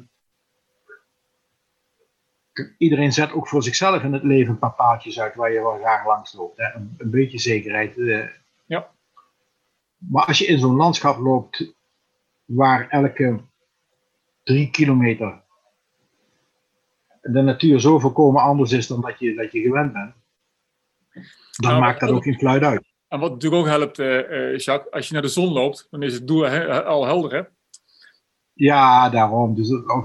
iedereen 2.78 3.12
zet 3.12 3.32
ook 3.32 3.48
voor 3.48 3.62
zichzelf 3.62 4.02
in 4.02 4.12
het 4.12 4.22
leven 4.22 4.52
een 4.52 4.58
paar 4.58 4.74
paaltjes 4.74 5.20
uit 5.20 5.34
waar 5.34 5.52
je 5.52 5.60
wel 5.60 5.78
graag 5.78 6.06
langs 6.06 6.32
loopt. 6.32 6.58
Hè? 6.58 6.74
Een, 6.74 6.94
een 6.98 7.10
beetje 7.10 7.38
zekerheid. 7.38 7.94
Ja. 8.66 8.90
Maar 9.96 10.24
als 10.24 10.38
je 10.38 10.46
in 10.46 10.58
zo'n 10.58 10.76
landschap 10.76 11.18
loopt 11.18 11.72
waar 12.44 12.88
elke 12.88 13.40
drie 14.48 14.70
kilometer 14.70 15.42
de 17.32 17.42
natuur 17.42 17.80
zo 17.80 17.98
volkomen 17.98 18.42
anders 18.42 18.72
is 18.72 18.86
dan 18.86 19.00
dat 19.00 19.18
je, 19.18 19.34
dat 19.34 19.52
je 19.52 19.60
gewend 19.60 19.92
bent, 19.92 20.14
dan 21.56 21.70
Nou, 21.70 21.80
maakt 21.80 22.00
dat 22.00 22.10
ook 22.10 22.22
geen 22.22 22.38
fluit 22.38 22.62
uit. 22.62 22.86
En 23.08 23.20
wat 23.20 23.32
natuurlijk 23.32 23.62
ook 23.62 23.68
helpt, 23.68 23.98
eh, 23.98 24.52
eh, 24.52 24.58
Jacques, 24.58 24.92
als 24.92 25.06
je 25.06 25.12
naar 25.12 25.22
de 25.22 25.28
zon 25.28 25.52
loopt, 25.52 25.86
dan 25.90 26.02
is 26.02 26.14
het 26.14 26.26
doel 26.26 26.42
he- 26.42 26.82
al 26.82 27.06
helder, 27.06 27.32
hè? 27.32 27.42
Ja, 28.52 29.08
daarom. 29.10 29.54
Dus, 29.54 29.70
of 29.70 30.04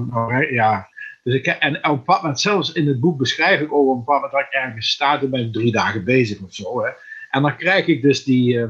ja. 0.49 0.89
dus 1.23 1.33
ik, 1.33 1.45
en 1.45 1.89
op 1.89 2.07
een 2.07 2.15
moment, 2.15 2.39
zelfs 2.39 2.73
in 2.73 2.87
het 2.87 2.99
boek 2.99 3.17
beschrijf 3.17 3.61
ik 3.61 3.73
ook 3.73 3.87
op 3.87 3.93
een 3.93 3.97
bepaald 3.99 4.21
moment 4.21 4.31
dat 4.31 4.41
ik 4.41 4.61
ergens 4.61 4.89
sta, 4.89 5.19
toen 5.19 5.29
ben 5.29 5.45
ik 5.45 5.53
drie 5.53 5.71
dagen 5.71 6.03
bezig 6.03 6.41
of 6.41 6.53
zo. 6.53 6.83
Hè. 6.83 6.89
En 7.29 7.41
dan 7.41 7.57
krijg 7.57 7.87
ik 7.87 8.01
dus 8.01 8.23
die, 8.23 8.61
eh, 8.61 8.69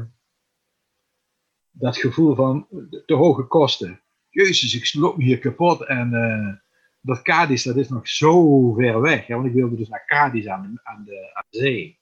dat 1.70 1.96
gevoel 1.96 2.34
van 2.34 2.66
te 3.06 3.14
hoge 3.14 3.42
kosten. 3.42 4.03
Jezus, 4.34 4.74
ik 4.74 5.00
loop 5.00 5.16
me 5.16 5.24
hier 5.24 5.38
kapot. 5.38 5.86
En 5.86 6.14
eh, 6.14 6.54
dat 7.00 7.22
Cadiz, 7.22 7.64
dat 7.64 7.76
is 7.76 7.88
nog 7.88 8.08
zo 8.08 8.72
ver 8.72 9.00
weg. 9.00 9.26
Hè, 9.26 9.34
want 9.34 9.46
ik 9.46 9.52
wilde 9.52 9.76
dus 9.76 9.88
naar 9.88 10.06
Cadiz 10.06 10.46
aan 10.46 10.80
aan 10.82 11.04
de, 11.04 11.30
aan 11.34 11.46
zee. 11.50 12.00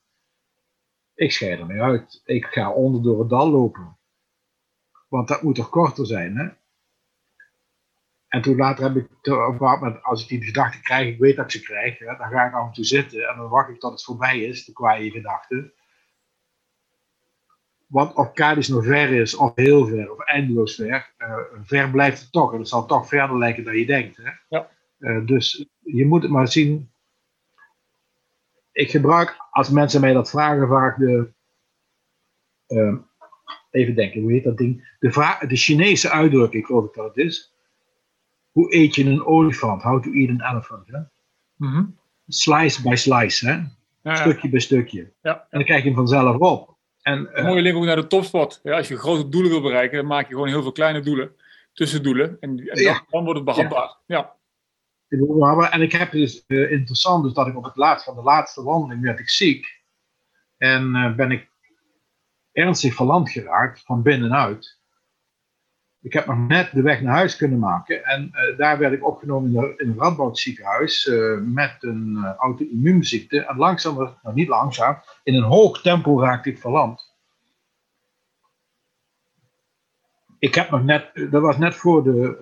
Ik 1.15 1.33
scheid 1.33 1.59
ermee 1.59 1.81
uit. 1.81 2.21
Ik 2.25 2.45
ga 2.45 2.71
onder 2.71 3.03
door 3.03 3.19
het 3.19 3.29
dal 3.29 3.51
lopen. 3.51 3.99
Want 5.09 5.29
dat 5.29 5.43
moet 5.43 5.55
toch 5.55 5.69
korter 5.69 6.07
zijn, 6.07 6.37
hè? 6.37 6.49
En 8.29 8.43
toen 8.43 8.57
later 8.57 8.85
heb 8.85 8.97
ik, 8.97 9.29
als 10.03 10.23
ik 10.23 10.29
die 10.29 10.45
gedachten 10.45 10.83
krijg, 10.83 11.09
ik 11.09 11.19
weet 11.19 11.37
dat 11.37 11.45
ik 11.45 11.51
ze 11.51 11.61
krijg, 11.61 11.99
dan 11.99 12.17
ga 12.17 12.47
ik 12.47 12.55
af 12.55 12.67
en 12.67 12.73
toe 12.73 12.85
zitten 12.85 13.29
en 13.29 13.37
dan 13.37 13.49
wacht 13.49 13.71
ik 13.71 13.81
tot 13.81 13.93
het 13.93 14.05
voorbij 14.05 14.41
is, 14.41 14.65
de 14.65 14.73
kwaaie 14.73 15.11
gedachten. 15.11 15.73
Want 17.93 18.15
of 18.15 18.33
Cadiz 18.33 18.69
nog 18.69 18.85
ver 18.85 19.11
is, 19.11 19.35
of 19.37 19.53
heel 19.55 19.87
ver, 19.87 20.13
of 20.13 20.19
eindeloos 20.19 20.75
ver, 20.75 21.13
eh, 21.17 21.37
ver 21.63 21.91
blijft 21.91 22.21
het 22.21 22.33
toch. 22.33 22.53
En 22.53 22.59
het 22.59 22.69
zal 22.69 22.87
toch 22.87 23.09
verder 23.09 23.39
lijken 23.39 23.65
dan 23.65 23.77
je 23.77 23.87
denkt. 23.87 24.17
Hè? 24.17 24.31
Ja. 24.49 24.69
Eh, 24.99 25.27
dus 25.27 25.67
je 25.81 26.07
moet 26.07 26.23
het 26.23 26.31
maar 26.31 26.49
zien. 26.49 26.91
Ik 28.73 28.91
gebruik, 28.91 29.37
als 29.51 29.71
mensen 29.71 30.01
mij 30.01 30.13
dat 30.13 30.31
vragen, 30.31 30.69
vaak 30.69 30.99
de. 30.99 31.33
eh, 32.67 32.95
even 33.71 33.95
denken, 33.95 34.21
hoe 34.21 34.33
heet 34.33 34.45
dat 34.45 34.57
ding? 34.59 34.97
De, 34.99 35.37
de 35.49 35.57
Chinese 35.57 36.11
uitdrukking, 36.11 36.67
geloof 36.67 36.85
ik 36.85 36.95
dat 36.95 37.07
het 37.15 37.17
is. 37.17 37.53
Hoe 38.51 38.75
eet 38.75 38.95
je 38.95 39.05
een 39.05 39.27
olifant? 39.27 39.83
How 39.83 40.03
to 40.03 40.13
eat 40.13 40.29
an 40.29 40.51
elephant. 40.53 40.89
Hè? 40.89 40.99
Mhm. 41.57 41.85
Slice 42.29 42.83
by 42.83 42.95
slice, 42.95 43.47
hè? 43.47 43.53
Ja, 43.53 43.67
ja. 44.03 44.15
stukje 44.17 44.49
bij 44.49 44.61
stukje. 44.61 45.13
Ja. 45.23 45.35
En 45.35 45.47
dan 45.51 45.65
krijg 45.65 45.81
je 45.83 45.87
hem 45.87 45.97
vanzelf 45.97 46.37
op. 46.37 46.72
En, 47.03 47.33
eh, 47.33 47.39
Een 47.39 47.47
mooie 47.47 47.63
link 47.63 47.77
ook 47.77 47.85
naar 47.85 47.97
de 47.97 48.07
topsport. 48.07 48.61
Ja, 48.63 48.77
als 48.77 48.89
je 48.89 48.97
grote 48.99 49.29
doelen 49.29 49.51
wil 49.51 49.61
bereiken, 49.61 49.97
dan 49.97 50.07
maak 50.07 50.29
je 50.29 50.35
gewoon 50.35 50.49
heel 50.49 50.63
veel 50.63 50.73
kleine 50.73 51.01
doelen, 51.01 51.37
tussendoelen. 51.73 52.37
En, 52.41 52.51
en 52.51 52.67
dan, 52.67 52.83
Ja. 52.83 53.05
dan 53.09 53.25
wordt 53.25 53.41
het 53.41 53.57
behapbaar. 53.57 53.97
Ja. 54.07 54.37
En 55.71 55.83
ik 55.83 55.93
heb 55.93 56.11
dus 56.11 56.45
eh, 56.47 56.71
interessant, 56.71 57.25
dus 57.25 57.33
dat 57.33 57.47
ik 57.47 57.57
op 57.57 57.65
het 57.65 57.77
laatst 57.77 58.05
van 58.05 58.15
de 58.15 58.23
laatste 58.23 58.63
wandeling 58.63 59.03
werd 59.03 59.19
ik 59.19 59.29
ziek. 59.29 59.81
En 60.57 60.95
eh, 60.95 61.15
ben 61.15 61.31
ik 61.31 61.51
ernstig 62.53 62.95
verlamd 62.95 63.31
geraakt, 63.31 63.81
van 63.81 64.03
binnenuit. 64.03 64.81
Ik 66.03 66.13
heb 66.13 66.27
nog 66.27 66.39
net 66.49 66.71
de 66.73 66.83
weg 66.83 67.01
naar 67.01 67.15
huis 67.15 67.37
kunnen 67.37 67.59
maken. 67.59 68.05
En 68.05 68.31
eh, 68.33 68.59
daar 68.59 68.79
werd 68.79 68.93
ik 68.93 69.07
opgenomen 69.07 69.51
in, 69.51 69.89
een 69.89 69.99
Radboud 69.99 70.39
ziekenhuis 70.39 71.09
eh, 71.09 71.39
met 71.41 71.77
een 71.81 72.17
eh, 72.17 72.35
auto-immuunziekte. 72.37 73.45
En 73.45 73.57
langzaam, 73.57 73.95
nou 73.97 74.35
niet 74.35 74.49
langzaam, 74.49 74.97
in 75.23 75.35
een 75.35 75.43
hoog 75.43 75.81
tempo 75.81 76.21
raakte 76.21 76.51
ik 76.51 76.59
verlamd. 76.59 77.11
Ik 80.39 80.55
heb 80.55 80.71
nog 80.71 80.85
net, 80.85 81.11
dat 81.31 81.43
was 81.43 81.59
net 81.59 81.75
voor 81.75 82.05
de, 82.05 82.39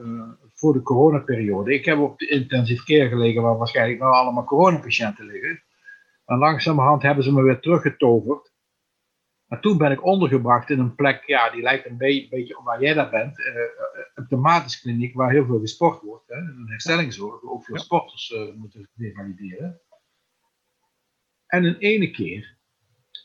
voor 0.55 0.73
de 0.73 0.83
coronaperiode. 0.83 1.75
Ik 1.75 1.85
heb 1.85 1.99
op 1.99 2.19
de 2.19 2.29
intensive 2.29 2.85
care 2.85 3.09
gelegen 3.09 3.43
waar 3.43 3.57
waarschijnlijk 3.57 4.01
nou 4.01 4.13
allemaal 4.13 4.45
coronapatiënten 4.45 5.27
liggen. 5.27 5.63
En 6.27 6.39
langzamerhand 6.39 7.03
hebben 7.03 7.25
ze 7.25 7.33
me 7.33 7.43
weer 7.43 7.61
teruggetoverd. 7.61 8.50
Maar 9.51 9.61
toen 9.61 9.79
ben 9.79 9.91
ik 9.91 10.05
ondergebracht 10.05 10.71
in 10.71 10.79
een 10.79 10.95
plek, 10.95 11.23
ja, 11.27 11.51
die 11.51 11.63
lijkt 11.63 11.87
een 11.87 11.97
be- 11.97 12.27
beetje 12.31 12.59
op 12.59 12.65
waar 12.65 12.83
jij 12.83 12.95
daar 12.95 13.11
bent. 13.11 13.39
eh, 13.39 13.55
een 14.15 14.27
thematisch 14.27 14.81
kliniek 14.81 15.15
waar 15.15 15.31
heel 15.31 15.45
veel 15.47 15.61
gesport 15.61 16.01
wordt. 16.03 16.29
Hè, 16.29 16.37
een 16.37 16.67
herstellingszorg, 16.69 17.41
waar 17.41 17.53
ook 17.53 17.65
veel 17.65 17.75
Ja. 17.77 17.81
sporters 17.83 18.33
eh, 18.33 18.55
moeten 18.55 18.89
revalideren. 18.97 19.81
En 21.47 21.65
een 21.65 21.79
ene 21.79 22.11
keer 22.11 22.57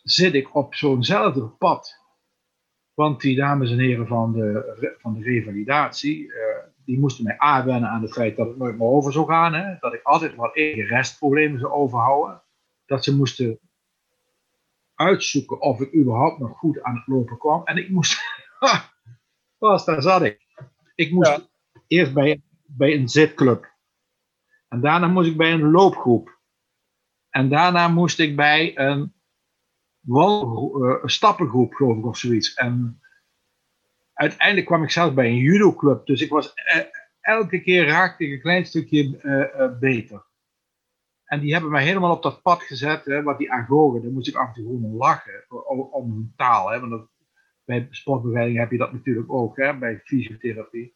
zit 0.03 0.33
ik 0.33 0.55
op 0.55 0.75
zo'nzelfde 0.75 1.47
pad. 1.47 1.95
Want 2.93 3.21
die 3.21 3.35
dames 3.35 3.71
en 3.71 3.79
heren 3.79 4.07
van 4.07 4.31
de, 4.33 4.95
van 4.97 5.13
de 5.13 5.23
revalidatie, 5.23 6.33
eh, 6.33 6.63
die 6.85 6.99
moesten 6.99 7.23
mij 7.23 7.38
aanwennen 7.38 7.89
aan 7.89 8.01
het 8.01 8.13
feit 8.13 8.35
dat 8.35 8.47
het 8.47 8.57
nooit 8.57 8.77
meer 8.77 8.88
over 8.88 9.11
zou 9.11 9.27
gaan. 9.27 9.53
Hè? 9.53 9.75
Dat 9.79 9.93
ik 9.93 10.03
altijd 10.03 10.35
wel 10.35 10.53
enige 10.55 10.95
restproblemen 10.95 11.59
zou 11.59 11.71
overhouden. 11.73 12.41
Dat 12.85 13.03
ze 13.03 13.15
moesten 13.15 13.59
uitzoeken 14.95 15.62
of 15.62 15.79
ik 15.79 15.95
überhaupt 15.95 16.39
nog 16.39 16.58
goed 16.58 16.81
aan 16.81 16.95
het 16.95 17.08
lopen 17.08 17.38
kwam. 17.38 17.62
En 17.65 17.77
ik 17.77 17.89
moest, 17.89 18.21
pas 19.58 19.86
daar 19.86 20.01
zat 20.01 20.21
ik. 20.23 20.39
Ik 20.95 21.12
moest 21.12 21.29
Ja. 21.29 21.47
eerst 21.88 22.13
bij, 22.13 22.41
bij 22.65 22.93
een 22.95 23.10
zitclub. 23.10 23.73
En 24.67 24.81
daarna 24.81 25.08
moest 25.08 25.29
ik 25.29 25.37
bij 25.37 25.52
een 25.54 25.71
loopgroep. 25.71 26.39
En 27.29 27.50
daarna 27.50 27.87
moest 27.87 28.19
ik 28.19 28.35
bij 28.35 28.77
een 28.77 29.13
wal, 30.00 30.85
eh, 30.85 31.06
stappengroep, 31.06 31.73
geloof 31.73 31.98
ik, 31.98 32.06
of 32.06 32.17
zoiets. 32.17 32.54
En 32.54 33.02
uiteindelijk 34.13 34.67
kwam 34.67 34.83
ik 34.83 34.91
zelfs 34.91 35.13
bij 35.13 35.27
een 35.27 35.37
judoclub. 35.37 36.06
Dus 36.06 36.21
ik 36.21 36.29
was 36.29 36.54
eh, 36.54 36.81
elke 37.21 37.62
keer 37.62 37.85
raakte 37.87 38.25
ik 38.25 38.31
een 38.31 38.41
klein 38.41 38.65
stukje 38.65 39.17
eh, 39.17 39.79
beter. 39.79 40.25
En 41.26 41.40
die 41.40 41.54
hebben 41.54 41.71
mij 41.71 41.84
helemaal 41.84 42.15
op 42.15 42.23
dat 42.23 42.42
pad 42.42 42.63
gezet, 42.63 43.06
hè, 43.06 43.23
wat 43.23 43.38
die 43.38 43.52
agogen, 43.52 44.02
daar 44.02 44.12
moest 44.12 44.28
ik 44.28 44.36
af 44.36 44.48
en 44.48 44.54
toe 44.54 44.63
gewoon 44.63 44.96
lachen, 44.96 45.46
om, 45.92 46.12
hun 46.12 46.34
taal. 46.36 46.69
Hè, 46.69 46.80
want 46.80 47.08
bij 47.63 47.88
sportbegeleiding 47.90 48.60
heb 48.60 48.71
je 48.71 48.78
dat 48.78 48.94
natuurlijk 48.94 49.32
ook, 49.34 49.58
hè, 49.58 49.78
bij 49.78 50.00
fysiotherapie. 50.04 50.96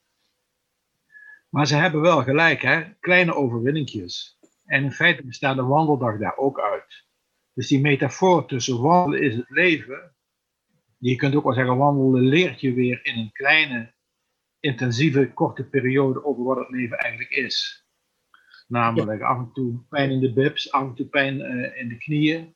Maar 1.50 1.68
ze 1.68 1.76
hebben 1.76 2.02
wel 2.02 2.24
gelijk, 2.24 2.62
hè, 2.62 2.94
kleine 3.00 3.36
overwinningjes. 3.36 4.40
En 4.66 4.84
in 4.84 4.92
feite 4.92 5.26
bestaat 5.26 5.56
de 5.56 5.64
wandeldag 5.64 6.18
daar 6.18 6.38
ook 6.38 6.60
uit. 6.60 7.08
Dus 7.54 7.68
die 7.68 7.82
metafoor 7.82 8.48
tussen 8.48 8.82
wandelen 8.82 9.22
is 9.22 9.36
het 9.36 9.50
leven. 9.50 10.16
Je 10.98 11.16
kunt 11.16 11.36
ook 11.36 11.44
wel 11.44 11.54
zeggen, 11.54 11.78
wandelen 11.78 12.24
leert 12.24 12.62
je 12.62 12.74
weer 12.74 13.00
in 13.06 13.18
een 13.18 13.32
kleine, 13.32 13.94
intensieve, 14.60 15.34
korte 15.34 15.64
periode 15.64 16.26
over 16.26 16.44
wat 16.44 16.58
het 16.58 16.70
leven 16.70 16.98
eigenlijk 16.98 17.32
is. 17.32 17.79
Namelijk 18.70 19.22
af 19.22 19.38
en 19.38 19.51
toe 19.53 19.80
pijn 19.89 20.09
in 20.11 20.20
de 20.20 20.34
bibs, 20.34 20.72
af 20.72 20.82
en 20.82 20.93
toe 20.95 21.05
pijn 21.05 21.41
eh, 21.41 21.82
in 21.82 21.89
de 21.89 21.97
knieën. 21.97 22.55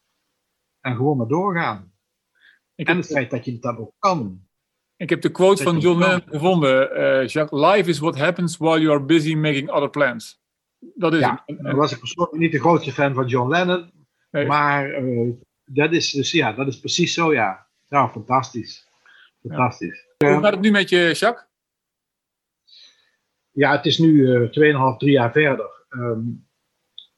En 0.82 0.95
gewoon 0.95 1.18
maar 1.18 1.28
doorgaan. 1.28 1.93
Ik 2.76 2.88
en 2.88 2.97
het 2.97 3.05
feit 3.05 3.30
dat 3.30 3.45
je 3.45 3.59
dat 3.59 3.78
ook 3.78 3.93
kan. 3.99 4.47
ik 4.97 5.09
heb 5.09 5.22
de 5.22 5.32
quote 5.32 5.64
dat 5.64 5.74
van 5.74 5.82
John. 5.82 5.99
Lennon 5.99 6.22
gevonden. 6.26 6.91
eh, 6.95 7.28
Jacques, 7.28 7.61
life 7.61 7.89
is 7.89 7.99
what 7.99 8.18
happens 8.18 8.57
while 8.57 8.80
you 8.80 8.91
are 8.95 9.03
busy 9.03 9.36
making 9.36 9.70
other 9.70 9.89
plans. 9.89 10.41
Dat 10.95 11.14
is 11.14 11.20
Ja, 11.20 11.43
het. 11.45 11.64
Dan 11.64 11.76
was 11.76 11.91
ik 11.91 11.99
persoonlijk 11.99 12.38
niet 12.38 12.51
de 12.51 12.59
grootste 12.59 12.91
fan 12.91 13.14
van 13.14 13.28
John 13.28 13.49
Lennon. 13.49 13.91
Nee. 14.32 14.45
Maar 14.45 14.89
eh, 14.91 15.30
dat 15.66 15.91
is 15.91 16.11
dus 16.11 16.32
ja, 16.32 16.53
dat 16.53 16.68
is 16.68 16.80
precies 16.80 17.14
zo, 17.14 17.34
ja. 17.34 17.68
Nou, 17.89 18.09
fantastisch. 18.11 18.88
Fantastisch. 19.47 20.07
Hoe 20.18 20.41
gaat 20.41 20.51
het 20.51 20.61
nu 20.61 20.72
met 20.72 20.89
je, 20.89 21.11
Jacques? 21.14 21.45
Ja, 23.51 23.72
het 23.72 23.86
is 23.86 23.97
nu 23.97 24.34
eh 24.36 24.93
2,5, 24.93 24.97
3 24.97 25.11
jaar 25.11 25.32
verder. 25.32 25.83
Ehm, 25.94 26.22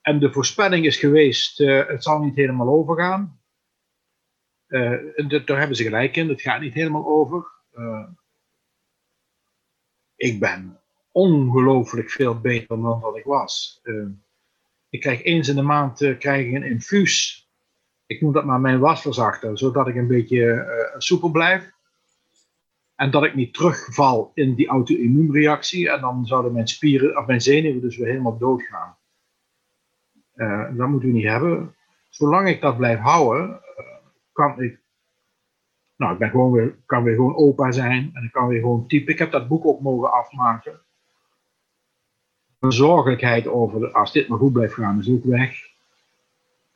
en 0.01 0.19
de 0.19 0.31
voorspelling 0.31 0.85
is 0.85 0.97
geweest, 0.97 1.59
eh, 1.59 1.87
het 1.87 2.03
zal 2.03 2.19
niet 2.19 2.35
helemaal 2.35 2.67
overgaan. 2.67 3.39
Eh, 4.67 4.91
daar 5.45 5.57
hebben 5.57 5.75
ze 5.75 5.83
gelijk 5.83 6.15
in, 6.15 6.29
het 6.29 6.41
gaat 6.41 6.61
niet 6.61 6.73
helemaal 6.73 7.07
over. 7.07 7.45
Eh, 7.71 8.07
ik 10.15 10.39
ben 10.39 10.79
ongelooflijk 11.11 12.09
veel 12.09 12.39
beter 12.39 12.81
dan 12.81 12.99
wat 12.99 13.17
ik 13.17 13.23
was. 13.23 13.79
Eh, 13.83 14.07
ik 14.89 15.01
krijg 15.01 15.23
eens 15.23 15.47
in 15.47 15.55
de 15.55 15.61
maand 15.61 15.97
krijg 16.19 16.47
ik 16.47 16.53
een 16.53 16.63
infuus. 16.63 17.49
Ik 18.05 18.21
noem 18.21 18.33
dat 18.33 18.45
maar 18.45 18.59
mijn 18.59 18.79
wasverzachter, 18.79 19.57
zodat 19.57 19.87
ik 19.87 19.95
een 19.95 20.07
beetje 20.07 20.93
soepel 20.97 21.31
blijf. 21.31 21.74
En 22.95 23.11
dat 23.11 23.23
ik 23.23 23.35
niet 23.35 23.53
terugval 23.53 24.31
in 24.33 24.55
die 24.55 24.67
auto-immuunreactie. 24.67 25.91
En 25.91 26.01
dan 26.01 26.25
zouden 26.25 26.53
mijn 26.53 26.67
spieren, 26.67 27.17
of 27.17 27.25
mijn 27.25 27.41
zenuwen 27.41 27.81
dus 27.81 27.97
weer 27.97 28.07
helemaal 28.07 28.37
doodgaan. 28.37 28.97
Eh, 30.33 30.65
dat 30.73 30.87
moeten 30.87 31.09
we 31.09 31.15
niet 31.15 31.25
hebben. 31.25 31.75
Zolang 32.09 32.47
ik 32.47 32.61
dat 32.61 32.77
blijf 32.77 32.99
houden, 32.99 33.49
eh, 33.49 33.85
kan 34.31 34.61
ik. 34.61 34.79
Nou, 35.95 36.13
ik 36.13 36.19
ben 36.19 36.29
gewoon 36.29 36.51
weer, 36.51 36.75
kan 36.85 37.03
weer 37.03 37.15
gewoon 37.15 37.35
opa 37.35 37.71
zijn. 37.71 38.09
En 38.13 38.23
ik 38.23 38.31
kan 38.31 38.47
weer 38.47 38.59
gewoon 38.59 38.87
typen. 38.87 39.13
Ik 39.13 39.19
heb 39.19 39.31
dat 39.31 39.47
boek 39.47 39.65
ook 39.65 39.81
mogen 39.81 40.11
afmaken. 40.11 40.79
Zorgelijkheid 42.59 43.47
over, 43.47 43.91
als 43.91 44.11
dit 44.11 44.27
maar 44.27 44.37
goed 44.39 44.53
blijft 44.53 44.73
gaan, 44.73 44.99
is 44.99 45.09
ook 45.09 45.23
weg. 45.23 45.57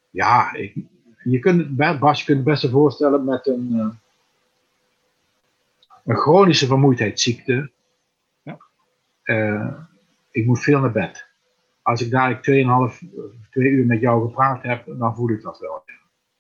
Ja, 0.10 0.54
ik, 0.54 0.76
je 1.24 1.40
kunt 1.40 1.78
het, 1.78 2.00
Bas, 2.00 2.20
je 2.20 2.26
kunt 2.26 2.38
het 2.38 2.48
best 2.48 2.70
voorstellen 2.70 3.24
met 3.24 3.48
een. 3.48 3.70
eh, 3.80 3.88
een 6.10 6.16
chronische 6.16 6.68
vermoeidheidsziekte. 6.68 7.72
Ja. 8.42 8.58
Eh, 9.24 9.74
ik 10.32 10.46
moet 10.46 10.60
veel 10.60 10.80
naar 10.80 10.92
bed. 10.92 11.28
Als 11.82 12.02
ik 12.02 12.12
dadelijk 12.12 12.44
2,5, 12.94 13.10
2 13.50 13.70
uur 13.70 13.86
met 13.86 14.02
jou 14.02 14.28
gepraat 14.28 14.64
heb, 14.64 14.84
dan 14.86 15.16
voel 15.16 15.30
ik 15.30 15.42
dat 15.42 15.60
wel. 15.60 15.84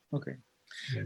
Oké. 0.10 0.40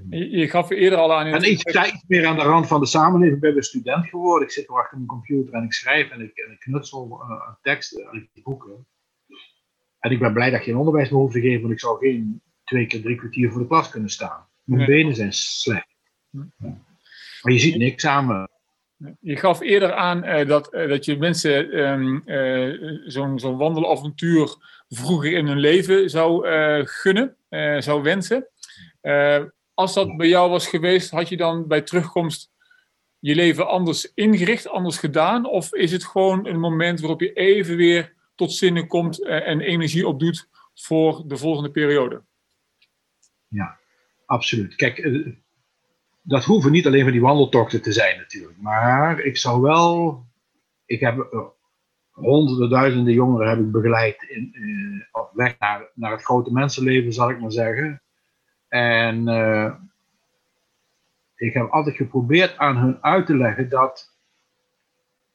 Je, 0.09 0.30
je 0.30 0.49
gaf 0.49 0.70
eerder 0.70 0.99
al 0.99 1.14
aan. 1.14 1.26
En 1.26 1.57
sta 1.57 1.88
iets 1.88 2.03
meer 2.07 2.26
aan 2.26 2.36
de 2.36 2.41
rand 2.41 2.68
van 2.68 2.80
de 2.80 2.86
samenleving. 2.86 3.36
Ik 3.36 3.41
ben 3.41 3.53
weer 3.53 3.64
student 3.64 4.07
geworden. 4.09 4.47
Ik 4.47 4.53
zit 4.53 4.68
achter 4.68 4.97
mijn 4.97 5.09
computer 5.09 5.53
en 5.53 5.64
ik 5.64 5.74
schrijf 5.74 6.09
en 6.09 6.22
ik, 6.22 6.38
en 6.38 6.51
ik 6.51 6.59
knutsel 6.59 7.22
uh, 7.22 7.49
teksten 7.61 8.07
en 8.11 8.30
ik 8.34 8.43
boeken. 8.43 8.88
En 9.99 10.11
ik 10.11 10.20
ben 10.20 10.34
blij 10.34 10.49
dat 10.49 10.59
ik 10.59 10.66
geen 10.66 10.78
onderwijs 10.78 11.09
meer 11.09 11.20
hoef 11.20 11.32
te 11.32 11.41
geven, 11.41 11.61
want 11.61 11.74
ik 11.74 11.80
zou 11.80 11.97
geen 11.99 12.41
twee 12.64 12.86
keer 12.86 13.01
drie 13.01 13.16
kwartier 13.16 13.51
voor 13.51 13.61
de 13.61 13.68
klas 13.68 13.89
kunnen 13.89 14.09
staan. 14.09 14.47
Mijn 14.64 14.80
Nee. 14.80 14.88
benen 14.88 15.16
zijn 15.16 15.34
slecht. 15.34 15.95
Maar 17.41 17.51
je 17.51 17.59
ziet 17.59 17.78
niks 17.78 18.05
aan 18.05 18.28
me. 18.28 18.47
Je 19.20 19.36
gaf 19.36 19.62
eerder 19.62 19.94
aan 19.94 20.24
eh, 20.24 20.48
dat, 20.48 20.74
eh, 20.74 20.89
dat 20.89 21.06
je 21.06 21.18
mensen 21.18 21.72
eh, 22.26 22.91
zo'n 23.06 23.39
zo'n 23.39 23.58
wandelavontuur 23.58 24.56
vroeger 24.89 25.34
in 25.34 25.48
hun 25.48 25.60
leven 25.60 26.10
zou 26.10 26.48
gunnen, 26.86 27.36
zou 27.80 28.02
wensen. 28.02 28.48
Als 29.74 29.94
dat 29.94 30.18
bij 30.18 30.28
jou 30.28 30.50
was 30.50 30.68
geweest, 30.68 31.12
had 31.12 31.30
je 31.30 31.38
dan 31.38 31.68
bij 31.68 31.82
terugkomst 31.82 32.52
je 33.20 33.36
leven 33.36 33.68
anders 33.68 34.14
ingericht, 34.14 34.68
anders 34.68 34.98
gedaan? 34.98 35.46
Of 35.46 35.74
is 35.74 35.91
het 35.91 36.06
gewoon 36.06 36.46
een 36.46 36.60
moment 36.60 37.00
waarop 37.00 37.22
je 37.22 37.34
even 37.34 37.76
weer 37.76 38.14
tot 38.36 38.54
zinnen 38.54 38.88
komt 38.88 39.24
en 39.24 39.62
energie 39.62 40.08
opdoet 40.08 40.50
voor 40.74 41.24
de 41.28 41.38
volgende 41.38 41.72
periode? 41.72 42.24
Absoluut. 44.26 44.76
Kijk, 44.76 44.98
dat 46.24 46.45
hoeven 46.45 46.71
niet 46.71 46.86
alleen 46.86 47.03
maar 47.03 47.11
die 47.11 47.21
wandeltochten 47.21 47.82
te 47.82 47.91
zijn 47.91 48.17
natuurlijk. 48.17 48.57
Maar 48.57 49.19
ik 49.19 49.38
zou 49.38 49.61
wel... 49.61 50.21
Ik 50.86 50.99
heb 50.99 51.19
eh, 51.19 51.39
honderden, 52.11 52.69
duizenden 52.69 53.13
jongeren 53.13 53.49
heb 53.49 53.59
ik 53.59 53.71
begeleid 53.71 54.21
in, 54.21 54.49
eh, 54.53 55.21
op 55.21 55.30
weg 55.34 55.59
naar, 55.59 55.89
naar 55.93 56.11
het 56.11 56.24
grote 56.24 56.51
mensenleven, 56.51 57.13
zal 57.13 57.30
ik 57.30 57.39
maar 57.39 57.51
zeggen. 57.51 58.01
En 58.67 59.28
eh, 59.28 59.74
ik 61.36 61.53
heb 61.53 61.69
altijd 61.69 61.95
geprobeerd 61.95 62.57
aan 62.57 62.78
hun 62.78 63.03
uit 63.03 63.26
te 63.26 63.38
leggen 63.38 63.69
dat 63.69 64.11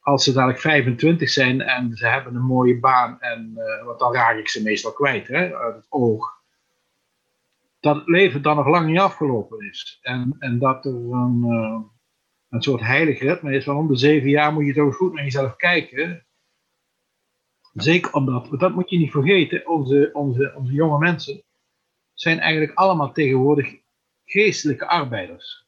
als 0.01 0.24
ze 0.24 0.32
dadelijk 0.32 0.61
25 0.61 1.28
zijn 1.28 1.61
en 1.61 1.97
ze 1.97 2.07
hebben 2.07 2.34
een 2.34 2.43
mooie 2.43 2.78
baan, 2.78 3.20
en, 3.20 3.53
want 3.84 3.99
dan 3.99 4.14
raak 4.14 4.36
ik 4.36 4.49
ze 4.49 4.62
meestal 4.62 4.93
kwijt 4.93 5.28
hè, 5.28 5.57
uit 5.57 5.74
het 5.74 5.86
oog 5.89 6.38
dat 7.81 7.97
het 7.97 8.07
leven 8.07 8.43
dan 8.43 8.57
nog 8.57 8.66
lang 8.66 8.87
niet 8.87 8.99
afgelopen 8.99 9.68
is. 9.68 9.99
En, 10.01 10.37
en 10.39 10.59
dat 10.59 10.85
er 10.85 10.93
een, 10.93 11.45
eh, 11.45 11.81
een 12.49 12.62
soort 12.62 12.81
heilig 12.81 13.20
ritme 13.20 13.55
is 13.55 13.64
van 13.64 13.76
om 13.76 13.89
de 13.89 13.97
zeven 13.97 14.31
jaar 14.31 14.53
moet 14.53 14.66
je 14.66 14.74
toch 14.74 14.97
goed 14.97 15.12
naar 15.12 15.24
jezelf 15.24 15.57
kijken. 15.57 16.26
Zeker 17.72 18.12
omdat, 18.12 18.61
dat 18.61 18.74
moet 18.74 18.91
je 18.91 18.99
niet 18.99 19.11
vergeten, 19.11 19.68
onze, 19.68 20.11
onze, 20.12 20.55
onze 20.57 20.72
jonge 20.72 20.99
mensen 20.99 21.43
zijn 22.14 22.39
eigenlijk 22.39 22.79
allemaal 22.79 23.12
tegenwoordig 23.12 23.76
geestelijke 24.24 24.87
arbeiders. 24.87 25.66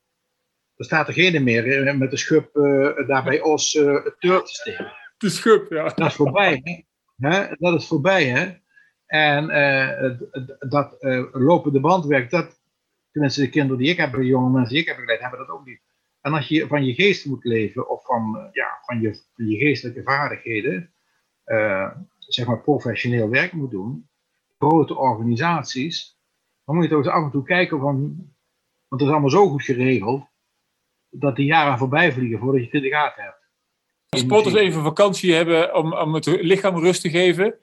Er 0.77 0.85
staat 0.85 1.09
er 1.09 1.15
geen 1.15 1.45
meer 1.45 1.99
met 1.99 2.11
de 2.11 2.17
schub 2.17 2.57
eh, 2.57 3.07
daar 3.07 3.25
bij 3.25 3.41
Os 3.41 3.75
eh 3.75 4.05
het 4.05 4.21
te 4.21 4.41
steken. 4.45 4.93
De 5.19 5.29
schub, 5.29 5.71
ja. 5.71 5.89
Dat 5.89 6.07
is 6.07 6.15
voorbij? 6.15 6.85
Hè? 7.17 7.47
Dat 7.59 7.81
is 7.81 7.87
voorbij, 7.87 8.25
hè? 8.25 8.59
En 9.11 9.51
eh, 9.51 10.11
dat 10.59 10.93
eh, 11.01 11.25
lopende 11.33 11.81
bandwerk, 11.81 12.31
dat, 12.31 12.61
tenminste 13.13 13.41
de 13.41 13.49
kinderen 13.49 13.79
die 13.79 13.91
ik 13.91 13.97
heb, 13.97 14.13
de 14.13 14.25
jonge 14.25 14.51
mensen 14.51 14.73
die 14.73 14.81
ik 14.83 14.87
heb 14.87 14.97
begeleid, 14.97 15.21
hebben 15.21 15.39
dat 15.39 15.49
ook 15.49 15.67
niet. 15.67 15.81
En 16.21 16.33
als 16.33 16.49
je 16.49 16.67
van 16.67 16.85
je 16.85 16.95
geest 16.95 17.27
moet 17.27 17.45
leven, 17.45 17.89
of 17.89 18.05
van, 18.05 18.39
eh, 18.39 18.45
ja, 18.53 18.79
van, 18.85 19.01
je, 19.01 19.23
je 19.35 19.57
geestelijke 19.57 20.03
vaardigheden, 20.03 20.93
zeg 22.19 22.47
maar 22.47 22.61
professioneel 22.61 23.29
werk 23.29 23.53
moet 23.53 23.71
doen, 23.71 24.09
grote 24.59 24.97
organisaties, 24.97 26.19
dan 26.65 26.75
moet 26.75 26.85
je 26.85 26.91
toch 26.91 26.99
eens 26.99 27.09
af 27.09 27.25
en 27.25 27.31
toe 27.31 27.45
kijken 27.45 27.81
van, 27.81 27.97
want 28.89 29.01
het 29.01 29.01
is 29.01 29.09
allemaal 29.09 29.31
zo 29.31 29.49
goed 29.49 29.63
geregeld, 29.63 30.27
dat 31.09 31.37
die 31.37 31.47
jaren 31.47 31.79
voorbij 31.79 32.13
vliegen 32.13 32.39
voordat 32.39 32.61
je 32.61 32.67
het 32.67 32.75
in 32.75 32.83
de 32.83 32.97
gaten 32.97 33.23
hebt. 33.23 33.49
Als 34.09 34.21
sporters 34.21 34.55
even 34.55 34.83
vakantie 34.83 35.35
hebben 35.35 35.75
om, 35.75 35.93
om 35.93 36.15
het 36.15 36.27
lichaam 36.27 36.79
rust 36.79 37.01
te 37.01 37.11
geven, 37.11 37.59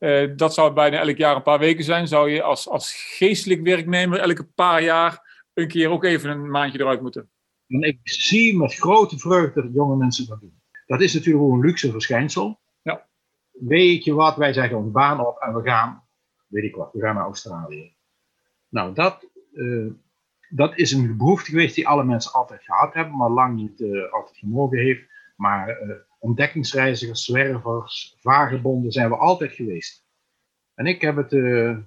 eh, 0.00 0.28
dat 0.36 0.54
zou 0.54 0.72
bijna 0.72 0.98
elk 0.98 1.16
jaar 1.16 1.36
een 1.36 1.42
paar 1.42 1.58
weken 1.58 1.84
zijn, 1.84 2.08
zou 2.08 2.30
je 2.30 2.42
als, 2.42 2.68
als 2.68 2.92
geestelijk 3.16 3.62
werknemer 3.62 4.18
elke 4.18 4.44
paar 4.44 4.82
jaar 4.82 5.44
een 5.54 5.68
keer 5.68 5.90
ook 5.90 6.04
even 6.04 6.30
een 6.30 6.50
maandje 6.50 6.80
eruit 6.80 7.00
moeten. 7.00 7.30
En 7.68 7.82
ik 7.82 7.98
zie 8.02 8.56
met 8.56 8.74
grote 8.74 9.18
vreugde 9.18 9.62
dat 9.62 9.72
jonge 9.74 9.96
mensen 9.96 10.26
dat 10.26 10.40
doen. 10.40 10.60
Dat 10.86 11.00
is 11.00 11.14
natuurlijk 11.14 11.44
ook 11.44 11.52
een 11.52 11.60
luxe 11.60 11.90
verschijnsel. 11.90 12.60
Ja. 12.82 13.06
Weet 13.50 14.04
je 14.04 14.14
wat, 14.14 14.36
wij 14.36 14.52
zeggen 14.52 14.78
ons 14.78 14.90
baan 14.90 15.26
op 15.26 15.38
en 15.38 15.54
we 15.54 15.62
gaan, 15.62 16.02
weet 16.46 16.64
ik 16.64 16.74
wat, 16.74 16.92
we 16.92 17.00
gaan 17.00 17.14
naar 17.14 17.24
Australië. 17.24 17.92
Nou, 18.68 18.94
dat, 18.94 19.28
eh, 19.54 19.86
dat 20.48 20.78
is 20.78 20.92
een 20.92 21.16
behoefte 21.16 21.50
geweest 21.50 21.74
die 21.74 21.88
alle 21.88 22.04
mensen 22.04 22.32
altijd 22.32 22.62
gehad 22.62 22.94
hebben, 22.94 23.16
maar 23.16 23.30
lang 23.30 23.56
niet 23.56 23.80
eh, 23.80 24.12
altijd 24.12 24.36
gemogen 24.36 24.78
heeft. 24.78 25.02
Maar 25.36 25.68
ontdekkingsreizigers, 26.20 27.24
zwervers, 27.24 28.16
vagebonden 28.20 28.92
zijn 28.92 29.08
we 29.08 29.16
altijd 29.16 29.52
geweest. 29.52 30.04
En 30.74 30.86
ik 30.86 31.00
heb 31.00 31.16
het. 31.16 31.32
eh, 31.32 31.78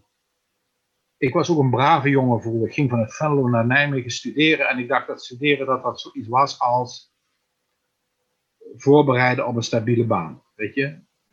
ik 1.17 1.33
was 1.33 1.49
ook 1.49 1.59
een 1.59 1.69
brave 1.69 2.09
jongen 2.09 2.41
vroeger. 2.41 2.67
Ik 2.67 2.73
ging 2.73 2.89
vanuit 2.89 3.15
Venlo 3.15 3.49
naar 3.49 3.65
Nijmegen 3.65 4.11
studeren. 4.11 4.69
En 4.69 4.77
ik 4.77 4.87
dacht 4.87 5.07
dat 5.07 5.23
studeren 5.23 5.65
dat 5.65 5.83
dat 5.83 5.99
zoiets 6.01 6.27
was 6.27 6.59
als 6.59 7.13
voorbereiden 8.75 9.47
op 9.47 9.55
een 9.55 9.63
stabiele 9.63 10.05
baan. 10.05 10.43
Weet 10.55 10.73
je? 10.75 10.83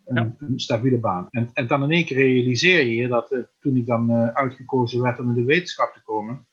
Een, 0.04 0.14
Ja. 0.14 0.34
een 0.38 0.60
stabiele 0.60 0.98
baan. 0.98 1.26
En, 1.30 1.50
en 1.52 1.66
dan 1.66 1.82
in 1.82 1.90
één 1.90 2.04
keer 2.04 2.16
realiseer 2.16 2.84
je 2.84 2.94
je 2.94 3.08
dat 3.08 3.32
eh, 3.32 3.40
toen 3.60 3.76
ik 3.76 3.86
dan 3.86 4.10
eh, 4.10 4.28
uitgekozen 4.28 5.02
werd 5.02 5.18
om 5.18 5.28
in 5.28 5.34
de 5.34 5.44
wetenschap 5.44 5.92
te 5.92 6.02
komen. 6.02 6.48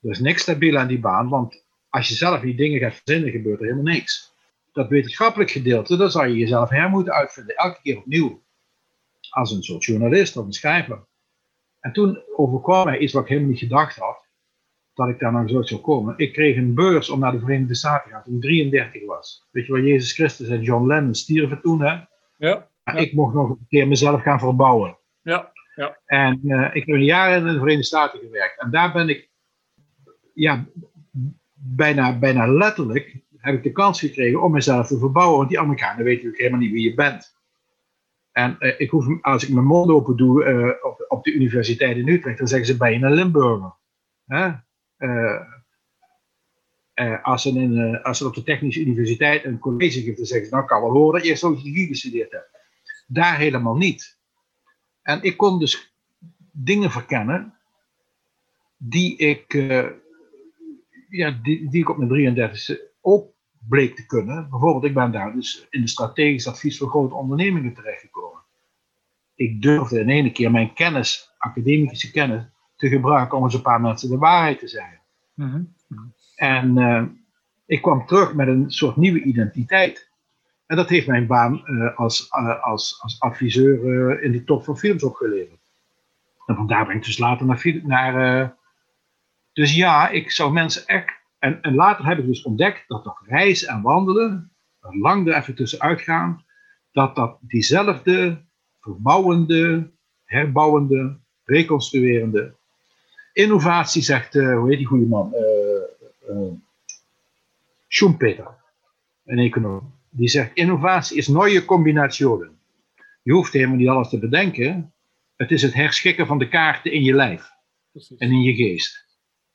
Er 0.00 0.10
is 0.10 0.18
niks 0.20 0.42
stabiel 0.42 0.78
aan 0.78 0.88
die 0.88 1.00
baan. 1.00 1.28
Want 1.28 1.64
als 1.88 2.08
je 2.08 2.14
zelf 2.14 2.40
die 2.40 2.54
dingen 2.56 2.80
gaat 2.80 2.94
verzinnen, 2.94 3.30
gebeurt 3.30 3.58
er 3.60 3.64
helemaal 3.66 3.92
niks. 3.92 4.31
Dat 4.72 4.88
wetenschappelijk 4.88 5.50
gedeelte, 5.50 5.96
dat 5.96 6.12
zou 6.12 6.28
je 6.28 6.36
jezelf 6.36 6.68
her 6.70 6.90
moeten 6.90 7.12
uitvinden. 7.12 7.56
Elke 7.56 7.80
keer 7.82 7.98
opnieuw. 7.98 8.42
Als 9.30 9.52
een 9.52 9.62
soort 9.62 9.84
journalist 9.84 10.36
of 10.36 10.44
een 10.44 10.52
schrijver. 10.52 11.06
En 11.80 11.92
toen 11.92 12.22
overkwam 12.36 12.84
mij 12.84 12.98
iets 12.98 13.12
wat 13.12 13.22
ik 13.22 13.28
helemaal 13.28 13.50
niet 13.50 13.58
gedacht 13.58 13.96
had, 13.96 14.28
dat 14.94 15.08
ik 15.08 15.18
daar 15.18 15.32
nou 15.32 15.48
zo 15.48 15.62
zou 15.62 15.80
komen. 15.80 16.14
Ik 16.16 16.32
kreeg 16.32 16.56
een 16.56 16.74
beurs 16.74 17.10
om 17.10 17.18
naar 17.18 17.32
de 17.32 17.38
Verenigde 17.38 17.74
Staten 17.74 18.08
te 18.08 18.14
gaan 18.14 18.22
toen 18.22 18.34
ik 18.34 18.40
33 18.40 19.06
was. 19.06 19.48
Weet 19.50 19.66
je 19.66 19.72
wel, 19.72 19.82
Jezus 19.82 20.12
Christus 20.12 20.48
en 20.48 20.62
John 20.62 20.86
Lennon 20.86 21.14
stierven 21.14 21.60
toen, 21.60 21.80
hè? 21.80 22.00
Ja, 22.36 22.68
Ja. 22.84 22.92
Ik 22.92 23.12
mocht 23.12 23.34
nog 23.34 23.48
een 23.48 23.66
keer 23.68 23.88
mezelf 23.88 24.22
gaan 24.22 24.38
verbouwen. 24.38 24.98
Ja, 25.22 25.52
ja. 25.74 25.98
En 26.06 26.40
uh, 26.44 26.74
ik 26.74 26.86
heb 26.86 26.96
een 26.96 27.04
jaar 27.04 27.36
in 27.36 27.44
de 27.44 27.52
Verenigde 27.52 27.84
Staten 27.84 28.20
gewerkt. 28.20 28.60
En 28.60 28.70
daar 28.70 28.92
ben 28.92 29.08
ik, 29.08 29.30
ja, 30.34 30.66
bijna, 31.54 32.18
bijna 32.18 32.46
letterlijk, 32.46 33.21
heb 33.42 33.54
ik 33.54 33.62
de 33.62 33.72
kans 33.72 34.00
gekregen 34.00 34.42
om 34.42 34.52
mezelf 34.52 34.86
te 34.86 34.98
verbouwen. 34.98 35.36
Want 35.36 35.48
die 35.48 35.58
Amerikanen 35.58 36.04
weten 36.04 36.14
natuurlijk 36.14 36.38
helemaal 36.42 36.60
niet 36.60 36.72
wie 36.72 36.88
je 36.88 36.94
bent. 36.94 37.36
En 38.32 38.56
uh, 38.58 38.80
ik 38.80 38.90
hoef, 38.90 39.22
als 39.22 39.42
ik 39.42 39.54
mijn 39.54 39.66
mond 39.66 39.90
open 39.90 40.16
doe 40.16 40.44
uh, 40.44 40.86
op, 40.90 41.04
op, 41.08 41.24
de 41.24 41.32
universiteit 41.32 41.96
in 41.96 42.08
Utrecht, 42.08 42.38
dan 42.38 42.48
zeggen 42.48 42.66
ze 42.66 42.76
ben 42.76 42.92
je 42.92 43.06
een 43.06 43.12
Limburger. 43.12 43.74
Hè? 44.26 44.50
als, 47.22 47.42
ze 47.42 47.98
als 48.02 48.22
op 48.22 48.34
de 48.34 48.42
Technische 48.42 48.80
Universiteit 48.80 49.44
een 49.44 49.58
college 49.58 50.00
geven, 50.00 50.16
dan 50.16 50.24
zeggen 50.24 50.48
ze, 50.48 50.54
nou 50.54 50.66
kan 50.66 50.80
wel 50.80 50.90
horen 50.90 51.20
dat 51.20 51.28
je 51.28 51.36
sociologie 51.36 51.86
gestudeerd 51.86 52.32
hebt. 52.32 52.50
Daar 53.06 53.38
helemaal 53.38 53.76
niet. 53.76 54.18
En 55.02 55.22
ik 55.22 55.36
kon 55.36 55.58
dus 55.58 55.94
dingen 56.52 56.90
verkennen 56.90 57.54
die 58.76 59.16
ik, 59.16 59.52
ja, 61.08 61.30
die, 61.42 61.68
die 61.68 61.80
ik 61.80 61.88
op 61.88 61.96
mijn 61.96 62.36
33e 62.36 62.92
ook 63.00 63.31
bleek 63.68 63.96
te 63.96 64.06
kunnen. 64.06 64.50
Bijvoorbeeld, 64.50 64.84
ik 64.84 64.94
ben 64.94 65.12
daar 65.12 65.32
dus 65.32 65.66
in 65.70 65.80
de 65.80 65.88
strategisch 65.88 66.48
advies 66.48 66.78
voor 66.78 66.88
grote 66.88 67.14
ondernemingen 67.14 67.74
terechtgekomen. 67.74 68.40
Ik 69.34 69.62
durfde 69.62 70.00
in 70.00 70.08
ene 70.08 70.32
keer 70.32 70.50
mijn 70.50 70.72
kennis, 70.72 71.34
academische 71.38 72.10
kennis, 72.10 72.42
te 72.76 72.88
gebruiken 72.88 73.38
om 73.38 73.44
eens 73.44 73.54
een 73.54 73.62
paar 73.62 73.80
mensen 73.80 74.10
de 74.10 74.18
waarheid 74.18 74.58
te 74.58 74.68
zeggen. 74.68 75.00
Mm 75.34 75.50
-hmm. 75.50 75.74
En 76.36 76.76
uh, 76.76 77.02
ik 77.66 77.82
kwam 77.82 78.06
terug 78.06 78.34
met 78.34 78.48
een 78.48 78.70
soort 78.70 78.96
nieuwe 78.96 79.22
identiteit. 79.22 80.10
En 80.66 80.76
dat 80.76 80.88
heeft 80.88 81.06
mijn 81.06 81.26
baan 81.26 81.62
uh, 81.64 81.98
als, 81.98 82.28
uh, 82.30 82.64
als, 82.64 82.98
als 83.02 83.20
adviseur 83.20 84.22
in 84.22 84.32
de 84.32 84.44
top 84.44 84.64
van 84.64 84.78
films 84.78 85.02
opgeleverd. 85.02 85.60
En 86.46 86.56
vandaar 86.56 86.86
ben 86.86 86.96
ik 86.96 87.04
dus 87.04 87.18
later 87.18 87.46
naar. 87.46 87.80
naar 87.82 88.56
dus 89.52 89.74
ja, 89.74 90.08
ik 90.08 90.30
zou 90.30 90.52
mensen 90.52 90.86
echt. 90.86 91.21
En, 91.42 91.62
en 91.62 91.74
later 91.74 92.06
heb 92.06 92.18
ik 92.18 92.26
dus 92.26 92.42
ontdekt 92.42 92.88
dat 92.88 93.04
dat 93.04 93.18
reizen 93.26 93.68
en 93.68 93.82
wandelen, 93.82 94.50
lang 94.80 95.28
er 95.28 95.34
even 95.34 95.54
tussenuit 95.54 96.00
gaan, 96.00 96.44
dat 96.92 97.16
dat 97.16 97.38
diezelfde 97.40 98.40
verbouwende, 98.80 99.90
herbouwende, 100.24 101.16
reconstruerende 101.44 102.54
innovatie, 103.32 104.02
zegt, 104.02 104.34
hoe 104.34 104.68
heet 104.68 104.78
die 104.78 104.86
goede 104.86 105.06
man? 105.06 105.34
Schumpeter, 107.88 108.48
een 109.24 109.38
econoom 109.38 109.92
die 110.14 110.28
zegt 110.28 110.50
innovatie 110.54 111.16
is 111.16 111.28
nieuwe 111.28 111.64
combinationen. 111.64 112.58
Je 113.22 113.32
hoeft 113.32 113.52
helemaal 113.52 113.76
niet 113.76 113.88
alles 113.88 114.08
te 114.08 114.18
bedenken. 114.18 114.92
Het 115.36 115.50
is 115.50 115.62
het 115.62 115.74
herschikken 115.74 116.26
van 116.26 116.38
de 116.38 116.48
kaarten 116.48 116.92
in 116.92 117.02
je 117.02 117.14
lijf 117.14 117.50
Precies. 117.92 118.18
en 118.18 118.30
in 118.30 118.42
je 118.42 118.54
geest. 118.54 119.04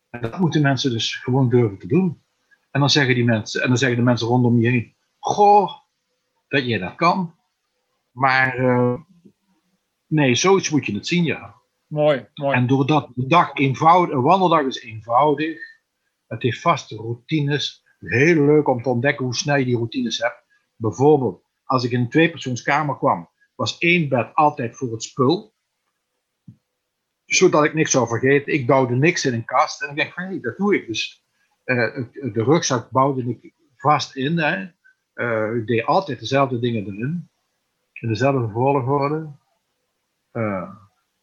En 0.10 0.22
dat 0.22 0.40
moeten 0.40 0.62
mensen 0.62 0.92
dus 0.92 1.16
gewoon 1.16 1.50
durven 1.50 1.78
te 1.78 1.88
doen. 1.88 2.22
En 2.72 2.80
dan 2.80 2.90
zeggen 2.90 3.16
die 3.16 3.24
mensen, 3.24 3.62
en 3.62 3.68
dan 3.68 3.78
zeggen 3.78 3.98
de 3.98 4.04
mensen 4.04 4.28
rondom 4.28 4.60
je 4.60 4.70
heen, 4.70 4.96
goh, 5.20 5.72
dat 6.48 6.66
je 6.66 6.80
dat 6.80 6.96
kan. 6.96 7.36
Maar 8.12 8.60
uh, 8.60 8.94
nee, 10.08 10.36
zoiets 10.36 10.70
moet 10.70 10.86
je 10.86 10.94
het 10.94 11.08
zien, 11.08 11.24
ja. 11.24 11.56
Mooi, 11.88 12.28
mooi. 12.34 12.56
En 12.56 12.68
doordat 12.68 13.10
de 13.16 13.28
dag 13.28 13.54
eenvoudig, 13.54 14.16
een 14.16 14.22
wandeldag 14.22 14.62
is 14.62 14.82
eenvoudig, 14.82 15.58
het 16.28 16.42
heeft 16.42 16.62
vaste 16.62 16.96
routines, 16.96 17.84
heel 18.00 18.46
leuk 18.46 18.68
om 18.68 18.82
te 18.82 18.90
ontdekken 18.90 19.26
hoe 19.26 19.36
snel 19.36 19.56
je 19.56 19.66
die 19.66 19.76
routines 19.76 20.18
hebt. 20.18 20.44
Bijvoorbeeld, 20.76 21.44
als 21.64 21.84
ik 21.84 21.92
in 21.92 22.00
een 22.00 22.10
tweepersoonskamer 22.10 22.98
kwam, 22.98 23.30
was 23.56 23.78
één 23.78 24.10
bed 24.10 24.36
altijd 24.36 24.76
voor 24.76 24.92
het 24.92 25.04
spul. 25.04 25.54
Zodat 27.28 27.64
ik 27.64 27.74
niks 27.74 27.92
zou 27.92 28.08
vergeten. 28.08 28.54
Ik 28.54 28.68
bouwde 28.68 28.96
niks 28.96 29.26
in 29.26 29.34
een 29.34 29.46
kast. 29.46 29.82
En 29.82 29.90
ik 29.90 29.96
dacht 29.96 30.14
van, 30.14 30.24
hé, 30.24 30.40
dat 30.40 30.58
doe 30.58 30.76
ik. 30.76 30.88
Dus 30.88 31.24
uh, 31.66 31.96
de 32.12 32.44
rugzak 32.44 32.90
bouwde 32.90 33.38
ik 33.42 33.54
vast 33.76 34.16
in. 34.16 34.38
Hè. 34.38 34.68
Uh, 35.16 35.56
ik 35.56 35.68
deed 35.68 35.86
altijd 35.86 36.20
dezelfde 36.20 36.60
dingen 36.60 36.86
erin. 36.86 37.30
In 37.94 38.08
dezelfde 38.08 38.50
volgorde. 38.50 39.32
Uh, 40.34 40.70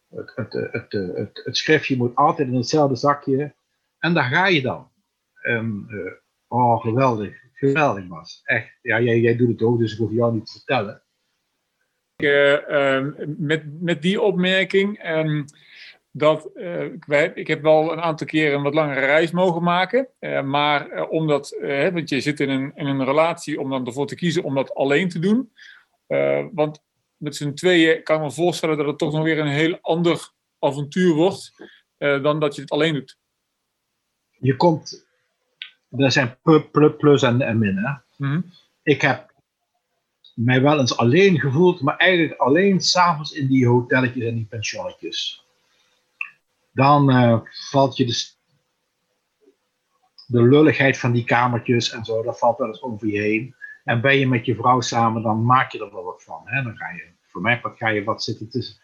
het, 0.08 0.32
het, 0.34 0.52
het, 0.52 0.92
het, 0.92 1.40
het, 1.44 1.56
schriftje 1.56 1.96
moet 1.96 2.14
altijd 2.14 2.48
in 2.48 2.54
hetzelfde 2.54 2.96
zakje. 2.96 3.54
En 3.98 4.14
daar 4.14 4.24
ga 4.24 4.46
je 4.46 4.62
dan. 4.62 4.90
Oh, 6.48 6.80
geweldig 6.80 7.44
geweldig 7.54 8.06
was. 8.08 8.40
Echt. 8.44 8.78
Ja, 8.82 9.00
jij, 9.00 9.20
jij 9.20 9.36
doet 9.36 9.48
het 9.48 9.62
ook, 9.62 9.78
dus 9.78 9.92
ik 9.92 9.98
hoef 9.98 10.12
jou 10.12 10.34
niet 10.34 10.46
te 10.46 10.52
vertellen. 10.52 11.02
Uh, 12.16 13.06
met, 13.36 13.82
met 13.82 14.02
die 14.02 14.20
opmerking. 14.20 15.06
Um, 15.06 15.44
dat, 16.16 16.50
uh, 16.54 16.82
ik, 16.82 17.06
ik, 17.34 17.46
heb 17.46 17.62
wel 17.62 17.92
een 17.92 18.00
aantal 18.00 18.26
keren 18.26 18.56
een 18.56 18.62
wat 18.62 18.74
langere 18.74 19.00
reis 19.00 19.30
mogen 19.30 19.62
maken. 19.62 20.08
Uh, 20.20 20.42
maar 20.42 21.08
omdat, 21.08 21.56
want 21.92 22.08
je 22.08 22.20
zit 22.20 22.40
in 22.40 22.50
een, 22.50 22.72
in 22.74 22.86
een 22.86 23.04
relatie 23.04 23.60
om 23.60 23.70
dan 23.70 23.86
ervoor 23.86 24.06
te 24.06 24.14
kiezen 24.14 24.42
om 24.42 24.54
dat 24.54 24.74
alleen 24.74 25.08
te 25.08 25.18
doen. 25.18 25.52
want 26.52 26.82
met 27.16 27.36
z'n 27.36 27.52
tweeën 27.52 28.02
kan 28.02 28.16
ik 28.16 28.22
me 28.22 28.30
voorstellen 28.30 28.76
dat 28.76 28.86
het 28.86 28.98
toch 28.98 29.12
nog 29.12 29.22
weer 29.22 29.38
een 29.38 29.46
heel 29.46 29.78
ander 29.80 30.30
avontuur 30.58 31.14
wordt 31.14 31.52
dan 31.98 32.40
dat 32.40 32.54
je 32.54 32.60
het 32.60 32.70
alleen 32.70 32.94
doet. 32.94 33.18
Je 34.30 34.56
komt 34.56 35.06
er 35.90 36.12
zijn 36.12 36.36
plus 36.98 37.22
en, 37.22 37.40
en 37.40 37.58
min. 37.58 37.76
Hè? 37.76 37.92
Mhm. 38.16 38.40
Ik 38.82 39.00
heb 39.00 39.32
mij 40.34 40.62
wel 40.62 40.78
eens 40.78 40.96
alleen 40.96 41.40
gevoeld, 41.40 41.80
maar 41.80 41.96
eigenlijk 41.96 42.40
alleen 42.40 42.80
s'avonds 42.80 43.32
in 43.32 43.46
die 43.46 43.66
hotelletjes 43.66 44.24
en 44.24 44.34
die 44.34 44.46
pensionnetjes. 44.46 45.43
Dan 46.74 47.10
uh, 47.10 47.40
valt 47.70 47.96
je 47.96 48.04
de, 48.04 48.32
de 50.26 50.42
lulligheid 50.42 50.98
van 50.98 51.12
die 51.12 51.24
kamertjes 51.24 51.90
en 51.90 52.04
zo, 52.04 52.22
dat 52.22 52.38
valt 52.38 52.58
wel 52.58 52.68
eens 52.68 52.82
over 52.82 53.06
je 53.08 53.20
heen. 53.20 53.54
En 53.84 54.00
ben 54.00 54.18
je 54.18 54.28
met 54.28 54.44
je 54.44 54.54
vrouw 54.54 54.80
samen, 54.80 55.22
dan 55.22 55.44
maak 55.44 55.72
je 55.72 55.84
er 55.84 55.92
wel 55.92 56.04
wat 56.04 56.22
van. 56.22 56.42
Hè? 56.44 56.62
Dan 56.62 56.76
ga 56.76 56.90
je, 56.90 57.12
voor 57.26 57.40
mij 57.40 57.60
wat 57.62 57.76
ga 57.76 57.88
je 57.88 58.04
wat 58.04 58.22
zitten 58.22 58.50
te, 58.50 58.76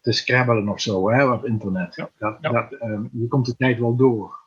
te 0.00 0.12
scrabbelen 0.12 0.68
of 0.68 0.80
zo 0.80 1.10
hè, 1.10 1.24
op 1.32 1.44
internet. 1.44 1.94
Ja. 1.94 2.10
Dat, 2.18 2.42
Dat, 2.42 2.72
uh, 2.72 3.00
je 3.12 3.28
komt 3.28 3.46
de 3.46 3.56
tijd 3.56 3.78
wel 3.78 3.96
door. 3.96 4.42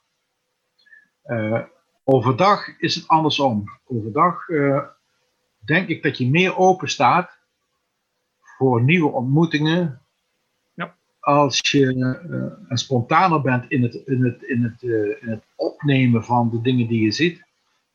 Uh, 1.25 1.63
overdag 2.03 2.79
is 2.79 2.95
het 2.95 3.07
andersom. 3.07 3.63
Overdag 3.85 4.45
denk 5.65 5.87
ik 5.87 6.03
dat 6.03 6.17
je 6.17 6.29
meer 6.29 6.57
open 6.57 6.89
staat 6.89 7.37
voor 8.57 8.83
nieuwe 8.83 9.11
ontmoetingen. 9.11 10.01
Als 11.27 11.59
je 11.71 11.95
uh, 11.95 12.75
spontaner 12.77 13.41
bent 13.41 13.65
in 13.71 13.83
het, 13.83 13.93
in, 13.93 14.23
het, 14.23 14.43
in, 14.43 14.63
het, 14.63 14.81
in 15.21 15.29
het 15.29 15.43
opnemen 15.55 16.23
van 16.23 16.49
de 16.49 16.61
dingen 16.61 16.87
die 16.87 17.01
je 17.01 17.11
ziet, 17.11 17.43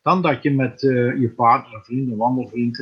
dan 0.03 0.23
dat 0.23 0.43
je 0.43 0.51
met 0.51 0.81
je 0.81 1.33
partner, 1.37 1.85
vrienden, 1.85 2.17
wandelvriend. 2.17 2.77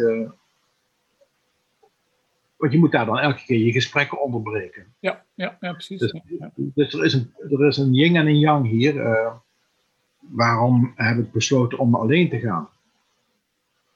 want 2.56 2.72
je 2.72 2.78
moet 2.78 2.92
daar 2.92 3.06
dan 3.06 3.18
elke 3.18 3.44
keer 3.44 3.58
je 3.58 3.72
gesprekken 3.72 4.20
onderbreken. 4.20 4.86
Ja, 4.98 5.24
ja, 5.34 5.56
ja 5.60 5.72
precies. 5.72 6.00
Dus, 6.00 6.20
ja. 6.38 6.52
dus 6.54 6.92
er, 6.92 7.04
is 7.04 7.14
een, 7.14 7.34
er 7.50 7.66
is 7.66 7.76
een 7.76 7.94
yin 7.94 8.16
en 8.16 8.26
een 8.26 8.38
yang 8.38 8.68
hier 8.68 8.94
waarom 10.18 10.92
heb 10.96 11.18
ik 11.18 11.32
besloten 11.32 11.78
om 11.78 11.94
alleen 11.94 12.28
te 12.28 12.38
gaan? 12.38 12.68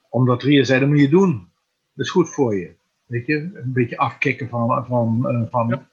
Omdat 0.09 0.43
Ria 0.43 0.65
zei, 0.65 0.81
dat 0.81 0.89
moet 0.89 1.01
je 1.01 1.09
doen. 1.09 1.49
Dat 1.95 2.07
is 2.07 2.11
goed 2.11 2.31
voor 2.31 2.57
je. 2.57 2.75
Weet 3.07 3.27
je, 3.27 3.51
een 3.55 3.73
beetje 3.73 3.97
afkicken 3.97 4.49
van, 4.49 4.87
van, 4.87 5.27
van 5.51 5.69
ja. 5.69 5.93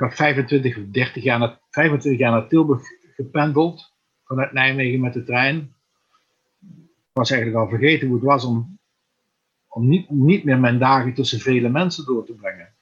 Ik 0.00 0.06
had 0.06 0.14
25 0.14 0.76
of 0.76 0.84
30 0.84 1.22
jaar 1.22 1.38
naar, 1.38 1.60
25 1.70 2.20
jaar 2.20 2.30
naar 2.30 2.48
Tilburg 2.48 2.82
gependeld, 3.14 3.92
vanuit 4.24 4.52
Nijmegen 4.52 5.00
met 5.00 5.12
de 5.12 5.22
trein. 5.22 5.74
Ik 6.86 7.10
was 7.12 7.30
eigenlijk 7.30 7.62
al 7.62 7.68
vergeten 7.68 8.06
hoe 8.06 8.16
het 8.16 8.26
was 8.26 8.44
om, 8.44 8.78
om 9.68 9.88
niet, 9.88 10.10
niet 10.10 10.44
meer 10.44 10.58
mijn 10.58 10.78
dagen 10.78 11.14
tussen 11.14 11.40
vele 11.40 11.68
mensen 11.68 12.06
door 12.06 12.24
te 12.24 12.34
brengen. 12.34 12.74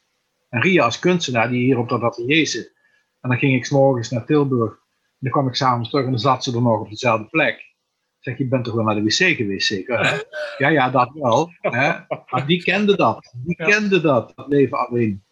En 0.48 0.60
Ria 0.60 0.84
als 0.84 0.98
kunstenaar 0.98 1.48
die 1.48 1.64
hier 1.64 1.78
op 1.78 1.88
dat 1.88 2.02
atelier 2.02 2.46
zit. 2.46 2.72
En 3.20 3.28
dan 3.28 3.38
ging 3.38 3.54
ik 3.54 3.64
s 3.64 3.70
morgens 3.70 4.10
naar 4.10 4.24
Tilburg 4.24 4.86
dan 5.18 5.32
kwam 5.32 5.48
ik 5.48 5.54
s'avonds 5.54 5.90
terug 5.90 6.04
en 6.04 6.10
dan 6.10 6.20
zat 6.20 6.44
ze 6.44 6.54
er 6.54 6.62
nog 6.62 6.80
op 6.80 6.88
dezelfde 6.88 7.26
plek. 7.26 7.76
Zeg, 8.18 8.38
je 8.38 8.48
bent 8.48 8.64
toch 8.64 8.74
wel 8.74 8.84
naar 8.84 8.94
de 8.94 9.02
wc 9.02 9.36
geweest, 9.36 9.66
zeker? 9.66 10.06
Hè? 10.08 10.18
Ja, 10.58 10.68
ja, 10.68 10.90
dat 10.90 11.10
wel. 11.12 11.50
Hè? 11.60 11.92
Maar 12.30 12.46
die 12.46 12.62
kende 12.62 12.96
dat. 12.96 13.34
Die 13.44 13.56
kende 13.56 14.00
dat, 14.00 14.32
dat 14.34 14.48
leven 14.48 14.78
alleen. 14.78 15.22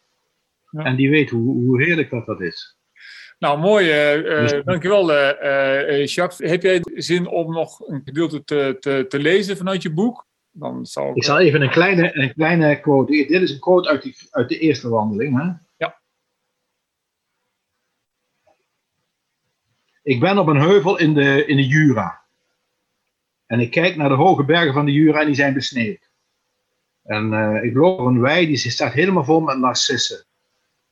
Ja. 0.77 0.85
En 0.85 0.97
die 0.97 1.11
weet 1.11 1.31
hoe, 1.31 1.55
hoe 1.55 1.83
heerlijk 1.83 2.11
dat 2.11 2.27
dat 2.27 2.41
is. 2.41 2.79
Nou, 3.39 3.59
mooi. 3.59 4.16
Uh, 4.16 4.41
dus, 4.41 4.64
dankjewel, 4.64 5.11
uh, 5.11 6.07
Jacques. 6.07 6.51
Heb 6.51 6.62
jij 6.62 6.81
zin 6.95 7.27
om 7.27 7.53
nog 7.53 7.89
een 7.89 8.01
gedeelte 8.05 8.45
te, 8.45 8.77
te, 8.81 9.05
te 9.09 9.18
lezen 9.18 9.57
vanuit 9.57 9.83
je 9.83 9.93
boek? 9.93 10.27
Dan 10.51 10.87
zal 10.87 11.11
ik... 11.11 11.16
ik 11.16 11.24
zal 11.24 11.39
even 11.39 11.62
een 11.62 11.70
kleine, 11.70 12.16
een 12.16 12.33
kleine 12.33 12.81
quote. 12.81 13.12
Dit 13.12 13.43
is 13.43 13.51
een 13.51 13.61
quote 13.61 13.89
uit, 13.89 14.03
die, 14.03 14.16
uit 14.31 14.49
de 14.49 14.59
eerste 14.59 14.89
wandeling. 14.89 15.43
Hè? 15.43 15.53
Ik 20.07 20.20
ben 20.20 20.39
op 20.39 20.47
een 20.47 20.61
heuvel 20.61 20.99
in 20.99 21.14
de, 21.14 21.47
in 21.47 21.57
de 21.57 21.66
Jura. 21.66 22.24
En 23.47 23.61
ik 23.61 23.70
kijk 23.70 23.97
naar 23.97 24.09
de 24.09 24.14
hoge 24.14 24.45
bergen 24.45 24.72
van 24.72 24.85
de 24.85 24.93
Jura 24.93 25.20
en 25.20 25.27
die 25.27 25.35
zijn 25.35 25.55
besneeuwd. 25.55 26.11
En 27.03 27.33
uh, 27.33 27.64
ik 27.64 27.74
loop 27.74 27.99
een 27.99 28.20
wei, 28.20 28.47
die 28.47 28.57
staat 28.57 28.93
helemaal 28.93 29.24
vol 29.24 29.41
met 29.41 29.59
narcissen. 29.59 30.26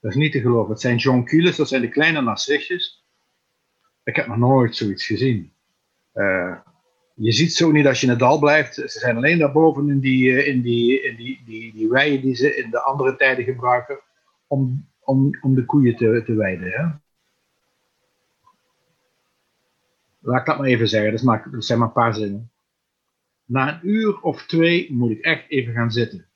Dat 0.05 0.12
is 0.12 0.18
niet 0.18 0.32
te 0.32 0.40
geloven. 0.40 0.72
Het 0.72 0.80
zijn 0.80 0.96
joncules, 0.96 1.57
dat 1.57 1.68
zijn 1.68 1.80
de 1.80 1.88
kleine 1.88 2.20
narcisjes. 2.20 3.05
Ik 4.02 4.16
heb 4.16 4.26
nog 4.26 4.36
nooit 4.36 4.76
zoiets 4.76 5.07
gezien. 5.07 5.52
Uh, 6.14 6.57
je 7.14 7.32
ziet 7.32 7.52
zo 7.52 7.70
niet 7.70 7.86
als 7.86 8.00
je 8.00 8.07
in 8.07 8.12
het 8.12 8.20
dal 8.20 8.38
blijft. 8.38 8.74
Ze 8.74 8.88
zijn 8.88 9.16
alleen 9.16 9.38
daarboven 9.38 9.88
in 9.88 10.00
die, 10.00 10.44
in 10.44 10.61
die, 10.61 11.02
in 11.02 11.16
die, 11.16 11.42
die, 11.44 11.72
die 11.72 11.88
weien 11.88 12.20
die 12.20 12.34
ze 12.34 12.57
in 12.57 12.70
de 12.70 12.80
andere 12.80 13.16
tijden 13.16 13.44
gebruiken 13.44 14.00
om, 14.46 14.88
om, 15.00 15.38
om 15.40 15.55
de 15.55 15.64
koeien 15.64 15.96
te, 15.96 16.22
te 16.24 16.34
weiden. 16.34 16.70
Hè? 16.70 16.84
Laat 20.20 20.40
ik 20.40 20.46
dat 20.46 20.59
maar 20.59 20.66
even 20.66 20.88
zeggen, 20.88 21.12
dat, 21.12 21.22
maar, 21.22 21.50
dat 21.50 21.64
zijn 21.64 21.78
maar 21.78 21.88
een 21.88 21.94
paar 21.94 22.14
zinnen. 22.14 22.52
Na 23.44 23.74
een 23.74 23.88
uur 23.88 24.20
of 24.20 24.46
twee 24.46 24.92
moet 24.92 25.11
ik 25.11 25.20
echt 25.20 25.50
even 25.50 25.74
gaan 25.74 25.90
zitten. 25.90 26.28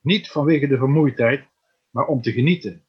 Niet 0.00 0.28
vanwege 0.28 0.66
de 0.66 0.78
vermoeidheid, 0.78 1.52
maar 1.94 2.06
om 2.06 2.22
te 2.22 2.32
genieten. 2.32 2.84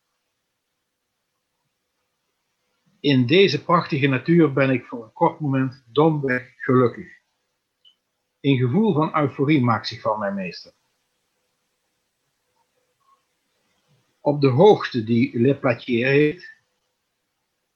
In 3.00 3.26
deze 3.26 3.64
prachtige 3.64 4.08
natuur 4.08 4.54
ben 4.54 4.70
ik 4.70 4.86
voor 4.86 5.04
een 5.04 5.14
kort 5.14 5.40
moment 5.40 5.84
domweg 5.88 6.54
gelukkig. 6.58 7.08
Een 8.42 8.58
gevoel 8.58 8.94
van 8.94 9.18
euforie 9.18 9.62
maakt 9.62 9.88
zich 9.88 10.02
van 10.02 10.20
mij 10.20 10.34
meester. 10.34 10.74
Op 14.20 14.42
de 14.42 14.48
hoogte 14.48 15.04
die 15.04 15.40
Le 15.40 15.56
Platier 15.56 16.08
heet, 16.08 16.54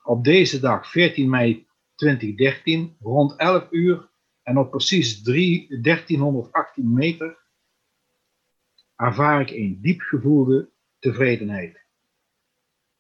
op 0.04 0.24
deze 0.24 0.60
dag 0.60 0.92
14 0.92 1.30
mei 1.30 1.68
2013, 1.96 2.96
rond 3.00 3.36
11 3.36 3.68
uur 3.72 4.10
en 4.44 4.58
op 4.58 4.70
precies 4.70 5.24
3, 5.24 5.82
1318 5.82 6.94
meter, 6.94 7.38
ervaar 8.96 9.42
ik 9.42 9.50
een 9.50 9.80
diep 9.82 10.02
gevoelde 10.02 10.70
tevredenheid. 11.00 11.88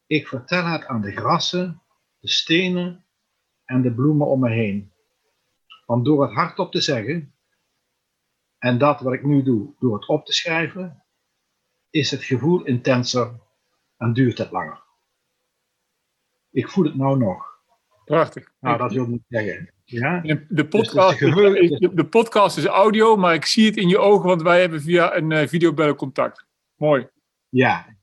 Ik 0.05 0.27
vertel 0.27 0.65
het 0.65 0.85
aan 0.85 1.01
de 1.01 1.11
grassen, 1.11 1.81
de 2.19 2.29
stenen 2.29 3.05
en 3.65 3.81
de 3.81 3.93
bloemen 3.93 4.27
om 4.27 4.39
me 4.39 4.49
heen. 4.49 4.91
Want 5.85 6.05
door 6.05 6.23
het 6.23 6.33
hardop 6.33 6.71
te 6.71 6.81
zeggen, 6.81 7.33
en 8.57 8.77
dat 8.77 9.01
wat 9.01 9.13
ik 9.13 9.23
nu 9.23 9.43
doe, 9.43 9.73
door 9.79 9.93
het 9.93 10.07
op 10.07 10.25
te 10.25 10.33
schrijven, 10.33 11.03
is 11.89 12.11
het 12.11 12.23
gevoel 12.23 12.65
intenser 12.65 13.39
en 13.97 14.13
duurt 14.13 14.37
het 14.37 14.51
langer. 14.51 14.83
Ik 16.51 16.69
voel 16.69 16.85
het 16.85 16.95
nou 16.95 17.17
nog. 17.17 17.57
Prachtig. 18.05 18.51
Nou, 18.59 18.77
dat 18.77 18.93
wil 18.93 19.13
ik 19.13 19.21
zeggen. 19.27 19.73
Ja? 19.83 20.19
De, 20.19 20.45
dus 20.49 20.67
podcast, 20.67 21.19
de, 21.19 21.89
de, 21.93 22.05
podcast 22.05 22.57
is 22.57 22.65
audio, 22.65 23.15
maar 23.15 23.33
ik 23.33 23.45
zie 23.45 23.65
het 23.65 23.77
in 23.77 23.87
je 23.87 23.97
ogen, 23.97 24.27
want 24.27 24.41
wij 24.41 24.61
hebben 24.61 24.81
via 24.81 25.15
een 25.15 25.31
uh, 25.31 25.47
videobellen 25.47 25.95
contact. 25.95 26.45
Mooi. 26.75 27.07
Ja. 27.49 27.97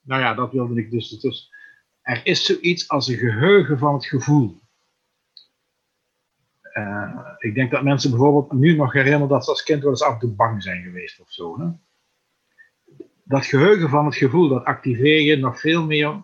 Nou 0.00 0.20
ja, 0.20 0.34
dat 0.34 0.52
wilde 0.52 0.80
ik 0.80 0.90
dus. 0.90 1.50
Er 2.02 2.26
is 2.26 2.44
zoiets 2.44 2.88
als 2.88 3.08
een 3.08 3.16
geheugen 3.16 3.78
van 3.78 3.94
het 3.94 4.06
gevoel. 4.06 4.60
Uh, 6.74 7.20
ik 7.38 7.54
denk 7.54 7.70
dat 7.70 7.82
mensen 7.82 8.10
bijvoorbeeld 8.10 8.52
nu 8.52 8.76
nog 8.76 8.92
herinneren 8.92 9.28
dat 9.28 9.44
ze 9.44 9.50
als 9.50 9.62
kind 9.62 9.82
wel 9.82 9.90
eens 9.90 10.02
af 10.02 10.12
en 10.12 10.18
toe 10.18 10.34
bang 10.34 10.62
zijn 10.62 10.82
geweest 10.82 11.20
of 11.20 11.30
zo. 11.30 11.60
Hè? 11.60 11.70
Dat 13.22 13.46
geheugen 13.46 13.88
van 13.88 14.04
het 14.04 14.16
gevoel, 14.16 14.48
dat 14.48 14.64
activeer 14.64 15.20
je 15.20 15.36
nog 15.36 15.60
veel 15.60 15.86
meer 15.86 16.22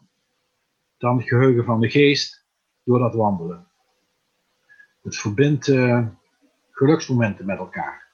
dan 0.99 1.16
het 1.16 1.28
geheugen 1.28 1.64
van 1.64 1.80
de 1.80 1.90
geest 1.90 2.45
door 2.84 2.99
dat 2.99 3.14
wandelen. 3.14 3.66
Het 5.03 5.16
verbindt 5.16 5.66
uh, 5.66 6.07
geluksmomenten 6.70 7.47
met 7.47 7.59
elkaar. 7.59 8.09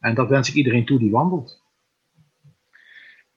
En 0.00 0.14
dat 0.14 0.28
wens 0.28 0.48
ik 0.48 0.54
iedereen 0.54 0.84
toe 0.84 0.98
die 0.98 1.10
wandelt. 1.10 1.61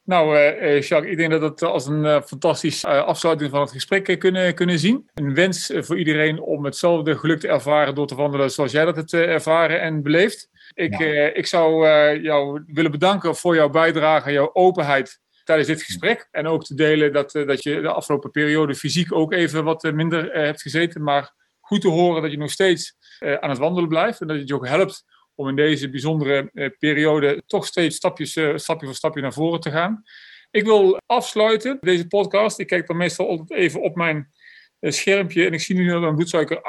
Nou, 0.05 0.37
uh, 0.37 0.81
Jacques, 0.81 1.11
ik 1.11 1.17
denk 1.17 1.31
dat 1.31 1.41
het 1.41 1.63
als 1.63 1.85
een 1.87 2.03
uh, 2.03 2.21
fantastische 2.21 2.87
afsluiting 2.87 3.49
van 3.49 3.61
het 3.61 3.71
gesprek 3.71 4.19
kunnen, 4.19 4.55
kunnen 4.55 4.79
zien. 4.79 5.09
Een 5.13 5.33
wens 5.33 5.71
voor 5.75 5.97
iedereen 5.97 6.39
om 6.39 6.65
hetzelfde 6.65 7.17
geluk 7.17 7.39
te 7.39 7.47
ervaren 7.47 7.95
door 7.95 8.07
te 8.07 8.15
wandelen 8.15 8.51
zoals 8.51 8.71
jij 8.71 8.85
dat 8.85 8.95
hebt 8.95 9.13
ervaren 9.13 9.81
en 9.81 10.03
beleefd. 10.03 10.49
Ik, 10.73 10.97
ja. 10.97 11.33
ik 11.33 11.45
zou 11.45 11.87
jou 12.21 12.63
willen 12.67 12.91
bedanken 12.91 13.35
voor 13.35 13.55
jouw 13.55 13.69
bijdrage, 13.69 14.31
jouw 14.31 14.49
openheid 14.53 15.19
tijdens 15.43 15.67
dit 15.67 15.81
gesprek. 15.81 16.27
En 16.31 16.47
ook 16.47 16.63
te 16.63 16.75
delen 16.75 17.13
dat, 17.13 17.31
dat 17.31 17.63
je 17.63 17.81
de 17.81 17.91
afgelopen 17.91 18.31
periode 18.31 18.75
fysiek 18.75 19.13
ook 19.13 19.33
even 19.33 19.63
wat 19.63 19.83
minder 19.83 20.31
hebt 20.31 20.61
gezeten. 20.61 21.03
Maar 21.03 21.33
goed 21.59 21.81
te 21.81 21.89
horen 21.89 22.21
dat 22.21 22.31
je 22.31 22.37
nog 22.37 22.51
steeds 22.51 22.95
aan 23.39 23.49
het 23.49 23.59
wandelen 23.59 23.89
blijft 23.89 24.21
en 24.21 24.27
dat 24.27 24.37
het 24.37 24.47
je 24.47 24.55
ook 24.55 24.67
helpt 24.67 25.03
om 25.35 25.47
in 25.47 25.55
deze 25.55 25.89
bijzondere 25.89 26.49
eh, 26.53 26.69
periode 26.79 27.43
toch 27.47 27.65
steeds 27.65 27.95
stapjes, 27.95 28.35
eh, 28.35 28.51
stapje 28.55 28.85
voor 28.85 28.95
stapje 28.95 29.21
naar 29.21 29.33
voren 29.33 29.59
te 29.59 29.71
gaan. 29.71 30.03
Ik 30.51 30.63
wil 30.63 30.99
afsluiten 31.05 31.77
deze 31.81 32.07
podcast. 32.07 32.59
Ik 32.59 32.67
kijk 32.67 32.87
dan 32.87 32.97
meestal 32.97 33.29
altijd 33.29 33.51
even 33.59 33.81
op 33.81 33.95
mijn 33.95 34.33
eh, 34.79 34.91
schermpje 34.91 35.45
en 35.45 35.53
ik 35.53 35.61
zie 35.61 35.75
nu 35.75 35.87
dat 35.87 36.01
mijn 36.01 36.15
bloedsuiker 36.15 36.61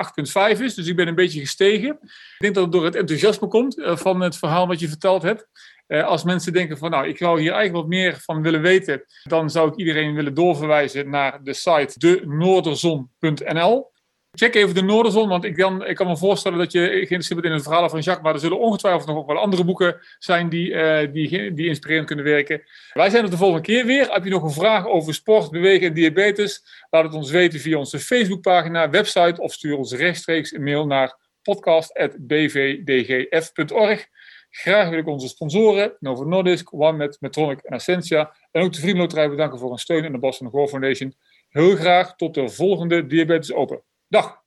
8,5 0.57 0.61
is, 0.61 0.75
dus 0.75 0.87
ik 0.87 0.97
ben 0.97 1.09
een 1.09 1.15
beetje 1.15 1.41
gestegen. 1.41 1.99
Ik 2.03 2.37
denk 2.39 2.55
dat 2.55 2.65
het 2.65 2.73
door 2.73 2.85
het 2.85 2.95
enthousiasme 2.95 3.49
komt 3.49 3.75
van 3.81 4.21
het 4.21 4.37
verhaal 4.37 4.67
wat 4.67 4.81
je 4.81 4.89
verteld 4.89 5.23
hebt. 5.23 5.49
als 5.87 6.25
mensen 6.25 6.53
denken 6.53 6.79
van 6.79 6.91
nou, 6.91 7.09
ik 7.09 7.17
zou 7.17 7.41
hier 7.41 7.53
eigenlijk 7.53 7.83
wat 7.85 7.99
meer 7.99 8.21
van 8.21 8.43
willen 8.43 8.63
weten, 8.63 9.05
dan 9.23 9.51
zou 9.51 9.69
ik 9.69 9.77
iedereen 9.77 10.15
willen 10.15 10.35
doorverwijzen 10.35 11.11
naar 11.11 11.43
de 11.43 11.53
site 11.53 11.99
denoorderzon.nl. 11.99 13.95
Check 14.39 14.55
even 14.55 14.75
de 14.75 14.83
Noorderzon, 14.83 15.29
want 15.29 15.45
ik, 15.45 15.57
dan, 15.57 15.87
ik 15.87 15.97
kan 15.97 16.07
me 16.07 16.17
voorstellen 16.17 16.59
dat 16.59 16.73
je 16.73 16.89
geïnteresseerd 16.89 17.41
bent 17.41 17.53
in 17.53 17.53
het 17.53 17.63
verhaal 17.63 17.89
van 17.89 18.01
Jacques, 18.01 18.25
maar 18.25 18.35
er 18.35 18.41
zullen 18.41 18.59
ongetwijfeld 18.59 19.07
nog 19.07 19.17
ook 19.17 19.27
wel 19.27 19.37
andere 19.37 19.65
boeken 19.65 20.01
zijn 20.19 20.49
die, 20.49 20.71
uh, 20.71 20.99
die, 21.13 21.53
die 21.53 21.67
inspirerend 21.67 22.07
kunnen 22.07 22.25
werken. 22.25 22.63
Wij 22.93 23.11
zijn 23.11 23.25
er 23.25 23.31
de 23.31 23.37
volgende 23.37 23.63
keer 23.63 23.87
weer. 23.87 24.13
Heb 24.13 24.25
je 24.25 24.31
nog 24.31 24.43
een 24.43 24.51
vraag 24.51 24.87
over 24.87 25.15
sport, 25.15 25.51
bewegen 25.51 25.87
en 25.87 25.95
diabetes? 25.95 26.65
Laat 26.91 27.05
het 27.05 27.15
ons 27.15 27.31
weten 27.31 27.61
via 27.61 27.79
onze 27.79 27.99
Facebookpagina, 27.99 28.91
website 28.91 29.41
of 29.41 29.53
stuur 29.53 29.77
ons 29.77 29.93
rechtstreeks 29.93 30.53
een 30.53 30.63
mail 30.63 30.87
naar 30.87 31.19
podcast.bvdgf.org. 31.43 34.07
Graag 34.51 34.89
wil 34.89 34.99
ik 34.99 35.07
onze 35.07 35.29
sponsoren, 35.29 35.97
Novo 36.01 36.25
Nordisk, 36.25 36.73
OneMed, 36.73 37.17
Metronic 37.21 37.61
en 37.63 37.77
Essentia. 37.77 38.37
En 38.51 38.63
ook 38.63 38.73
de 38.73 38.81
Vriendenloterij 38.81 39.31
bedanken 39.31 39.59
voor 39.59 39.69
hun 39.69 39.79
steun 39.79 40.05
en 40.05 40.13
de 40.13 40.19
Boston 40.19 40.51
Gore 40.51 40.69
Foundation. 40.69 41.15
Heel 41.49 41.77
graag 41.77 42.17
tot 42.17 42.35
de 42.35 42.49
volgende 42.49 43.07
Diabetes 43.07 43.53
Open. 43.53 43.83
Dag. 44.13 44.46